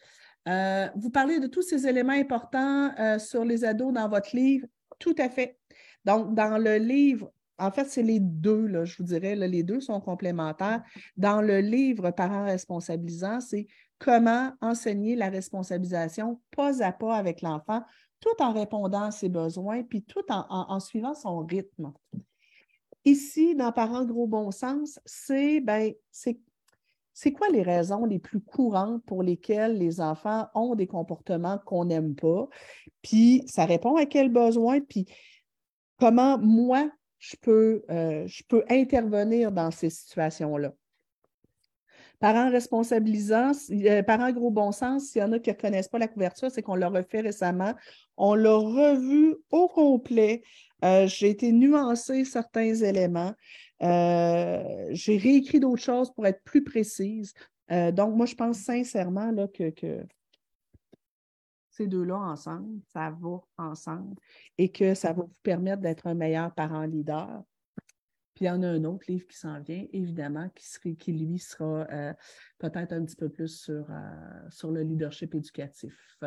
Euh, 0.47 0.87
vous 0.95 1.09
parlez 1.09 1.39
de 1.39 1.47
tous 1.47 1.63
ces 1.63 1.87
éléments 1.87 2.13
importants 2.13 2.91
euh, 2.99 3.17
sur 3.17 3.43
les 3.43 3.65
ados 3.65 3.93
dans 3.93 4.07
votre 4.07 4.35
livre. 4.35 4.67
Tout 4.99 5.15
à 5.17 5.29
fait. 5.29 5.57
Donc, 6.05 6.35
dans 6.35 6.57
le 6.57 6.77
livre 6.77 7.31
en 7.59 7.71
fait, 7.71 7.85
c'est 7.85 8.03
les 8.03 8.19
deux, 8.19 8.85
je 8.85 8.97
vous 8.97 9.03
dirais, 9.03 9.35
les 9.35 9.63
deux 9.63 9.81
sont 9.81 9.99
complémentaires. 9.99 10.83
Dans 11.15 11.41
le 11.41 11.59
livre 11.59 12.11
Parents 12.11 12.45
responsabilisants, 12.45 13.39
c'est 13.41 13.67
comment 13.99 14.51
enseigner 14.61 15.15
la 15.15 15.29
responsabilisation 15.29 16.39
pas 16.55 16.83
à 16.83 16.91
pas 16.91 17.15
avec 17.15 17.41
l'enfant, 17.41 17.81
tout 18.19 18.41
en 18.41 18.53
répondant 18.53 19.03
à 19.03 19.11
ses 19.11 19.29
besoins, 19.29 19.83
puis 19.83 20.03
tout 20.03 20.23
en, 20.29 20.79
suivant 20.79 21.15
son 21.15 21.39
rythme. 21.39 21.93
Ici, 23.05 23.55
dans 23.55 23.71
Parents 23.71 24.05
gros 24.05 24.27
bon 24.27 24.51
sens, 24.51 24.99
c'est 25.05 25.59
ben, 25.61 25.93
c'est 26.11 27.31
quoi 27.31 27.49
les 27.49 27.63
raisons 27.63 28.05
les 28.05 28.19
plus 28.19 28.39
courantes 28.39 29.03
pour 29.05 29.23
lesquelles 29.23 29.77
les 29.79 30.01
enfants 30.01 30.47
ont 30.53 30.75
des 30.75 30.85
comportements 30.85 31.57
qu'on 31.65 31.85
n'aime 31.85 32.13
pas? 32.13 32.47
Puis 33.01 33.43
ça 33.47 33.65
répond 33.65 33.95
à 33.95 34.05
quels 34.05 34.29
besoins? 34.29 34.81
Puis 34.81 35.05
comment 35.99 36.37
moi, 36.37 36.91
je 37.19 37.35
peux, 37.41 37.83
euh, 37.89 38.27
je 38.27 38.43
peux 38.47 38.63
intervenir 38.69 39.51
dans 39.51 39.71
ces 39.71 39.89
situations-là. 39.89 40.73
Parents 42.19 42.49
responsabilisants, 42.49 43.51
euh, 43.71 44.01
parents 44.01 44.31
gros 44.31 44.49
bon 44.49 44.71
sens, 44.71 45.09
s'il 45.09 45.21
y 45.21 45.23
en 45.25 45.31
a 45.33 45.39
qui 45.39 45.51
ne 45.51 45.55
connaissent 45.55 45.87
pas 45.87 45.99
la 45.99 46.07
couverture, 46.07 46.49
c'est 46.49 46.63
qu'on 46.63 46.75
l'a 46.75 46.89
refait 46.89 47.21
récemment. 47.21 47.73
On 48.17 48.33
l'a 48.33 48.55
revu 48.55 49.35
au 49.51 49.67
complet. 49.67 50.41
Euh, 50.83 51.05
j'ai 51.05 51.29
été 51.29 51.51
nuancer 51.51 52.25
certains 52.25 52.73
éléments. 52.73 53.33
j'ai 53.79 55.17
réécrit 55.17 55.59
d'autres 55.59 55.83
choses 55.83 56.11
pour 56.11 56.25
être 56.25 56.43
plus 56.43 56.63
précise. 56.63 57.33
donc, 57.69 58.15
moi, 58.15 58.25
je 58.25 58.33
pense 58.33 58.57
sincèrement 58.57 59.31
là, 59.31 59.47
que 59.47 59.71
ces 61.77 61.87
deux-là 61.87 62.17
ensemble, 62.17 62.81
ça 62.87 63.11
va 63.11 63.41
ensemble 63.57 64.15
et 64.57 64.69
que 64.69 64.95
ça 64.95 65.13
va 65.13 65.23
vous 65.23 65.41
permettre 65.43 65.81
d'être 65.81 66.07
un 66.07 66.15
meilleur 66.15 66.53
parent 66.53 66.83
leader. 66.83 67.43
Puis 68.33 68.45
il 68.45 68.47
y 68.47 68.51
en 68.51 68.61
a 68.63 68.67
un 68.67 68.83
autre 68.83 69.05
livre 69.07 69.27
qui 69.27 69.37
s'en 69.37 69.59
vient, 69.61 69.85
évidemment, 69.93 70.49
qui, 70.55 71.11
lui 71.11 71.39
sera 71.39 71.87
euh, 71.91 72.13
peut-être 72.59 72.93
un 72.93 73.03
petit 73.03 73.15
peu 73.15 73.29
plus 73.29 73.47
sur, 73.47 73.89
euh, 73.89 74.49
sur 74.49 74.71
le 74.71 74.81
leadership 74.81 75.33
éducatif. 75.33 76.19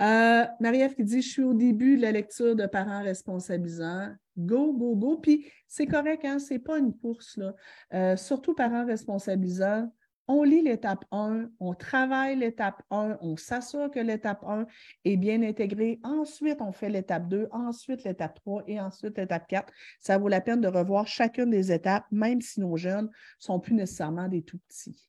Euh, 0.00 0.44
Marie-Ève 0.58 0.94
qui 0.94 1.04
dit 1.04 1.22
Je 1.22 1.28
suis 1.28 1.42
au 1.44 1.54
début 1.54 1.96
de 1.96 2.02
la 2.02 2.10
lecture 2.10 2.56
de 2.56 2.66
parents 2.66 3.02
responsabilisants. 3.02 4.12
Go, 4.36 4.72
go, 4.72 4.96
go. 4.96 5.18
Puis 5.18 5.46
c'est 5.68 5.86
correct, 5.86 6.24
hein? 6.24 6.40
ce 6.40 6.54
n'est 6.54 6.60
pas 6.60 6.78
une 6.78 6.92
course. 6.92 7.38
Là. 7.38 8.16
surtout 8.16 8.54
parents 8.54 8.84
responsabilisants, 8.84 9.88
on 10.26 10.42
lit 10.42 10.62
l'étape 10.62 11.04
1, 11.10 11.50
on 11.60 11.74
travaille 11.74 12.36
l'étape 12.36 12.82
1, 12.90 13.18
on 13.20 13.36
s'assure 13.36 13.90
que 13.90 14.00
l'étape 14.00 14.42
1 14.44 14.66
est 15.04 15.16
bien 15.16 15.42
intégrée. 15.42 16.00
Ensuite, 16.02 16.60
on 16.60 16.72
fait 16.72 16.88
l'étape 16.88 17.28
2, 17.28 17.48
ensuite 17.50 18.04
l'étape 18.04 18.34
3 18.34 18.64
et 18.66 18.80
ensuite 18.80 19.18
l'étape 19.18 19.46
4. 19.48 19.72
Ça 20.00 20.18
vaut 20.18 20.28
la 20.28 20.40
peine 20.40 20.60
de 20.60 20.68
revoir 20.68 21.06
chacune 21.06 21.50
des 21.50 21.72
étapes, 21.72 22.06
même 22.10 22.40
si 22.40 22.60
nos 22.60 22.76
jeunes 22.76 23.06
ne 23.06 23.10
sont 23.38 23.60
plus 23.60 23.74
nécessairement 23.74 24.28
des 24.28 24.42
tout 24.42 24.58
petits. 24.68 25.08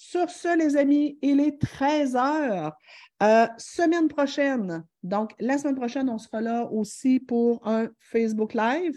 Sur 0.00 0.30
ce, 0.30 0.56
les 0.56 0.76
amis, 0.76 1.18
il 1.22 1.40
est 1.40 1.60
13 1.60 2.14
heures. 2.14 2.72
Euh, 3.20 3.48
semaine 3.56 4.06
prochaine, 4.06 4.84
donc 5.02 5.32
la 5.40 5.58
semaine 5.58 5.74
prochaine, 5.74 6.08
on 6.08 6.18
sera 6.18 6.40
là 6.40 6.70
aussi 6.70 7.18
pour 7.18 7.66
un 7.66 7.88
Facebook 7.98 8.54
Live. 8.54 8.96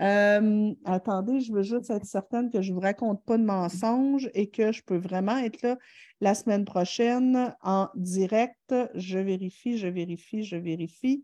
Euh, 0.00 0.74
attendez, 0.84 1.38
je 1.38 1.52
veux 1.52 1.62
juste 1.62 1.88
être 1.90 2.04
certaine 2.04 2.50
que 2.50 2.62
je 2.62 2.70
ne 2.70 2.74
vous 2.74 2.80
raconte 2.80 3.24
pas 3.24 3.38
de 3.38 3.44
mensonges 3.44 4.28
et 4.34 4.50
que 4.50 4.72
je 4.72 4.82
peux 4.82 4.96
vraiment 4.96 5.38
être 5.38 5.62
là 5.62 5.78
la 6.20 6.34
semaine 6.34 6.64
prochaine 6.64 7.54
en 7.62 7.88
direct. 7.94 8.74
Je 8.96 9.20
vérifie, 9.20 9.78
je 9.78 9.86
vérifie, 9.86 10.42
je 10.42 10.56
vérifie. 10.56 11.22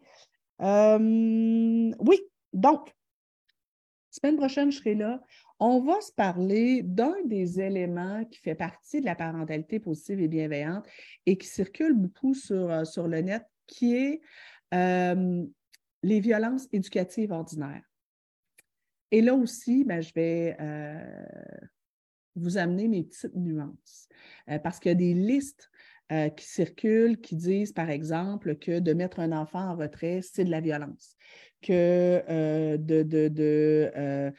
Euh, 0.62 1.90
oui, 1.98 2.20
donc, 2.52 2.94
semaine 4.12 4.36
prochaine, 4.36 4.70
je 4.70 4.78
serai 4.78 4.94
là 4.94 5.20
on 5.58 5.80
va 5.80 6.00
se 6.00 6.12
parler 6.12 6.82
d'un 6.82 7.14
des 7.24 7.60
éléments 7.60 8.24
qui 8.26 8.40
fait 8.40 8.54
partie 8.54 9.00
de 9.00 9.06
la 9.06 9.14
parentalité 9.14 9.80
positive 9.80 10.20
et 10.20 10.28
bienveillante 10.28 10.86
et 11.24 11.38
qui 11.38 11.46
circule 11.46 11.94
beaucoup 11.94 12.34
sur, 12.34 12.70
euh, 12.70 12.84
le 13.06 13.20
net, 13.20 13.42
qui 13.66 13.96
est 13.96 14.20
euh, 14.74 15.44
les 16.02 16.20
violences 16.20 16.68
éducatives 16.72 17.32
ordinaires. 17.32 17.84
Et 19.10 19.22
là 19.22 19.34
aussi, 19.34 19.84
ben, 19.84 20.02
je 20.02 20.12
vais 20.14 20.56
euh, 20.60 21.24
vous 22.34 22.58
amener 22.58 22.88
mes 22.88 23.04
petites 23.04 23.34
nuances 23.34 24.08
parce 24.62 24.78
qu'il 24.78 24.90
y 24.90 24.92
a 24.92 24.96
des 24.96 25.14
listes 25.14 25.70
qui 26.08 26.44
circulent 26.44 27.20
qui 27.20 27.34
disent, 27.34 27.72
par 27.72 27.90
exemple, 27.90 28.56
que 28.56 28.78
de 28.78 28.92
mettre 28.92 29.20
un 29.20 29.32
enfant 29.32 29.70
en 29.70 29.76
retrait, 29.76 30.20
c'est 30.22 30.44
de 30.44 30.50
la 30.50 30.60
violence 30.60 31.16
que 31.62 32.76
de, 32.76 34.32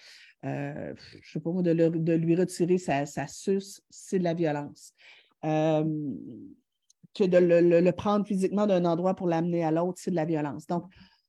je 0.44 1.32
sais 1.32 1.40
pas 1.40 1.52
moi, 1.52 1.62
de, 1.62 2.14
lui 2.14 2.36
retirer 2.36 2.78
sa, 2.78 3.06
suce, 3.28 3.82
c'est 3.90 4.20
de 4.20 4.24
la 4.24 4.34
violence. 4.34 4.94
Euh, 5.46 5.84
que 7.14 7.24
de 7.24 7.38
le, 7.38 7.92
prendre 7.92 8.26
physiquement 8.26 8.68
d'un 8.68 8.86
endroit 8.86 9.16
pour 9.16 9.28
l'amener 9.28 9.64
à 9.64 9.72
l'autre, 9.72 10.00
c'est 10.02 10.12
de 10.12 10.16
la 10.16 10.26
violence. 10.26 10.68
Donc, 10.68 10.86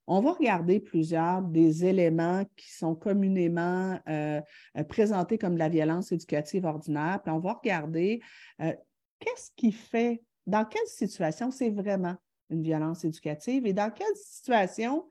on 0.07 0.21
va 0.21 0.33
regarder 0.33 0.81
plusieurs 0.81 1.43
des 1.43 1.85
éléments 1.85 2.45
qui 2.57 2.73
sont 2.73 2.95
communément 2.95 3.99
euh, 4.09 4.41
présentés 4.89 5.39
comme 5.39 5.55
de 5.55 5.59
la 5.59 5.69
violence 5.69 6.13
éducative 6.13 6.65
ordinaire, 6.65 7.21
puis 7.23 7.33
on 7.33 7.41
va 7.41 7.55
regarder 7.55 8.21
qu'est-ce 8.59 9.51
qui 9.57 9.73
fait, 9.73 10.23
dans 10.47 10.65
quelle 10.65 10.87
situation 10.87 11.51
c'est 11.51 11.71
vraiment 11.71 12.17
une 12.51 12.63
violence 12.63 13.05
éducative 13.05 13.67
et 13.67 13.73
dans 13.73 13.91
quelle 13.91 14.17
situation 14.17 15.07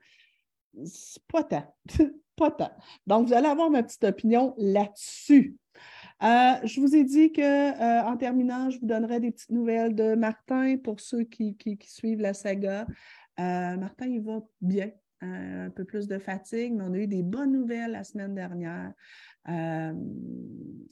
c'est 0.84 1.22
pas 1.26 1.44
tant. 1.44 1.76
pas 2.38 2.50
tant. 2.50 2.70
Donc, 3.06 3.26
vous 3.26 3.34
allez 3.34 3.48
avoir 3.48 3.70
ma 3.70 3.82
petite 3.82 4.04
opinion 4.04 4.54
là-dessus. 4.56 5.58
Euh, 6.22 6.54
je 6.64 6.80
vous 6.80 6.96
ai 6.96 7.04
dit 7.04 7.30
qu'en 7.32 7.42
euh, 7.42 8.02
en 8.02 8.16
terminant, 8.16 8.70
je 8.70 8.80
vous 8.80 8.86
donnerai 8.86 9.20
des 9.20 9.30
petites 9.30 9.50
nouvelles 9.52 9.94
de 9.94 10.16
Martin 10.16 10.76
pour 10.82 10.98
ceux 11.00 11.22
qui, 11.22 11.56
suivent 11.82 12.20
la 12.20 12.34
saga. 12.34 12.86
Euh, 13.38 13.76
Martin, 13.76 14.06
il 14.06 14.22
va 14.22 14.40
bien. 14.60 14.90
un 15.20 15.70
peu 15.70 15.84
plus 15.84 16.08
de 16.08 16.18
fatigue, 16.18 16.74
mais 16.74 16.84
on 16.84 16.92
a 16.92 16.98
eu 16.98 17.06
des 17.06 17.22
bonnes 17.22 17.52
nouvelles 17.52 17.92
la 17.92 18.02
semaine 18.04 18.34
dernière. 18.34 18.92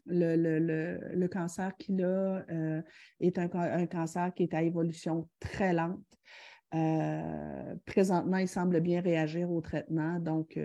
Le, 0.06 1.26
cancer 1.26 1.76
qu'il 1.76 2.04
a 2.04 2.44
est 3.20 3.38
un, 3.38 3.86
cancer 3.86 4.32
qui 4.34 4.44
est 4.44 4.54
à 4.54 4.62
évolution 4.62 5.28
très 5.40 5.72
lente. 5.72 5.98
présentement, 7.84 8.36
il 8.36 8.48
semble 8.48 8.80
bien 8.80 9.00
réagir 9.00 9.50
au 9.50 9.60
traitement. 9.60 10.20
Donc, 10.20 10.56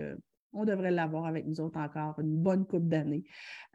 on 0.52 0.64
devrait 0.64 0.90
l'avoir 0.90 1.26
avec 1.26 1.46
nous 1.46 1.60
autres 1.60 1.78
encore 1.78 2.18
une 2.20 2.36
bonne 2.36 2.66
coupe 2.66 2.88
d'années. 2.88 3.24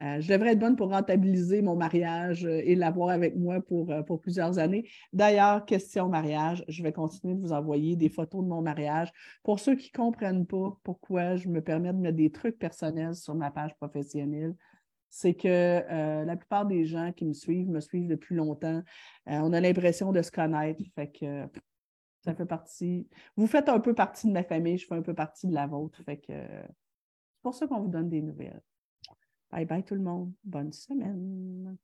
Euh, 0.02 0.22
je 0.22 0.32
devrais 0.32 0.52
être 0.52 0.60
bonne 0.60 0.76
pour 0.76 0.90
rentabiliser 0.92 1.62
mon 1.62 1.76
mariage 1.76 2.46
euh, 2.46 2.62
et 2.64 2.76
l'avoir 2.76 3.10
avec 3.10 3.36
moi 3.36 3.62
pour, 3.62 3.92
euh, 3.92 4.04
pour 4.04 4.22
plusieurs 4.22 4.60
années. 4.60 4.88
D'ailleurs, 5.14 5.66
question 5.66 6.08
mariage, 6.08 6.64
je 6.68 6.84
vais 6.84 6.92
continuer 6.92 7.36
de 7.36 7.42
vous 7.42 7.54
envoyer 7.54 7.96
des 7.96 8.10
photos 8.10 8.44
de 8.44 8.50
mon 8.50 8.62
mariage. 8.62 9.12
Pour 9.44 9.60
ceux 9.60 9.76
qui 9.76 9.92
ne 9.94 10.04
comprennent 10.04 10.46
pas 10.46 10.78
pourquoi 10.84 11.36
je 11.36 11.48
me 11.48 11.62
permets 11.62 11.94
de 11.94 11.98
mettre 11.98 12.18
des 12.18 12.32
trucs 12.32 12.60
personnels 12.60 13.16
sur 13.16 13.36
ma 13.36 13.52
page 13.52 13.76
professionnelle, 13.78 14.56
c'est 15.10 15.34
que 15.34 16.26
la 16.26 16.36
plupart 16.36 16.66
des 16.66 16.86
gens 16.86 17.14
qui 17.14 17.26
me 17.26 17.34
suivent 17.34 17.70
me 17.70 17.80
suivent 17.80 18.10
depuis 18.10 18.36
longtemps. 18.36 18.84
on 19.26 19.54
a 19.54 19.62
l'impression 19.62 20.12
de 20.12 20.22
se 20.22 20.30
connaître. 20.30 20.84
Fait 20.96 21.08
que 21.08 21.48
ça 22.28 22.36
fait 22.36 22.46
partie. 22.46 23.08
Vous 23.38 23.48
faites 23.48 23.70
un 23.70 23.80
peu 23.80 23.94
partie 23.94 24.28
de 24.28 24.34
ma 24.34 24.44
famille, 24.44 24.78
je 24.78 24.86
fais 24.86 24.96
un 24.96 25.02
peu 25.02 25.14
partie 25.14 25.48
de 25.48 25.54
la 25.54 25.66
vôtre. 25.66 26.04
Fait 26.04 26.18
que 26.18 26.34
c'est 26.34 27.42
pour 27.42 27.54
ça 27.54 27.68
qu'on 27.68 27.80
vous 27.80 27.88
donne 27.88 28.10
des 28.10 28.22
nouvelles. 28.22 28.62
Bye 29.50 29.66
bye 29.66 29.84
tout 29.84 29.96
le 29.96 30.02
monde. 30.02 30.34
Bonne 30.44 30.74
semaine. 30.74 31.78